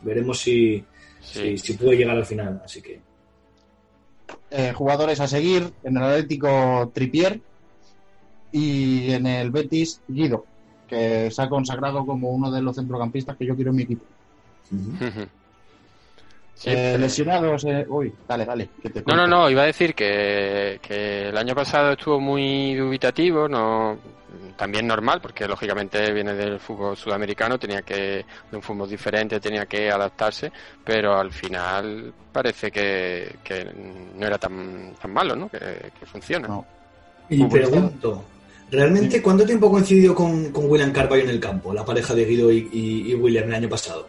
[0.02, 0.84] Veremos si,
[1.22, 1.58] Sí.
[1.58, 2.62] si, si puede llegar al final.
[2.66, 3.00] Así que
[4.52, 7.40] Eh, jugadores a seguir, en el Atlético Tripier
[8.52, 10.46] y en el Betis Guido,
[10.88, 14.04] que se ha consagrado como uno de los centrocampistas que yo quiero en mi equipo.
[16.56, 19.68] Sí, Eh, pero- lesionados, eh, uy, dale, dale, que te No, no, no, iba a
[19.68, 23.98] decir que, que el año pasado estuvo muy dubitativo, no
[24.58, 29.66] también normal, porque lógicamente viene del fútbol sudamericano, tenía que, de un fútbol diferente, tenía
[29.68, 30.52] que adaptarse,
[30.84, 33.64] pero al final parece que, que
[34.18, 35.48] no era tan, tan malo, ¿no?
[35.48, 35.60] Que,
[35.98, 36.50] que funciona.
[36.50, 36.66] No.
[37.30, 38.22] Y pregunto,
[38.72, 42.52] ¿realmente cuánto tiempo coincidió con, con William Carvalho en el campo, la pareja de Guido
[42.52, 44.08] y, y- y William el año pasado?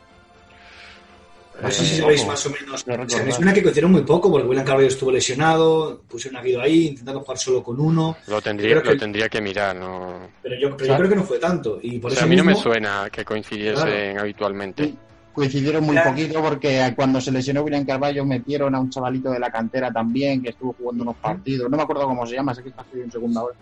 [1.62, 2.82] No sé si Eh, sabéis más o menos.
[2.85, 6.41] Creo O sea, me suena que coincidieron muy poco porque William Carvalho estuvo lesionado, pusieron
[6.41, 9.41] a Guido ahí, intentando jugar solo con uno, Lo tendría, Creo que- lo tendría que
[9.43, 10.20] mirar, ¿no?
[10.43, 11.78] pero yo, pero yo O sea, creo que no fue tanto.
[11.82, 14.85] Y por O sea, eso a mí no me suena que coincidiesen habitualmente.
[14.85, 14.99] Sí,
[15.32, 16.11] Coincidieron muy Claro.
[16.11, 20.43] poquito porque cuando se lesionó William Carvalho metieron a un chavalito de la cantera también
[20.43, 21.70] que estuvo jugando unos partidos.
[21.70, 23.55] No me acuerdo cómo se llama, sé que está en segunda hora.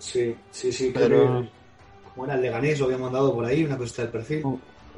[0.00, 1.46] Sí, sí, sí, Pero-.
[2.12, 4.42] Como era el Leganés, lo había mandado por ahí, una cosa del perfil.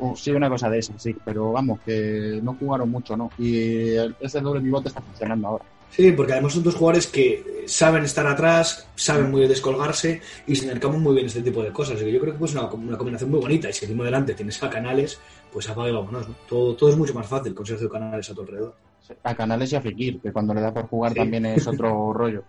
[0.00, 1.14] Oh, sí, una cosa de esa, sí.
[1.24, 3.30] Pero vamos, que no jugaron mucho, ¿no?
[3.38, 5.64] Y ese doble pivote está funcionando ahora.
[5.90, 10.56] Sí, porque además son dos jugadores que saben estar atrás, saben muy bien descolgarse y
[10.56, 11.96] se intercaman muy bien este tipo de cosas.
[11.96, 13.68] Así que yo creo que pues una, una combinación muy bonita.
[13.68, 15.20] Y si encima delante tienes a Canales,
[15.52, 16.28] pues apaga y vámonos.
[16.30, 16.34] ¿no?
[16.48, 18.74] Todo, todo es mucho más fácil con Sergio Canales a tu alrededor.
[19.22, 21.18] A Canales y a Fekir, que cuando le da por jugar Sí.
[21.18, 22.42] también es otro rollo.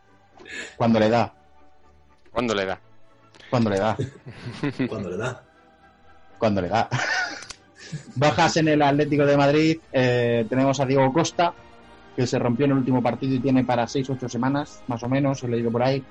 [0.78, 1.34] Cuando le da,
[2.34, 2.80] ¿Cuándo le da?
[3.50, 3.96] cuando le da,
[4.90, 5.44] Cuando le da.
[6.40, 6.90] cuando le da.
[8.16, 11.54] Bajas en el Atlético de Madrid, eh, tenemos a Diego Costa,
[12.16, 15.44] que se rompió en el último partido y tiene para 6-8 semanas, más o menos,
[15.44, 16.04] he leído por ahí.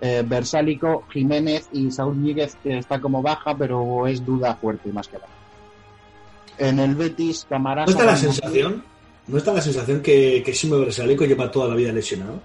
[0.00, 5.08] Eh, Versálico, Jiménez y Saúl Níguez, que está como baja, pero es duda fuerte más
[5.08, 5.28] que nada.
[6.56, 7.92] En el Betis, Camarasa...
[7.92, 8.82] ¿No está la sensación?
[9.26, 12.40] ¿No está la sensación que, que Simo Bersálico lleva toda la vida lesionado?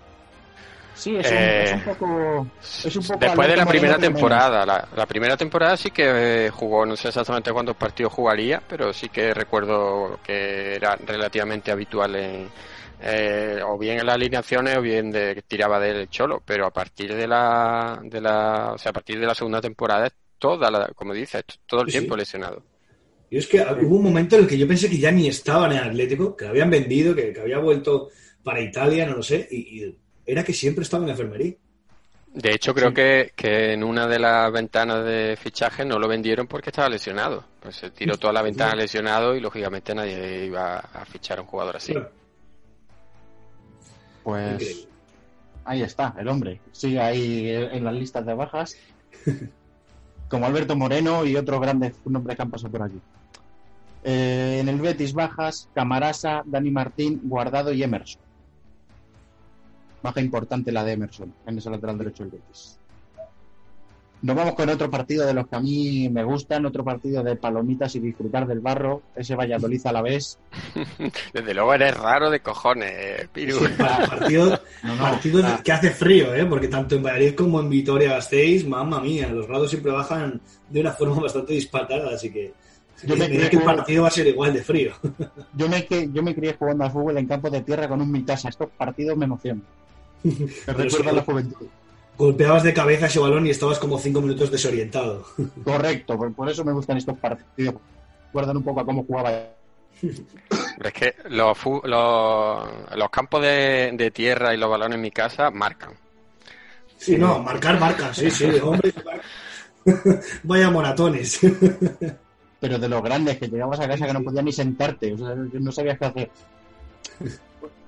[0.96, 2.48] Sí, es un, Eh, es un poco...
[2.62, 6.50] Es un poco Después de la primera temporada, la, la primera temporada sí que eh,
[6.50, 12.16] jugó, no sé exactamente cuántos partidos jugaría, pero sí que recuerdo que era relativamente habitual
[12.16, 12.50] en,
[13.02, 16.72] eh, o bien en las alineaciones o bien de que tiraba del cholo, pero a
[16.72, 20.70] partir de la, de la, o sea, a partir de la segunda temporada es toda
[20.70, 21.94] la, como dices, todo el sí.
[21.94, 22.64] tiempo lesionado.
[23.30, 25.66] Y es que hubo un momento en el que yo pensé que ya ni estaba
[25.66, 28.10] en el Atlético, que lo habían vendido, que, que había vuelto
[28.44, 31.54] para Italia, no lo sé, y, y era que siempre estaba en la enfermería.
[32.34, 36.48] De hecho, creo que, que en una de las ventanas de fichaje no lo vendieron
[36.48, 37.46] porque estaba lesionado.
[37.60, 41.48] Pues se tiró toda la ventana lesionado y lógicamente nadie iba a fichar a un
[41.48, 41.94] jugador así.
[44.24, 44.88] Pues Increíble.
[45.66, 46.60] ahí está, el hombre.
[46.72, 48.78] Sigue ahí en las listas de bajas.
[50.28, 53.00] Como Alberto Moreno y otros grandes nombres que han pasado por aquí.
[54.04, 58.23] Eh, en el Betis bajas, Camarasa, Dani Martín, Guardado y Emerson.
[60.04, 62.78] Baja importante la de Emerson en ese lateral derecho del Betis.
[64.22, 67.36] Nos vamos con otro partido de los que a mí me gustan, otro partido de
[67.36, 70.40] palomitas y disfrutar del barro, ese Valladolid a la vez.
[71.34, 73.60] Desde luego eres raro de cojones, Piru.
[73.60, 74.46] Sí, pa- partido
[74.84, 75.60] No, no, partido ah.
[75.62, 76.46] que hace frío, ¿eh?
[76.46, 80.40] porque tanto en Valladolid como en Vitoria-Gasteiz, mamma mía, los grados siempre bajan
[80.70, 82.54] de una forma bastante disparada, así que
[83.04, 84.94] Yo me creo que el partido va a ser igual de frío.
[85.54, 88.10] Yo me, que, yo me crié jugando al fútbol en campo de tierra con un
[88.10, 88.48] mitasa.
[88.48, 89.64] Estos partidos me emocionan.
[90.24, 91.04] Me sí.
[91.04, 91.68] la juventud.
[92.18, 95.26] Golpeabas de cabeza ese balón y estabas como cinco minutos desorientado.
[95.64, 97.76] Correcto, por, por eso me gustan estos partidos.
[98.28, 99.32] Recuerdan un poco a cómo jugaba.
[100.02, 105.50] Es que los, los, los campos de, de tierra y los balones en mi casa
[105.50, 105.94] marcan.
[106.98, 108.94] Sí, no, marcar marca, sí, sí, hombre.
[110.44, 111.40] Vaya moratones.
[112.60, 115.14] Pero de los grandes, que llegabas a casa que no podías ni sentarte.
[115.14, 116.32] O sea, no sabías qué hacer.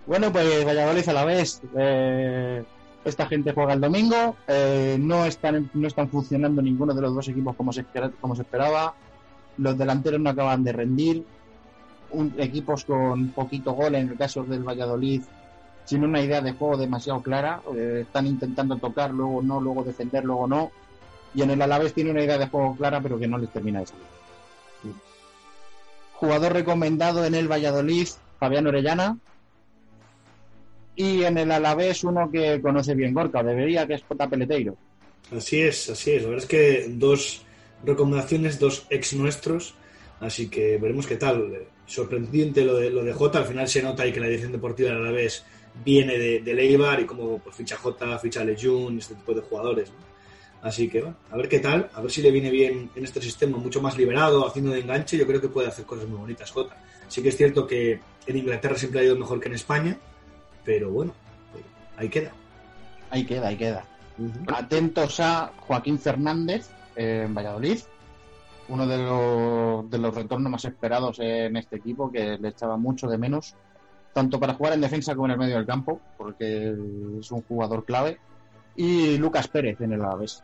[0.05, 1.61] Bueno, pues Valladolid a la vez.
[1.77, 2.63] eh,
[3.03, 4.35] esta gente juega el domingo.
[4.47, 8.35] eh, no, están, no están funcionando ninguno de los dos equipos como se, espera- como
[8.35, 8.93] se esperaba.
[9.57, 11.25] Los delanteros no acaban de rendir.
[12.11, 15.23] Un- equipos con poquito gol, en el caso del Valladolid,
[15.85, 17.61] sin una idea de juego demasiado clara.
[17.75, 20.71] eh, están intentando tocar, luego no, luego defender, luego no.
[21.33, 23.79] Y en el Alavés tiene una idea de juego clara, pero que no les termina
[23.81, 24.05] de salir.
[26.13, 28.07] Jugador recomendado en el Valladolid,
[28.39, 29.17] Fabián Orellana.
[30.95, 34.29] Y en el Alavés uno que conoce bien Gorka, debería que es J.
[34.29, 34.77] Peleteiro.
[35.35, 36.23] Así es, así es.
[36.23, 37.45] La verdad es que dos
[37.83, 39.75] recomendaciones, dos ex nuestros.
[40.19, 41.67] Así que veremos qué tal.
[41.85, 43.39] Sorprendente lo de, lo de Jota.
[43.39, 45.43] Al final se nota ahí que la dirección deportiva de Alavés
[45.83, 49.91] viene de, de Leibar y como pues, ficha Jota, ficha Lejun, este tipo de jugadores.
[50.61, 53.55] Así que a ver qué tal, a ver si le viene bien en este sistema
[53.57, 55.17] mucho más liberado, haciendo de enganche.
[55.17, 56.75] Yo creo que puede hacer cosas muy bonitas Jota.
[57.07, 59.99] Sí que es cierto que en Inglaterra siempre ha ido mejor que en España,
[60.65, 61.13] pero bueno,
[61.95, 62.31] ahí queda.
[63.09, 63.85] Ahí queda, ahí queda.
[64.47, 67.79] Atentos a Joaquín Fernández eh, en Valladolid,
[68.67, 73.07] uno de los, de los retornos más esperados en este equipo, que le echaba mucho
[73.07, 73.55] de menos,
[74.13, 76.73] tanto para jugar en defensa como en el medio del campo, porque
[77.19, 78.17] es un jugador clave.
[78.75, 80.43] Y Lucas Pérez en el Alavés.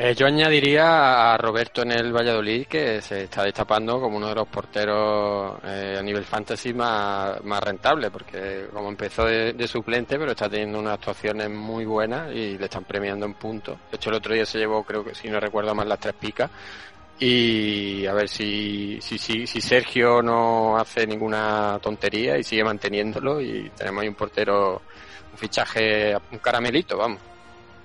[0.00, 4.34] Eh, yo añadiría a Roberto en el Valladolid que se está destapando como uno de
[4.36, 10.30] los porteros eh, a nivel fantasy más, más rentable, porque como empezó de, suplente, pero
[10.30, 13.76] está teniendo unas actuaciones muy buenas y le están premiando en puntos.
[13.90, 16.14] De hecho, el otro día se llevó, creo que si no recuerdo mal, las tres
[16.14, 16.48] picas.
[17.18, 23.40] Y a ver si, si, si, si Sergio no hace ninguna tontería y sigue manteniéndolo
[23.40, 24.80] y tenemos ahí un portero,
[25.32, 27.20] un fichaje, un caramelito, vamos.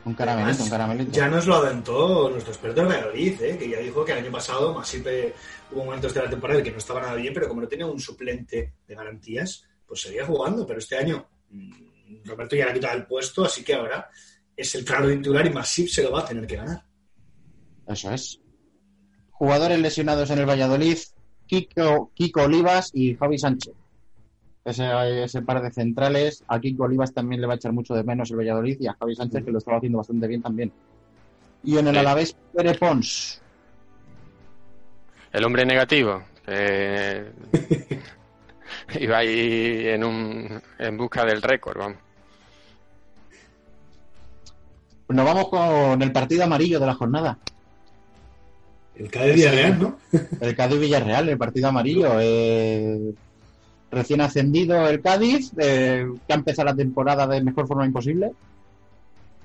[0.06, 1.12] Un caramelito, un caramelito.
[1.12, 3.58] Ya nos lo aventó nuestro experto en Valladolid, ¿eh?
[3.58, 5.34] que ya dijo que el año pasado, más siempre
[5.72, 7.86] hubo momentos de la temporada en que no estaba nada bien, pero como no tenía
[7.86, 10.68] un suplente de garantías, pues seguía jugando.
[10.68, 14.10] Pero este año mm, Roberto ya le ha quitado el puesto, así que ahora
[14.56, 16.84] es el claro titular y Masip se lo va a tener que ganar.
[17.88, 18.40] Eso es.
[19.32, 20.98] Jugadores lesionados en el Valladolid,
[21.48, 23.74] Kiko, Kiko Olivas y Javi Sánchez.
[24.66, 28.04] Ese, ese par de centrales, a Kiko Olivas también le va a echar mucho de
[28.04, 30.72] menos el Valladolid y a Javi Sánchez que lo estaba haciendo bastante bien también.
[31.64, 31.98] Y en el.
[31.98, 33.42] Alavés, Pere Pons.
[35.34, 36.24] El hombre negativo.
[36.48, 37.32] eh,
[39.00, 41.98] iba ahí en, un, en busca del récord, vamos.
[45.10, 47.38] Nos vamos con el partido amarillo de la jornada.
[48.96, 49.98] El Cádiz Villarreal, ¿no?
[50.40, 52.14] El Cádiz Villarreal, el partido amarillo.
[52.20, 53.14] eh,
[53.94, 58.32] recién ascendido el Cádiz, eh, que ha empezado la temporada de mejor forma imposible,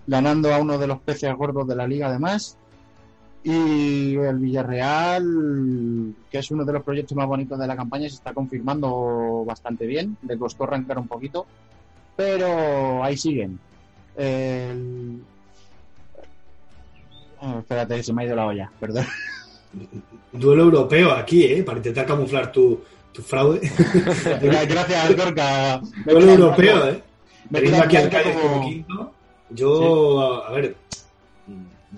[0.06, 2.56] ganando a uno de los peces gordos de la liga además.
[3.44, 8.16] Y el Villarreal, que es uno de los proyectos más bonitos de la campaña, se
[8.16, 10.16] está confirmando bastante bien.
[10.26, 11.46] Le costó arrancar un poquito,
[12.16, 13.58] pero ahí siguen.
[17.40, 19.06] Ah, espérate, se me ha ido la olla, perdón.
[20.32, 21.62] Duelo europeo aquí, ¿eh?
[21.62, 22.80] Para intentar camuflar tu,
[23.12, 23.60] tu fraude.
[24.40, 25.80] Gracias, Gorka.
[26.04, 26.88] Me Duelo queda europeo.
[26.90, 27.02] ¿eh?
[27.52, 29.14] Teniendo aquí al Cádiz como- como quinto,
[29.50, 30.76] yo, a ver,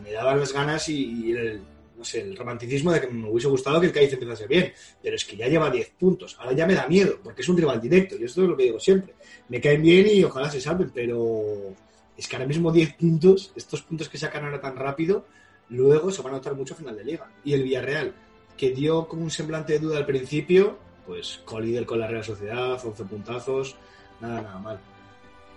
[0.02, 1.60] me daban las ganas y, y el,
[1.98, 4.72] no sé, el romanticismo de que me hubiese gustado que el Cádiz empezase bien,
[5.02, 7.56] pero es que ya lleva 10 puntos, ahora ya me da miedo, porque es un
[7.56, 9.14] rival directo, y esto es lo que digo siempre,
[9.48, 11.74] me caen bien y ojalá se salven, pero
[12.16, 15.24] Es que ahora mismo 10 puntos, estos puntos que sacan ahora tan rápido,
[15.70, 17.26] luego se van a notar mucho a final de liga.
[17.44, 18.12] Y el Villarreal,
[18.58, 20.78] que dio como un semblante de duda al principio,
[21.10, 23.74] pues colíder con la Real Sociedad, 11 puntazos,
[24.20, 24.78] nada, nada mal.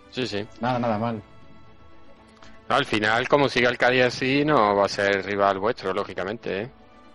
[0.10, 0.44] Sí, sí.
[0.60, 1.22] Nada, nada mal.
[2.68, 6.62] No, al final, como siga el Cádiz así, no va a ser rival vuestro, lógicamente,
[6.64, 6.70] ¿eh?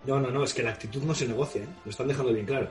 [0.06, 1.68] No, no, no, es que la actitud no se negocia, ¿eh?
[1.84, 2.70] lo están dejando bien claro.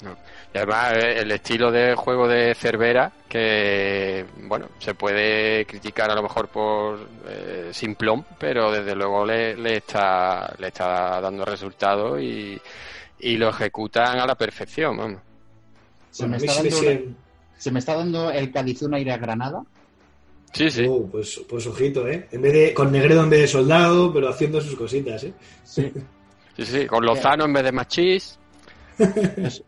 [0.00, 0.16] No.
[0.54, 6.14] Y además eh, el estilo de juego de Cervera, que bueno, se puede criticar a
[6.14, 12.18] lo mejor por eh, simplón, pero desde luego le, le está le está dando resultados
[12.18, 12.58] y,
[13.22, 15.20] y lo ejecutan a la perfección, vamos.
[16.10, 17.16] Se, Bueno, me a está dando una-
[17.56, 19.62] se me está dando el Cádiz un aire a Granada.
[20.52, 20.84] Sí, sí.
[20.86, 22.28] Oh, pues, pues ojito, ¿eh?
[22.30, 25.32] En vez de, con Negredo en vez de soldado, pero haciendo sus cositas, ¿eh?
[25.64, 25.92] Sí.
[26.54, 28.38] Sí, sí, con Lozano en vez de Machís.
[28.98, 29.64] Eso,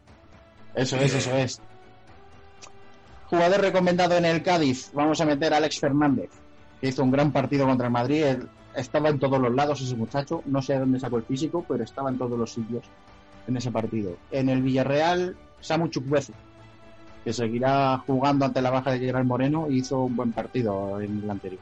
[0.75, 1.59] eso es, eso es.
[3.31, 4.91] Jugador recomendado en el Cádiz.
[4.93, 6.29] Vamos a meter a Alex Fernández,
[6.81, 8.23] que hizo un gran partido contra el Madrid.
[8.25, 10.43] Él estaba en todos los lados ese muchacho.
[10.45, 12.85] No sé de dónde sacó el físico, pero estaba en todos los sitios
[13.47, 14.16] en ese partido.
[14.31, 16.33] En el Villarreal, Samu Chukwueze,
[17.25, 21.23] que seguirá jugando ante la baja de Gerard Moreno y hizo un buen partido en
[21.23, 21.61] el anterior.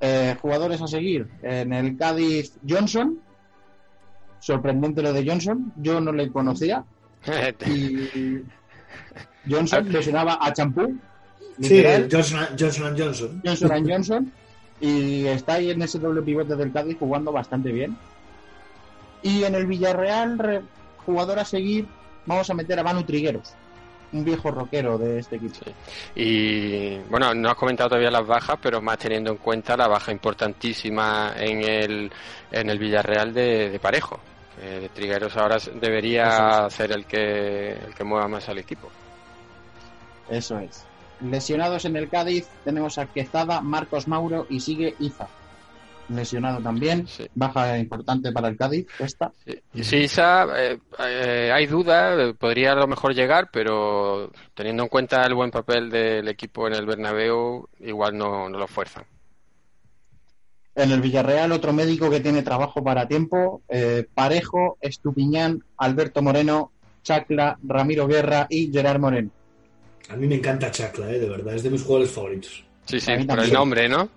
[0.00, 1.28] Eh, jugadores a seguir.
[1.42, 3.20] En el Cádiz, Johnson.
[4.40, 5.72] Sorprendente lo de Johnson.
[5.76, 6.84] Yo no le conocía.
[7.66, 8.42] Y
[9.48, 10.98] Johnson lesionaba a Champú.
[11.60, 13.42] Sí, Johnson, Johnson Johnson.
[13.44, 14.32] Johnson Johnson.
[14.82, 17.96] Y está ahí en ese doble pivote del Cádiz jugando bastante bien.
[19.22, 20.62] Y en el Villarreal, re-
[21.06, 21.86] jugador a seguir,
[22.26, 23.54] vamos a meter a Manu Trigueros.
[24.12, 25.54] Un viejo rockero de este equipo.
[26.16, 30.12] Y bueno, no has comentado todavía las bajas, pero más teniendo en cuenta la baja
[30.12, 32.12] importantísima en el,
[32.50, 34.18] en el Villarreal de, de Parejo.
[34.60, 38.90] Eh, Trigueros ahora debería ser el que, el que mueva más al equipo.
[40.28, 40.84] Eso es.
[41.22, 45.28] Lesionados en el Cádiz tenemos a Quezada, Marcos Mauro y sigue Iza.
[46.08, 47.06] Lesionado también.
[47.06, 47.26] Sí.
[47.34, 48.86] Baja importante para el Cádiz.
[48.98, 49.32] Esta.
[49.72, 54.88] Y sí, Isa, eh, eh, hay duda, podría a lo mejor llegar, pero teniendo en
[54.88, 59.04] cuenta el buen papel del equipo en el Bernabéu, igual no, no lo fuerzan.
[60.74, 63.62] En el Villarreal, otro médico que tiene trabajo para tiempo.
[63.68, 66.72] eh, Parejo, Estupiñán, Alberto Moreno,
[67.02, 69.30] Chacla, Ramiro Guerra y Gerard Moreno.
[70.08, 71.18] A mí me encanta Chacla, ¿eh?
[71.18, 72.64] De verdad, es de mis jugadores favoritos.
[72.86, 74.08] Sí, sí, por el nombre, ¿no?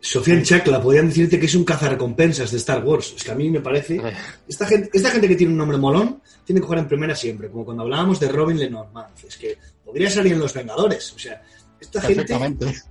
[0.00, 3.14] Sofian Chacla, podrían decirte que es un cazarrecompensas de Star Wars.
[3.16, 4.00] Es que a mí me parece...
[4.48, 7.48] Esta gente, esta gente que tiene un nombre molón tiene que jugar en primera siempre,
[7.50, 9.14] como cuando hablábamos de Robin Lenormand.
[9.26, 11.12] Es que podría salir en Los Vengadores.
[11.12, 11.42] O sea,
[11.80, 12.34] esta gente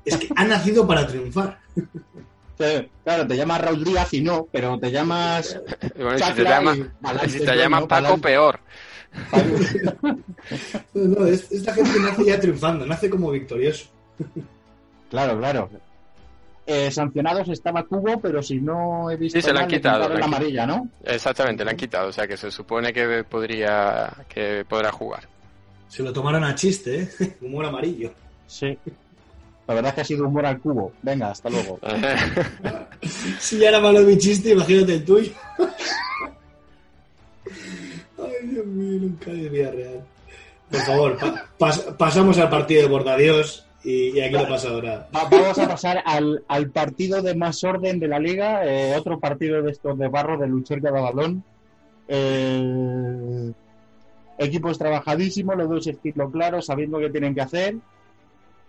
[0.06, 1.60] es que ha nacido para triunfar.
[2.60, 5.60] Sí, Claro, te llamas Raúl Díaz y no, pero te llamas.
[5.96, 8.60] Bueno, si te y si te llamas Paco, peor.
[10.94, 13.88] No, no, es- esta gente nace ya triunfando, nace como victorioso.
[15.10, 15.70] Claro, claro.
[16.66, 19.78] Eh, sancionados estaba Cubo, pero si no he visto Sí, se la han mal, le
[19.78, 20.90] quitado, le la amarilla, ¿no?
[21.04, 25.24] Exactamente, le han quitado, o sea que se supone que podría que podrá jugar.
[25.88, 27.38] Se lo tomaron a chiste, ¿eh?
[27.42, 28.12] Humor amarillo.
[28.48, 28.78] Sí.
[29.66, 30.94] La verdad es que ha sido humor al cubo.
[31.02, 31.80] Venga, hasta luego.
[33.40, 35.32] Si ya era malo mi chiste, imagínate el tuyo.
[38.20, 40.04] Ay, Dios mío, nunca de Villarreal.
[40.72, 45.08] Por favor, pa- pas- pasamos al partido de Bordadios y, y aquí no pasa ahora.
[45.16, 49.20] Va- Vamos a pasar al, al partido de más orden de la liga, eh, otro
[49.20, 51.44] partido de estos de barro, de luchar cada balón.
[52.08, 53.52] Eh,
[54.40, 57.76] equipos trabajadísimos, los dos estilos claros, sabiendo qué tienen que hacer.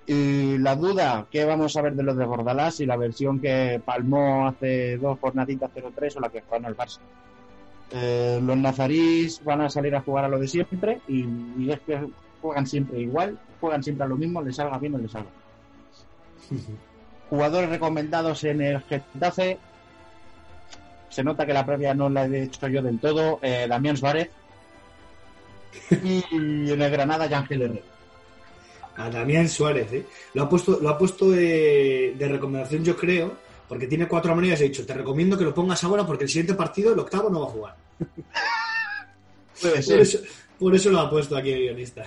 [0.07, 3.81] Y la duda, ¿qué vamos a ver de los de Bordalás y la versión que
[3.85, 6.99] palmó hace dos jornaditas 0-3 o la que ganó el Barça?
[7.91, 12.07] Eh, los nazarís van a salir a jugar a lo de siempre y, es que
[12.43, 15.31] juegan siempre igual, juegan siempre a lo mismo, les salga bien o les salga.
[17.31, 19.59] Jugadores recomendados en el Getafe.
[21.09, 23.39] Se nota que la previa no la he hecho yo del todo.
[23.43, 24.31] Eh, Damián Suárez.
[25.91, 27.83] Y en el Granada, Yangel Herrera.
[28.97, 30.07] A Damián Suárez, ¿eh?
[30.35, 33.37] Lo ha puesto, lo ha puesto de, de recomendación, yo creo,
[33.69, 34.61] porque tiene cuatro amarillas.
[34.61, 37.41] He dicho, te recomiendo que lo pongas ahora porque el siguiente partido, el octavo, no
[37.41, 37.77] va a jugar.
[39.61, 40.01] Puede Por ser.
[40.01, 40.19] eso,
[40.59, 42.05] por eso lo ha puesto aquí el guionista.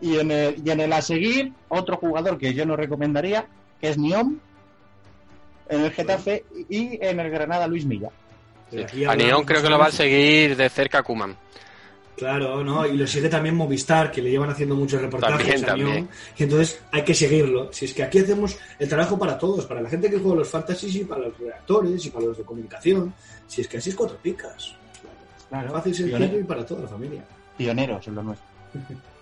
[0.00, 3.46] Y en el, y en el a seguir, otro jugador que yo no recomendaría,
[3.80, 4.38] que es Niom.
[5.68, 8.10] En el Getafe y en el Granada, Luis Milla.
[9.08, 11.36] A Nión creo que lo va a seguir de cerca Kuman.
[12.16, 12.86] Claro, ¿no?
[12.86, 15.86] Y lo sigue también Movistar, que le llevan haciendo muchos reportajes También, a Nión.
[15.88, 16.08] también.
[16.38, 17.72] Y entonces hay que seguirlo.
[17.72, 20.48] Si es que aquí hacemos el trabajo para todos, para la gente que juega los
[20.48, 23.12] fantasies y para los redactores y para los de comunicación.
[23.48, 24.74] Si es que así es cuatro picas.
[25.48, 25.72] Claro.
[25.72, 26.40] Fácil, sencillo Pionero.
[26.40, 27.24] y para toda la familia.
[27.56, 28.46] Pioneros en lo nuestro.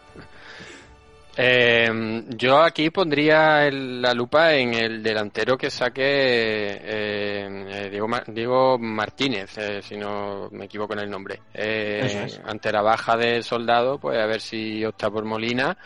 [1.37, 8.07] Eh, yo aquí pondría el- la lupa en el delantero que saque eh, eh, Diego,
[8.27, 11.41] Diego Martínez, eh, si no me equivoco en el nombre.
[11.55, 12.41] Eh, es.
[12.45, 15.77] Ante la baja de Soldado, pues a ver si opta por Molina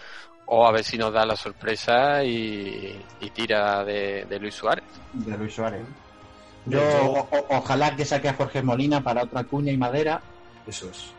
[0.47, 4.85] o a ver si nos da la sorpresa y, y tira de, de Luis Suárez.
[5.13, 5.83] de Luis Suárez.
[6.67, 10.21] Yo o- ojalá que saque a Jorge Molina para otra cuña y madera
[10.67, 11.13] Eso es.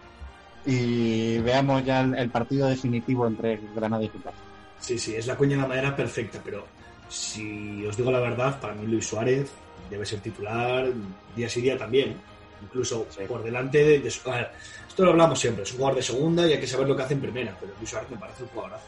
[0.67, 4.37] Y veamos ya el, el partido definitivo entre Granada y Getafe.
[4.79, 6.65] Sí, sí, es la cuña de la madera perfecta, pero
[7.09, 9.49] si os digo la verdad, para mí Luis Suárez
[9.89, 10.87] debe ser titular
[11.35, 12.15] día sí día también.
[12.61, 13.21] Incluso Sí.
[13.27, 14.51] por delante de, de su- ver,
[14.87, 17.03] esto lo hablamos siempre, es un jugador de segunda y hay que saber lo que
[17.03, 18.85] hace en primera, pero Luis Suárez me parece un jugadorazo.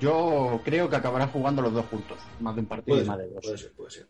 [0.00, 3.18] Yo creo que acabarán jugando los dos juntos, más de un partido Puede y más
[3.18, 3.42] de dos.
[3.44, 4.06] puede ser, puede ser.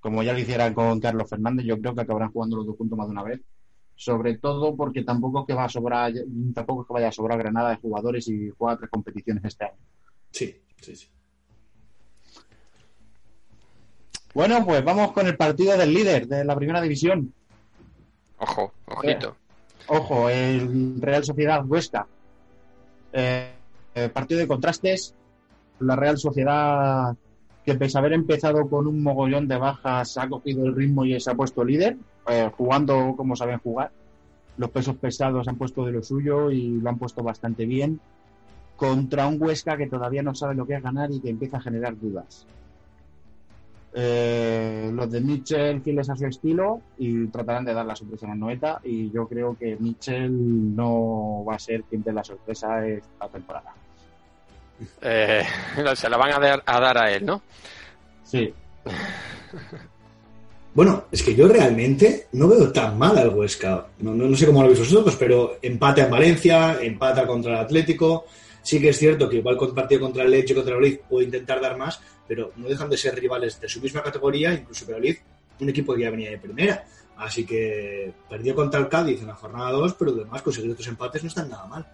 [0.00, 2.98] Como ya lo hicieran con Carlos Fernández, yo creo que acabarán jugando los dos juntos
[2.98, 3.40] más de una vez.
[3.94, 6.12] Sobre todo porque tampoco es que va a sobrar,
[6.54, 9.78] tampoco es que vaya a sobrar Granada de jugadores y juega tres competiciones este año.
[10.30, 11.08] Sí, sí, sí.
[14.34, 17.32] Bueno, pues vamos con el partido del líder de la primera división.
[18.38, 19.36] Ojo, ojito.
[19.88, 22.06] Ojo, el Real Sociedad Huesca.
[23.12, 23.52] Eh,
[23.94, 25.14] eh, partido de contrastes.
[25.80, 27.14] La Real Sociedad,
[27.64, 31.18] que pese a haber empezado con un mogollón de bajas, ha cogido el ritmo y
[31.20, 31.96] se ha puesto líder,
[32.28, 33.90] eh, jugando como saben jugar.
[34.56, 38.00] Los pesos pesados han puesto de lo suyo y lo han puesto bastante bien.
[38.76, 41.62] Contra un Huesca que todavía no sabe lo que es ganar y que empieza a
[41.62, 42.46] generar dudas.
[43.94, 48.38] Eh, los de Mitchell fieles a su estilo y tratarán de dar la sorpresa el
[48.38, 53.28] Noeta y yo creo que Mitchell no va a ser quien dé la sorpresa esta
[53.28, 53.74] temporada.
[55.02, 55.44] Eh,
[55.94, 57.42] se la van a dar, a dar a él, ¿no?
[58.24, 58.52] Sí,
[60.74, 63.88] Bueno, es que yo realmente no veo tan mal al Huesca.
[63.98, 67.58] No, no, no sé cómo lo veis vosotros, pero empata en Valencia, empata contra el
[67.58, 68.24] Atlético.
[68.62, 71.00] Sí que es cierto que igual con el partido contra el Leche contra el Valladolid
[71.08, 74.86] puede intentar dar más, pero no dejan de ser rivales de su misma categoría, incluso
[74.86, 75.16] Valladolid,
[75.60, 76.86] un equipo que ya venía de primera.
[77.18, 81.22] Así que perdió contra el Cádiz en la jornada 2, pero además conseguir otros empates
[81.22, 81.86] no están nada mal.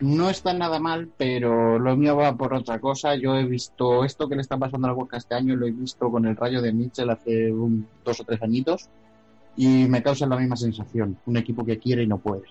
[0.00, 3.14] No está nada mal, pero lo mío va por otra cosa.
[3.16, 6.10] Yo he visto esto que le está pasando al Huesca este año, lo he visto
[6.10, 8.88] con el rayo de Mitchell hace un- dos o tres añitos
[9.56, 11.18] y me causa la misma sensación.
[11.26, 12.42] Un equipo que quiere y no puede.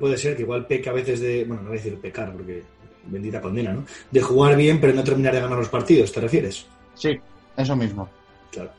[0.00, 2.64] Puede ser que igual peca a veces de, bueno, no voy a decir pecar porque
[3.04, 3.84] bendita condena, ¿no?
[4.10, 6.66] De jugar bien pero no terminar de ganar los partidos, ¿te refieres?
[6.94, 7.16] Sí,
[7.56, 8.08] eso mismo.
[8.50, 8.70] Claro.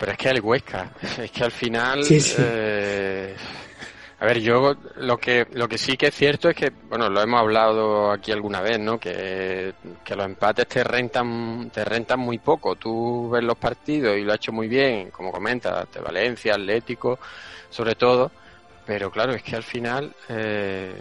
[0.00, 0.90] Pero es que el Huesca,
[1.22, 2.02] es que al final...
[2.02, 2.34] Sí, sí.
[2.40, 3.36] eh,
[4.18, 7.20] a ver, yo lo que lo que sí que es cierto es que, bueno, lo
[7.20, 8.98] hemos hablado aquí alguna vez, ¿no?
[8.98, 9.74] Que,
[10.04, 12.76] que los empates te rentan te rentan muy poco.
[12.76, 17.18] Tú ves los partidos y lo ha hecho muy bien, como comentas, de Valencia, Atlético,
[17.68, 18.30] sobre todo.
[18.86, 20.94] Pero claro, es que al final, eh,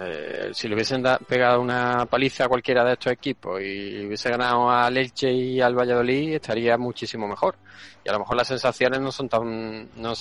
[0.00, 4.30] eh, si le hubiesen da- pegado una paliza a cualquiera de estos equipos y hubiese
[4.30, 7.56] ganado al Elche y al Valladolid, estaría muchísimo mejor.
[8.04, 10.14] Y a lo mejor las sensaciones no son tan, no,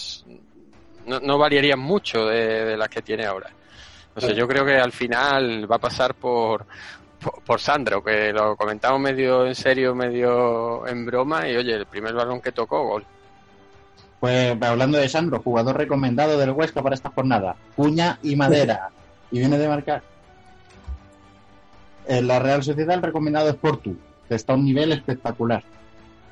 [1.06, 3.50] no, no variarían mucho de, de las que tiene ahora.
[4.14, 4.34] Claro.
[4.34, 6.66] yo creo que al final va a pasar por,
[7.20, 11.86] por, por Sandro, que lo comentamos medio en serio, medio en broma, y oye, el
[11.86, 13.06] primer balón que tocó, gol.
[14.20, 17.56] Pues hablando de Sandro, jugador recomendado del Huesca para esta jornada.
[17.76, 18.90] Cuña y Madera.
[19.32, 20.02] y viene de marcar.
[22.08, 23.98] En la Real Sociedad el recomendado es Portu,
[24.30, 25.64] que está a un nivel espectacular.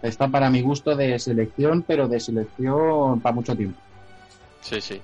[0.02, 3.80] Está para mi gusto de selección, pero de selección para mucho tiempo.
[4.64, 5.02] Sí, sí.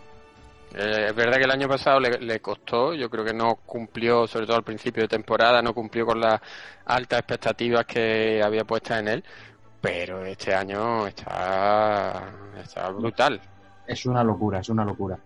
[0.74, 4.26] Eh, es verdad que el año pasado le, le costó, yo creo que no cumplió,
[4.26, 6.40] sobre todo al principio de temporada, no cumplió con las
[6.86, 9.24] altas expectativas que había puestas en él,
[9.82, 12.32] pero este año está,
[12.62, 13.42] está brutal.
[13.86, 15.18] Es una locura, es una locura.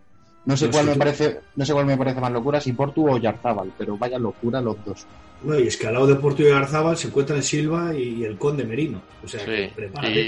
[0.45, 3.17] No sé cuál me parece, no sé cuál me parece más locura, si Portu o
[3.17, 5.05] Yarzábal, pero vaya locura los dos.
[5.43, 8.37] No, y es que al lado de Porto y Garzábal se encuentran Silva y el
[8.37, 9.01] Conde Merino.
[9.23, 9.69] O sea, Sí,
[10.03, 10.19] y,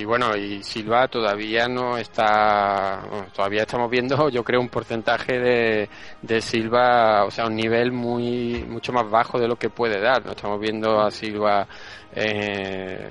[0.00, 5.38] y bueno, y Silva todavía no está, bueno, todavía estamos viendo, yo creo, un porcentaje
[5.38, 5.88] de,
[6.22, 10.24] de Silva, o sea, un nivel muy mucho más bajo de lo que puede dar.
[10.24, 11.66] No estamos viendo a Silva,
[12.14, 13.10] eh,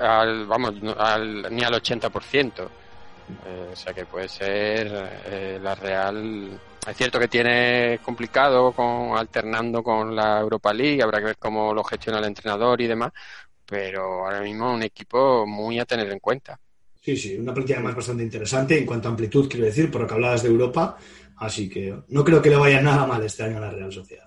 [0.00, 2.68] al, vamos, al- ni al 80%.
[3.46, 4.90] Eh, o sea que puede ser
[5.26, 6.58] eh, la Real.
[6.86, 11.72] Es cierto que tiene complicado con alternando con la Europa League, habrá que ver cómo
[11.72, 13.12] lo gestiona el entrenador y demás,
[13.64, 16.58] pero ahora mismo un equipo muy a tener en cuenta.
[17.00, 20.06] Sí, sí, una plantilla además bastante interesante en cuanto a amplitud, quiero decir, por lo
[20.06, 20.96] que hablabas de Europa.
[21.36, 24.26] Así que no creo que le vaya nada mal este año a la Real Sociedad.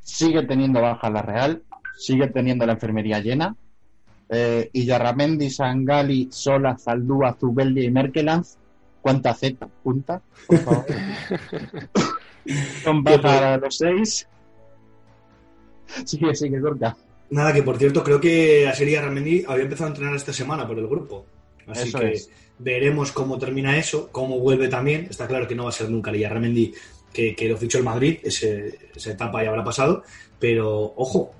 [0.00, 1.62] Sigue teniendo baja la Real,
[1.96, 3.56] sigue teniendo la enfermería llena.
[4.34, 8.56] Eh, y Yarramendi, Sangali, Sola, Zaldúa, Zubeldia y Merkelanz.
[9.02, 10.22] ¿Cuánta Z junta?
[10.46, 10.86] Por favor.
[13.02, 14.26] Baja a los seis.
[16.04, 16.96] Sigue, sigue, corta.
[17.30, 20.66] Nada, que por cierto, creo que a Serie Ramendi había empezado a entrenar esta semana
[20.66, 21.26] por el grupo.
[21.66, 22.30] Así Eso que es.
[22.58, 25.06] veremos cómo termina eso, cómo vuelve también.
[25.10, 26.72] Está claro que no va a ser nunca Lilla Ramendi
[27.12, 30.02] que, que lo fichó el Madrid, ese- esa etapa ya habrá pasado.
[30.38, 31.32] Pero, ojo,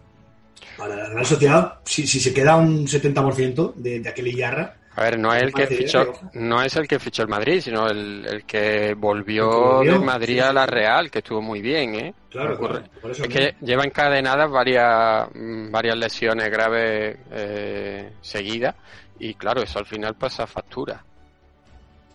[0.77, 5.03] para la Real Sociedad, si, si se queda un 70% de, de aquel Illarra, A
[5.05, 8.27] ver, no es el que fichó, no es el que fichó el Madrid, sino el,
[8.27, 12.15] el que volvió, de Madrid sí, a la Real, que estuvo muy bien, ¿eh?
[12.31, 12.81] claro, Ocurre.
[12.81, 18.75] claro, por eso Es que lleva encadenadas varias, mm, varias lesiones graves eh, seguidas
[19.19, 21.05] y claro, eso al final pasa factura.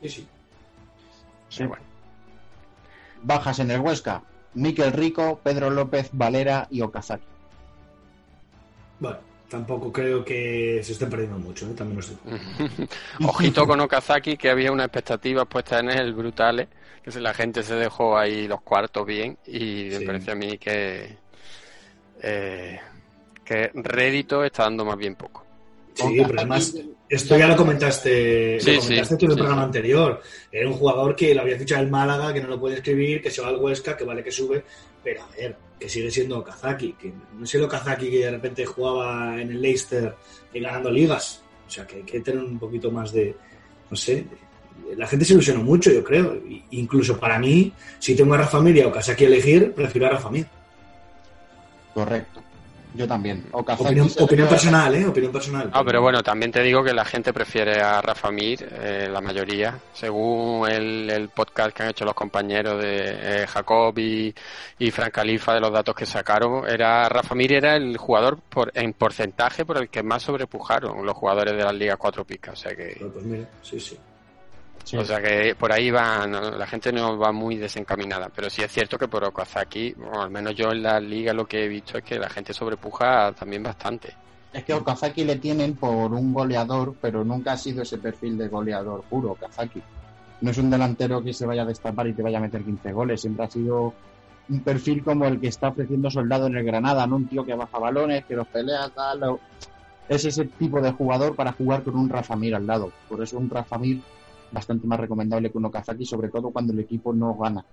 [0.01, 0.27] Sí, sí.
[1.49, 1.63] Sí.
[1.65, 1.83] Bueno.
[3.23, 4.21] Bajas en el Huesca.
[4.53, 7.23] Miquel Rico, Pedro López, Valera y Okazaki.
[8.99, 9.17] Bueno,
[9.49, 11.73] tampoco creo que se estén perdiendo mucho, ¿eh?
[11.75, 12.21] también os digo.
[13.27, 16.67] Ojito con Okazaki, que había unas expectativas puestas en él brutales,
[17.03, 20.05] que la gente se dejó ahí los cuartos bien y me Sí.
[20.05, 21.17] parece a mí que
[22.21, 22.79] eh,
[23.45, 25.45] que rédito está dando más bien poco.
[25.95, 26.73] Sí, pero además,
[27.09, 29.65] esto ya lo comentaste, Sí, lo comentaste sí, tú en el sí, programa sí.
[29.65, 30.21] anterior.
[30.51, 33.31] Era un jugador que lo había fichado el Málaga, que no lo puede escribir, que
[33.31, 34.63] se va al Huesca, que vale que sube,
[35.03, 38.65] pero a ver, que sigue siendo Okazaki, que no es el Okazaki que de repente
[38.65, 40.13] jugaba en el Leicester
[40.53, 41.41] y ganando ligas.
[41.65, 43.35] O sea, que hay que tener un poquito más de,
[43.89, 44.25] no sé,
[44.95, 46.37] la gente se ilusionó mucho, yo creo.
[46.71, 50.11] Incluso para mí, si tengo a Rafa Mir y a Okazaki a elegir, prefiero a
[50.11, 50.45] Rafa Mir.
[51.93, 52.41] Correcto.
[52.97, 53.45] Yo también.
[53.51, 55.05] Okazaki Opinión, opinión personal, ¿eh?
[55.05, 55.71] Opinión personal.
[55.73, 59.21] No, pero bueno, también te digo que la gente prefiere a Rafa Mir, eh, la
[59.21, 64.33] mayoría, según el, el podcast que han hecho los compañeros de eh, Jacob y,
[64.79, 68.71] y Fran Califa de los datos que sacaron, era Rafa Mir era el jugador por,
[68.73, 72.57] en porcentaje por el que más sobrepujaron los jugadores de las ligas cuatro picas, o
[72.57, 73.97] sea que Bueno, Pues mira, sí, sí.
[74.87, 74.95] Sí.
[74.95, 78.71] o sea que por ahí van, la gente no va muy desencaminada, pero sí es
[78.71, 81.97] cierto que por Okazaki, bueno, al menos yo en la liga lo que he visto
[81.97, 84.13] es que la gente sobrepuja también bastante.
[84.53, 88.47] Es que Okazaki le tienen por un goleador, pero nunca ha sido ese perfil de
[88.47, 89.83] goleador puro, Okazaki.
[90.39, 92.93] No es un delantero que se vaya a destapar y te vaya a meter 15
[92.93, 93.93] goles, siempre ha sido
[94.47, 97.55] un perfil como el que está ofreciendo Soldado en el Granada, no un tío que
[97.55, 99.21] baja balones, que los pelea, tal.
[99.23, 99.39] o-
[100.07, 102.89] Es ese tipo de jugador para jugar con un Rafa Mir al lado.
[103.09, 103.99] Por eso un Rafa Mir
[104.51, 107.63] bastante más recomendable que un Okazaki, sobre todo cuando el equipo no gana.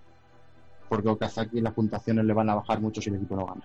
[0.88, 3.62] Porque Okazaki las puntuaciones le van a bajar mucho si el equipo no gana.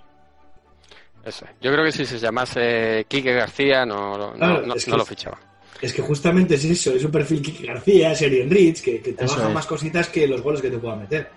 [1.26, 1.52] Eso es.
[1.62, 4.98] Yo creo que si se llamase Quique García no, no, Claro, no- es que no
[4.98, 5.38] lo fichaba.
[5.82, 9.24] Es que justamente es eso, es un perfil Kiki García, Serien Rich, que, que te
[9.24, 9.54] Eso baja es.
[9.54, 11.30] más cositas que los goles que te puedan meter.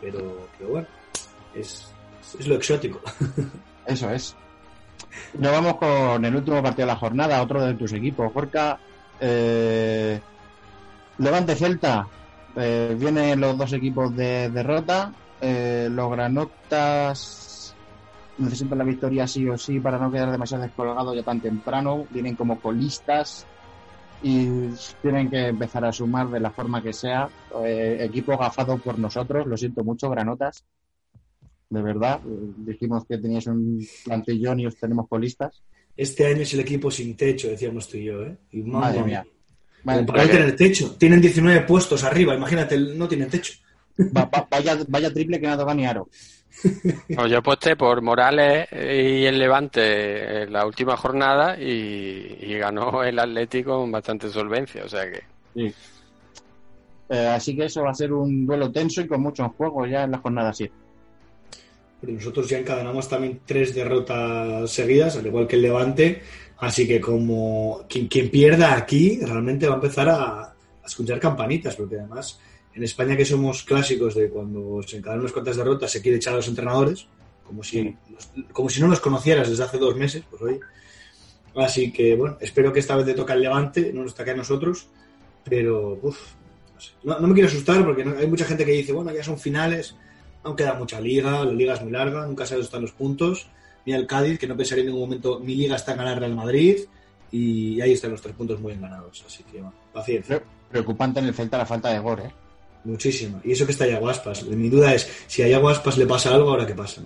[0.00, 0.86] Pero, pero bueno,
[1.54, 1.88] es,
[2.38, 3.00] es lo exótico.
[3.86, 4.34] Eso es.
[5.34, 8.78] Nos vamos con el último partido de la jornada, otro de tus equipos, Gorka.
[9.20, 10.20] Eh,
[11.18, 12.06] Levante Celta.
[12.56, 15.12] Eh, vienen los dos equipos de derrota.
[15.40, 17.74] Eh, los granotas
[18.38, 22.06] necesitan la victoria sí o sí para no quedar demasiado descolgados ya tan temprano.
[22.10, 23.46] Vienen como colistas
[24.22, 24.48] y
[25.02, 27.28] tienen que empezar a sumar de la forma que sea.
[27.64, 30.64] Eh, equipo gafado por nosotros, lo siento mucho, granotas
[31.70, 32.20] de verdad.
[32.24, 35.62] Dijimos que teníais un plantillón y os tenemos colistas.
[35.96, 38.36] Este año es el equipo sin techo, decíamos tú y yo, ¿eh?
[38.52, 39.24] Y Madre mía.
[39.24, 39.32] mía.
[39.84, 40.96] Vale, Para no tener techo.
[40.98, 43.54] Tienen 19 puestos arriba, imagínate, no tienen techo.
[44.16, 46.08] va- va- vaya, vaya triple que tocado ni aro.
[47.10, 53.04] No, yo aposté por Morales y el Levante en la última jornada y, y ganó
[53.04, 55.22] el Atlético con bastante solvencia, o sea que
[55.54, 55.72] Sí.
[57.10, 60.02] Eh, así que eso va a ser un duelo tenso y con muchos juegos ya
[60.04, 60.72] en la jornada 7.
[62.00, 66.22] Pero nosotros ya encadenamos también tres derrotas seguidas, al igual que el Levante.
[66.60, 70.54] Así que como quien, quien pierda aquí realmente va a empezar a, a
[70.86, 72.40] escuchar campanitas, porque además
[72.74, 76.32] en España que somos clásicos de cuando se encadenan unas cuantas derrotas se quiere echar
[76.34, 77.06] a los entrenadores,
[77.44, 77.96] como si,
[78.52, 80.60] como si no los conocieras desde hace dos meses, pues oye.
[81.56, 84.36] Así que bueno, espero que esta vez le toca el Levante, no nos toque a
[84.36, 84.88] nosotros,
[85.44, 86.18] pero uf,
[86.74, 86.90] no, sé.
[87.04, 89.38] No- no me quiero asustar porque no- hay mucha gente que dice, bueno, ya son
[89.38, 89.96] finales,
[90.42, 93.48] aún queda mucha liga, la liga es muy larga, nunca sabes dónde están los puntos.
[93.88, 96.34] Mira el Cádiz, que no pensaría en ningún momento, mi liga está en ganar Real
[96.34, 96.80] Madrid,
[97.32, 99.24] y ahí están los tres puntos muy bien ganados.
[99.26, 100.42] Así que, bueno, paciencia.
[100.70, 102.30] Preocupante en el Celta la falta de gol, ¿eh?
[102.84, 103.40] Muchísimo.
[103.44, 104.42] Y eso que está Yaguaspas.
[104.44, 107.00] Mi duda es, si a Yaguaspas le pasa algo, ¿ahora qué pasa?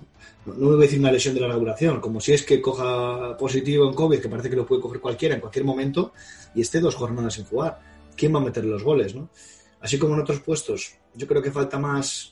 [0.45, 2.61] No, no me voy a decir una lesión de larga duración, como si es que
[2.61, 6.13] coja positivo en COVID, que parece que lo puede coger cualquiera en cualquier momento,
[6.53, 7.79] y esté dos jornadas sin jugar.
[8.17, 9.29] ¿Quién va a meter los goles, no?
[9.81, 12.32] Así como en otros puestos, yo creo que falta más,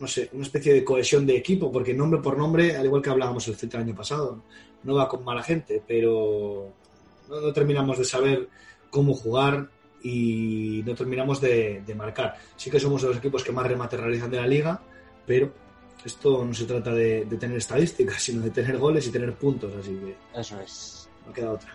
[0.00, 3.10] no sé, una especie de cohesión de equipo, porque nombre por nombre, al igual que
[3.10, 4.42] hablábamos el Celta el año pasado,
[4.84, 6.72] no va con mala gente, pero
[7.28, 8.48] no, no terminamos de saber
[8.90, 9.68] cómo jugar
[10.02, 12.36] y no terminamos de, de marcar.
[12.56, 14.80] Sí que somos de los equipos que más remates realizan de la liga,
[15.26, 15.52] pero
[16.04, 19.72] esto no se trata de, de tener estadísticas, sino de tener goles y tener puntos,
[19.78, 21.08] así que Eso es.
[21.26, 21.74] no queda otra.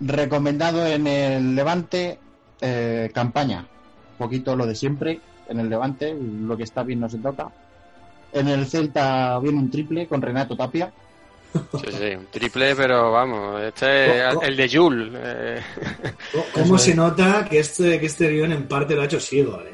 [0.00, 2.18] Recomendado en el Levante,
[2.60, 3.66] eh, campaña.
[4.12, 5.20] Un poquito lo de siempre.
[5.48, 7.50] En el Levante, lo que está bien no se toca.
[8.32, 10.92] En el Celta viene un triple con Renato Tapia.
[11.52, 14.42] Sí, sí, un triple, pero vamos, este es Oh, oh.
[14.42, 15.12] el de Jul.
[15.14, 15.60] eh,
[16.32, 19.64] ¿Cómo- ¿Cómo se nota que este, que este guion en parte lo ha hecho Sigor?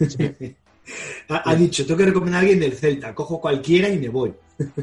[0.00, 0.54] eh?
[1.30, 4.34] ha, ha dicho, tengo que recomendar a alguien del Celta, cojo cualquiera y me voy.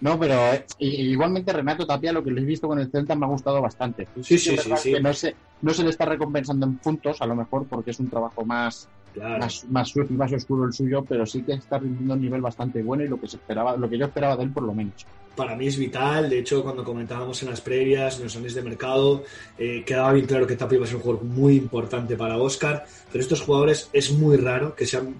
[0.00, 3.24] No, pero eh, igualmente Renato Tapia, lo que le he visto con el Celta me
[3.24, 4.06] ha gustado bastante.
[4.22, 4.92] Sí, sí, sí, sí.
[4.92, 7.98] que no se, no se le está recompensando en puntos, a lo mejor porque es
[8.00, 9.38] un trabajo más, Claro.
[9.38, 9.64] más,
[10.10, 13.20] más oscuro el suyo, pero sí que está rindiendo un nivel bastante bueno y lo
[13.20, 15.06] que se esperaba, lo que yo esperaba de él por lo menos.
[15.36, 18.62] Para mí es vital, de hecho cuando comentábamos en las previas, en los análisis de
[18.62, 19.22] mercado,
[19.56, 22.84] eh, quedaba bien claro que Tapia iba a ser un jugador muy importante para Oscar,
[23.10, 25.14] pero estos jugadores es muy raro que sean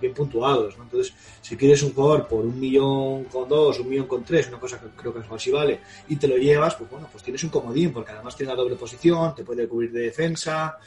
[0.00, 0.84] bien puntuados, ¿no?
[0.84, 4.58] Entonces, si quieres un jugador por un millón con dos, un millón con tres, una
[4.58, 7.42] cosa que creo que es así vale, y te lo llevas, pues bueno, pues tienes
[7.44, 10.78] un comodín, porque además tiene la doble posición, te puede cubrir de defensa,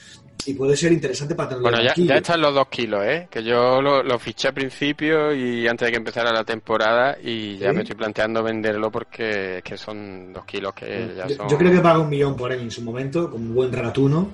[0.45, 3.27] y puede ser interesante para tenerlo Bueno, ya, están los dos kilos, ¿eh?
[3.29, 7.57] Que yo lo, lo fiché al principio y antes de que empezara la temporada y
[7.57, 7.75] ya ¿Sí?
[7.75, 11.49] me estoy planteando venderlo porque es que son dos kilos que ya Yo, son...
[11.49, 14.31] yo creo que paga un millón por él en su momento, como un buen ratuno,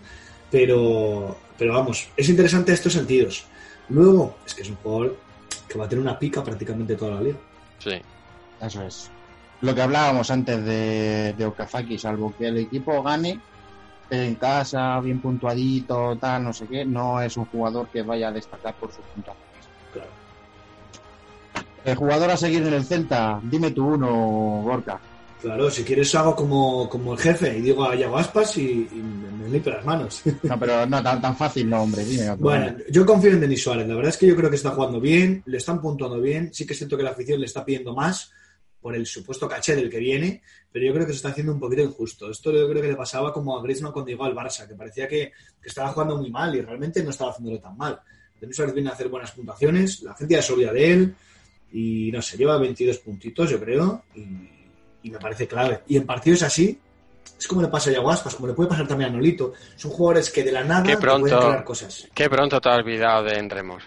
[0.50, 3.46] pero, pero vamos, es interesante estos sentidos.
[3.90, 5.18] Luego, es que es un jugador
[5.68, 7.38] que va a tener una pica prácticamente toda la liga.
[7.80, 8.02] Sí.
[8.62, 9.10] Eso es.
[9.62, 13.40] Lo que hablábamos antes de, de Okazaki, salvo que el equipo gane
[14.12, 18.32] en casa, bien puntuadito, tal, no sé qué, no es un jugador que vaya a
[18.32, 19.50] destacar por sus puntuaciones.
[19.94, 20.10] Claro.
[21.86, 25.00] El jugador a seguir en el Celta, dime tú uno, Gorka.
[25.42, 28.96] Claro, si quieres hago como, como el jefe y digo a Yago Aspas y, y
[28.96, 30.22] me, me limpio las manos.
[30.44, 32.44] No, pero no tan, tan fácil, no, hombre, dime otro.
[32.44, 33.88] Bueno, yo confío en Denis Suárez.
[33.88, 36.54] La verdad es que yo creo que está jugando bien, le están puntuando bien.
[36.54, 38.32] Sí que siento que la afición le está pidiendo más
[38.82, 40.42] por el supuesto caché del que viene,
[40.72, 42.30] pero yo creo que se está haciendo un poquito injusto.
[42.30, 45.08] Esto yo creo que le pasaba como a Griezmann cuando llegó al Barça, que parecía
[45.08, 45.32] que,
[45.62, 48.00] que estaba jugando muy mal y realmente no estaba haciéndolo tan mal.
[48.40, 51.16] Denis Suárez viene a hacer buenas puntuaciones, la gente ya se olvida de él
[51.72, 54.50] y no sé, lleva 22 puntitos, yo creo, y,
[55.04, 55.82] y me parece clave.
[55.88, 56.80] Y en partidos así,
[57.38, 59.54] es como le pasa a Yago Aspas, como le puede pasar también a Nolito.
[59.76, 62.08] Son jugadores que de la nada Qué pueden crear cosas.
[62.14, 63.82] qué pronto te has olvidado de Enremor.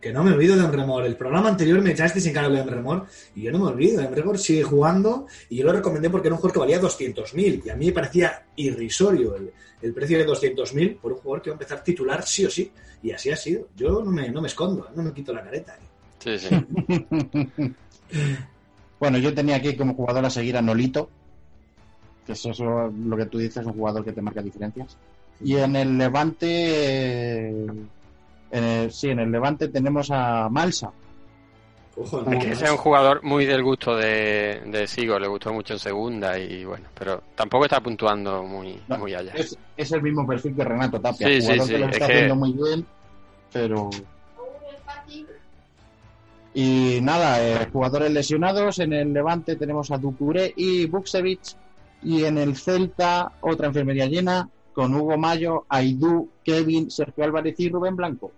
[0.00, 1.04] Que no me olvido de Emremor.
[1.04, 4.00] El programa anterior me echaste sin cara de Emremor y yo no me olvido.
[4.00, 7.70] Emremor sigue jugando y yo lo recomendé porque era un jugador que valía 200.000 y
[7.70, 9.50] a mí me parecía irrisorio el,
[9.82, 12.70] el precio de 200.000 por un jugador que va a empezar titular sí o sí.
[13.02, 13.68] Y así ha sido.
[13.76, 15.76] Yo no me, no me escondo, no me quito la careta.
[16.18, 16.48] Sí, sí.
[18.98, 21.08] Bueno, yo tenía aquí como jugador a seguir a Nolito,
[22.26, 24.96] que eso es lo, lo que tú dices, un jugador que te marca diferencias.
[25.40, 27.66] Y en el Levante, eh,
[28.50, 30.90] en el- sí, en el Levante tenemos a Malsa.
[31.96, 35.52] Ojo, Es que ese es un jugador muy del gusto de, de Sigo, le gustó
[35.52, 39.32] mucho en segunda y bueno, pero tampoco está puntuando muy, No, muy allá.
[39.34, 42.06] Es, es el mismo perfil que Renato Tapia, Sí, jugador sí, que lo es está
[42.06, 42.86] que- haciendo muy bien,
[43.52, 43.90] pero...
[46.54, 51.54] Y nada, eh, jugadores lesionados, en el Levante tenemos a Ducuré y Buksevich,
[52.02, 54.48] y en el Celta otra enfermería llena,
[54.78, 58.30] con Hugo Mayo, Aidú, Kevin, Sergio Álvarez y Rubén Blanco.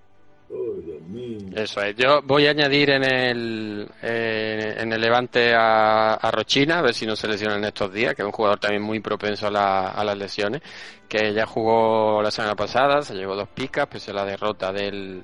[1.55, 1.95] Eso es.
[1.97, 6.95] Yo voy a añadir en el, eh, en el Levante a, a Rochina, a ver
[6.95, 9.51] si no se lesiona en estos días, que es un jugador también muy propenso a,
[9.51, 10.63] la- a las lesiones,
[11.07, 15.23] que ya jugó la semana pasada, se llevó dos picas, pese a la derrota del,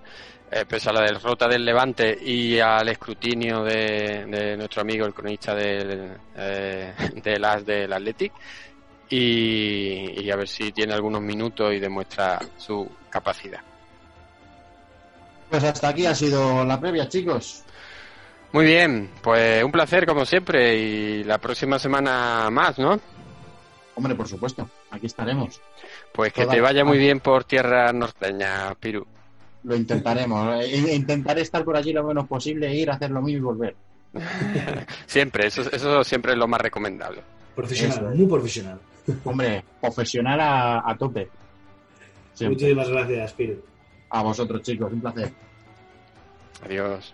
[0.51, 5.14] eh, pese a la derrota del Levante y al escrutinio de, de nuestro amigo, el
[5.14, 6.93] cronista del, eh,
[7.24, 8.32] del AS del Athletic.
[9.08, 13.60] Y, y a ver si tiene algunos minutos y demuestra su capacidad.
[15.50, 17.62] Pues hasta aquí ha sido la previa, chicos.
[18.52, 22.98] Muy bien, pues un placer como siempre y la próxima semana más, ¿no?
[23.94, 25.60] Hombre, por supuesto, aquí estaremos.
[26.12, 29.06] Pues que Toda- te vaya muy bien por tierra norteña, Piru.
[29.64, 30.64] Lo intentaremos.
[30.64, 33.76] eh, Intentaré estar por allí lo menos posible, ir a hacer lo mismo y volver.
[35.06, 37.22] Siempre, eso, eso siempre es lo más recomendable.
[37.54, 38.78] Profesional, Eso muy profesional.
[39.24, 41.28] Hombre, profesional a, a tope.
[42.34, 42.54] Siempre.
[42.54, 43.58] Muchísimas gracias, Spirit.
[44.10, 45.32] A vosotros, chicos, un placer.
[46.64, 47.12] Adiós.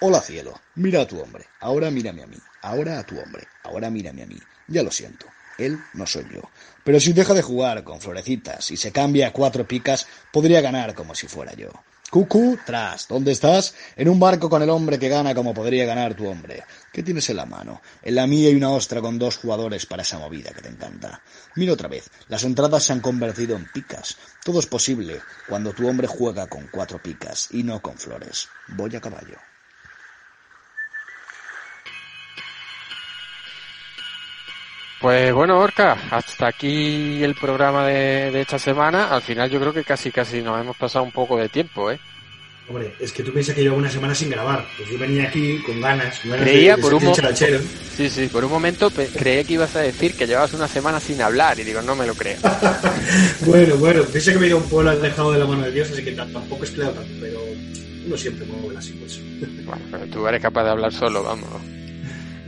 [0.00, 3.90] Hola cielo, mira a tu hombre, ahora mírame a mí, ahora a tu hombre, ahora
[3.90, 4.36] mírame a mí.
[4.68, 5.26] Ya lo siento,
[5.58, 6.40] él no soy yo.
[6.84, 10.94] Pero si deja de jugar con florecitas y se cambia a cuatro picas, podría ganar
[10.94, 11.70] como si fuera yo.
[12.10, 13.74] Cucú, tras, ¿dónde estás?
[13.94, 16.64] En un barco con el hombre que gana como podría ganar tu hombre.
[16.90, 17.82] ¿Qué tienes en la mano?
[18.02, 21.20] En la mía hay una ostra con dos jugadores para esa movida que te encanta.
[21.56, 24.16] Mira otra vez, las entradas se han convertido en picas.
[24.42, 28.48] Todo es posible cuando tu hombre juega con cuatro picas y no con flores.
[28.68, 29.47] Voy a caballo.
[35.00, 39.08] Pues bueno, Orca, hasta aquí el programa de, de esta semana.
[39.08, 41.98] Al final yo creo que casi casi nos hemos pasado un poco de tiempo, ¿eh?
[42.68, 44.66] Hombre, es que tú piensas que llevo una semana sin grabar.
[44.76, 46.18] Pues yo venía aquí con ganas.
[46.18, 47.28] Con ganas Creía de, de por un momento,
[47.96, 51.22] sí, sí, por un momento creía que ibas a decir que llevabas una semana sin
[51.22, 52.38] hablar y digo, no me lo creo.
[53.46, 55.72] Bueno, bueno, piensa que me he ido a un pueblo alejado de la mano de
[55.72, 57.40] Dios, así que tampoco es claro pero
[58.04, 59.20] uno siempre mueve las pues.
[59.64, 61.48] Bueno, pero tú eres capaz de hablar solo, vamos.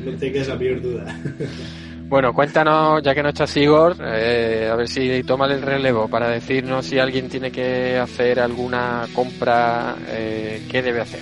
[0.05, 1.19] No tengas la peor duda.
[2.11, 6.29] Bueno, cuéntanos, ya que no está Sigor, eh, a ver si toma el relevo para
[6.29, 11.21] decirnos si alguien tiene que hacer alguna compra, eh, ¿qué debe hacer?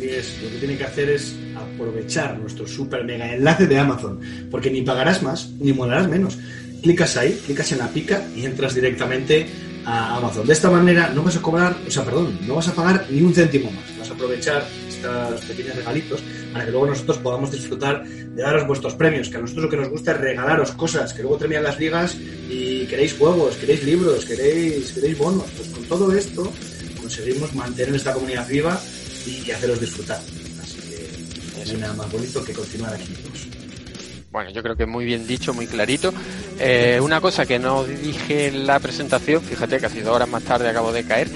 [0.00, 4.18] Es, lo que tiene que hacer es aprovechar nuestro super mega enlace de Amazon,
[4.50, 6.38] porque ni pagarás más, ni molarás menos.
[6.82, 9.46] Clicas ahí, clicas en la pica y entras directamente
[9.84, 10.46] a Amazon.
[10.46, 13.20] De esta manera no vas a cobrar, o sea, perdón, no vas a pagar ni
[13.20, 13.98] un céntimo más.
[13.98, 16.22] Vas a aprovechar estos pequeños regalitos
[16.52, 19.76] para que luego nosotros podamos disfrutar de daros vuestros premios, que a nosotros lo que
[19.76, 22.16] nos gusta es regalaros cosas, que luego terminan las ligas
[22.48, 25.46] y queréis juegos, queréis libros, queréis, queréis bonos.
[25.56, 26.52] Pues con todo esto
[27.00, 28.78] conseguimos mantener esta comunidad viva
[29.26, 30.20] y haceros disfrutar.
[30.62, 33.14] Así que no nada más bonito que continuar aquí.
[33.28, 33.52] pues.
[34.32, 36.12] Bueno, yo creo que muy bien dicho, muy clarito.
[36.58, 40.70] Eh, una cosa que no dije en la presentación, fíjate, casi dos horas más tarde
[40.70, 41.28] acabo de caer,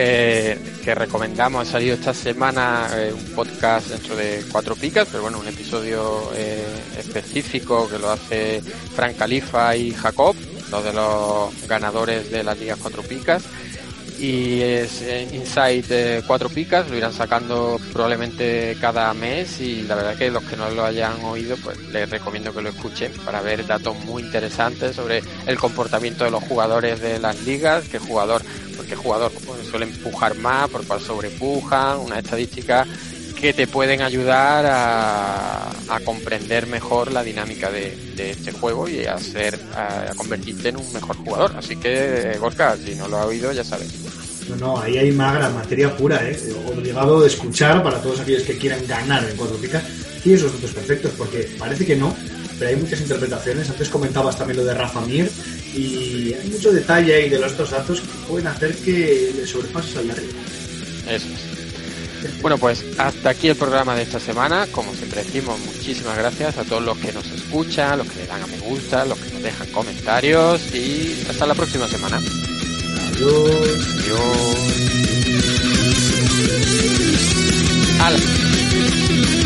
[0.00, 5.22] eh, que recomendamos, ha salido esta semana eh, un podcast dentro de Cuatro Picas, pero
[5.22, 6.64] bueno, un episodio eh,
[6.96, 8.62] específico que lo hace
[8.94, 10.36] Frank Califa y Jacob,
[10.70, 13.42] dos de los ganadores de las ligas Cuatro Picas.
[14.20, 15.02] Y es
[15.32, 20.56] Inside Cuatro Picas, lo irán sacando probablemente cada mes y la verdad que los que
[20.56, 24.96] no lo hayan oído, pues les recomiendo que lo escuchen para ver datos muy interesantes
[24.96, 28.42] sobre el comportamiento de los jugadores de las ligas, qué jugador,
[28.78, 32.86] por qué jugador pues, suele empujar más, por cuál sobrepujan, una estadística
[33.38, 39.04] que te pueden ayudar a, a comprender mejor la dinámica de, de este juego y
[39.04, 41.52] hacer, a, a convertirte en un mejor jugador.
[41.56, 43.94] Así que, Gorka, si no lo has oído, ya sabes.
[44.48, 46.38] No, no, ahí hay magra, materia pura, ¿eh?
[46.72, 49.82] obligado de escuchar para todos aquellos que quieran ganar en cuatro picas
[50.24, 52.16] y esos datos perfectos, porque parece que no,
[52.58, 53.68] pero hay muchas interpretaciones.
[53.70, 55.30] Antes comentabas también lo de Rafa Mir
[55.74, 59.96] y hay mucho detalle ahí de los otros datos que pueden hacer que le sobrepases
[59.96, 60.26] al largo.
[61.08, 61.48] Eso es.
[62.40, 64.66] Bueno, pues hasta aquí el programa de esta semana.
[64.72, 68.42] Como siempre decimos, muchísimas gracias a todos los que nos escuchan, los que le dan
[68.42, 72.18] a me gusta, los que nos dejan comentarios y hasta la próxima semana.
[73.12, 73.38] Adiós.
[78.00, 79.37] Adiós.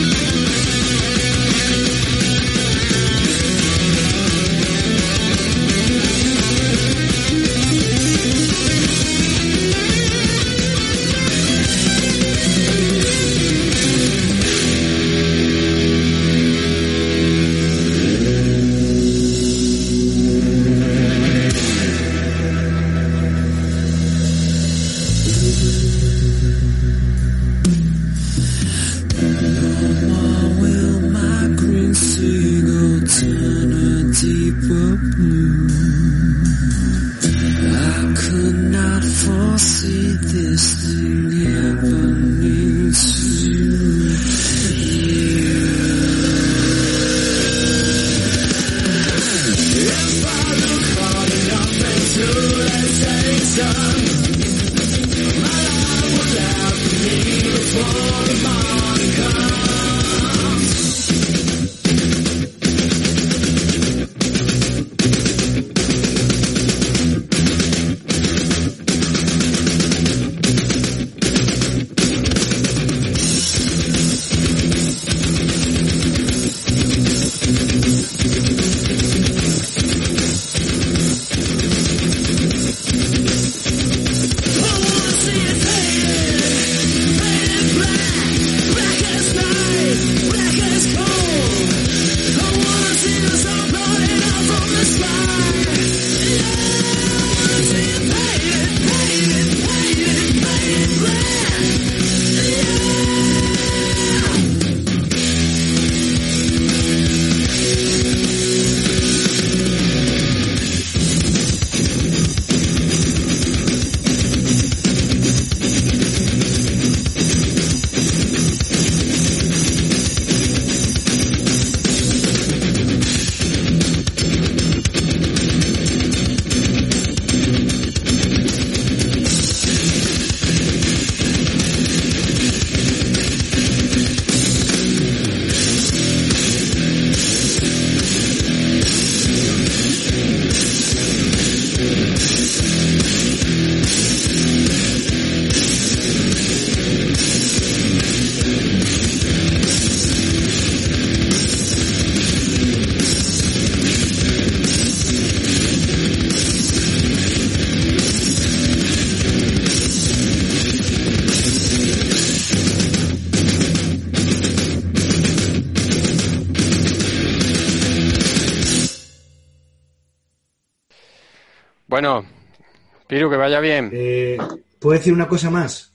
[173.43, 173.90] Vaya bien.
[173.93, 174.39] Eh,
[174.78, 175.94] ¿Puedo decir una cosa más?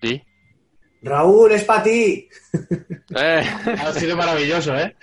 [0.00, 0.22] Sí.
[1.02, 2.28] Raúl, es para ti.
[3.16, 3.42] Eh,
[3.78, 4.94] Ha sido maravilloso, ¿eh?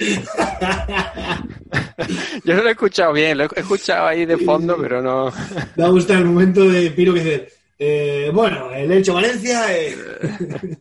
[2.46, 5.32] yo no lo he escuchado bien, lo he escuchado ahí de fondo, pero no.
[5.76, 7.50] Me ha gustado el momento de Piro que dice,
[7.82, 9.96] eh, bueno, el hecho Valencia, eh,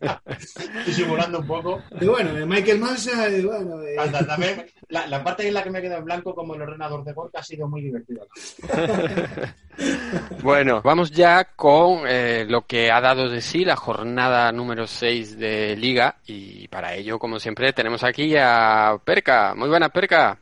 [0.79, 1.81] Estoy simulando un poco.
[1.99, 5.63] y bueno, eh, Michael Mansa, y bueno, eh, Ta- También, la, la parte en la
[5.63, 8.21] que me quedo en blanco como el ordenador de Gorka ha sido muy divertida.
[10.43, 15.37] Bueno, vamos ya con eh, lo que ha dado de sí la jornada número 6
[15.39, 19.53] de Liga y para ello, como siempre, tenemos aquí a Perca.
[19.55, 20.37] Muy buenas, Perca.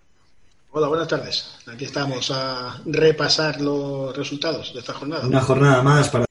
[0.72, 1.60] Hola, buenas tardes.
[1.72, 5.28] Aquí estamos a repasar los resultados de esta jornada.
[5.28, 6.27] una jornada más para...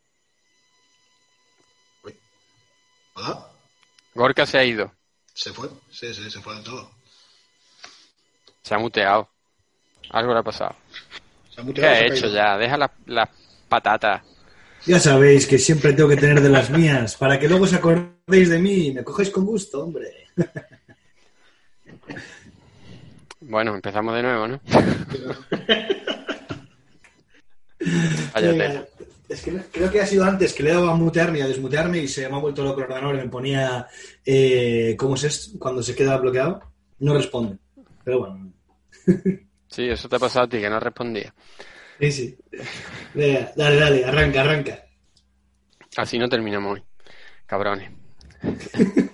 [3.17, 3.47] Hola,
[4.15, 4.93] Gorka se ha ido,
[5.33, 5.69] se fue.
[5.91, 6.91] Sí, sí, se fue de todo.
[8.63, 9.29] se ha muteado.
[10.11, 10.77] Algo le ha pasado.
[11.51, 12.59] Se ha ¿Qué muteado, ha se ha hecho ya?
[12.59, 13.29] Deja las la
[13.69, 14.23] patatas.
[14.85, 18.51] Ya sabéis que siempre tengo que tener de las mías, para que luego os acordéis
[18.51, 20.29] de mí y me cogéis con gusto, hombre.
[23.41, 24.61] Bueno, empezamos de nuevo, ¿no?
[28.35, 28.87] Vaya.
[29.28, 31.48] Es que creo que ha sido antes que le he dado a mutearme y a
[31.48, 33.86] desmutearme y se me ha vuelto loco el ordenador y me ponía
[34.24, 35.59] eh, ¿cómo es esto?
[35.59, 36.61] cuando se queda bloqueado?
[37.01, 37.59] No responde.
[38.05, 38.53] Pero bueno,
[39.69, 41.35] Sí, eso te ha pasado a ti, que no respondía.
[42.01, 42.36] sí, sí.
[43.15, 44.85] Venga, dale, dale, arranca, arranca.
[45.97, 46.85] Así no terminamos hoy.
[47.47, 47.90] Cabrones.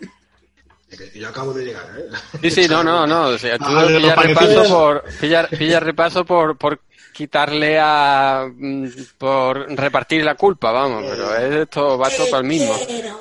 [1.15, 2.05] Yo acabo de llegar, ¿eh?
[2.43, 3.29] Sí, sí, no, no, no.
[3.29, 6.81] O sea, tú Ah, pillas repaso por, pillar, pillas repaso por, por
[7.13, 8.87] quitarle a, mm,
[9.19, 12.75] por repartir la culpa, vamos, pero es esto va todo para el mismo.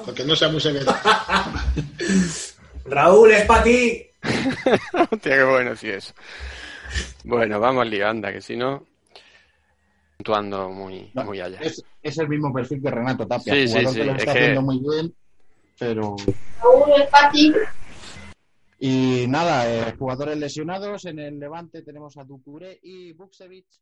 [0.06, 0.96] Porque no sea muy secreto.
[2.86, 4.04] Raúl, es para ti.
[5.12, 6.14] Hostia, qué bueno, sí, eso.
[7.24, 8.86] Bueno, vamos al lío, anda, que si no,
[10.18, 11.60] puntuando muy, No, muy allá.
[11.62, 13.54] Es, es el mismo perfil que Renato Tapia.
[13.54, 15.14] Sí, sí, sí, que lo es está que- haciendo muy bien,
[15.78, 16.16] pero...
[16.62, 17.54] Raúl, es para ti.
[18.84, 21.06] Y nada, eh, jugadores lesionados.
[21.06, 23.80] En el Levante tenemos a Ducuré y Buksevich.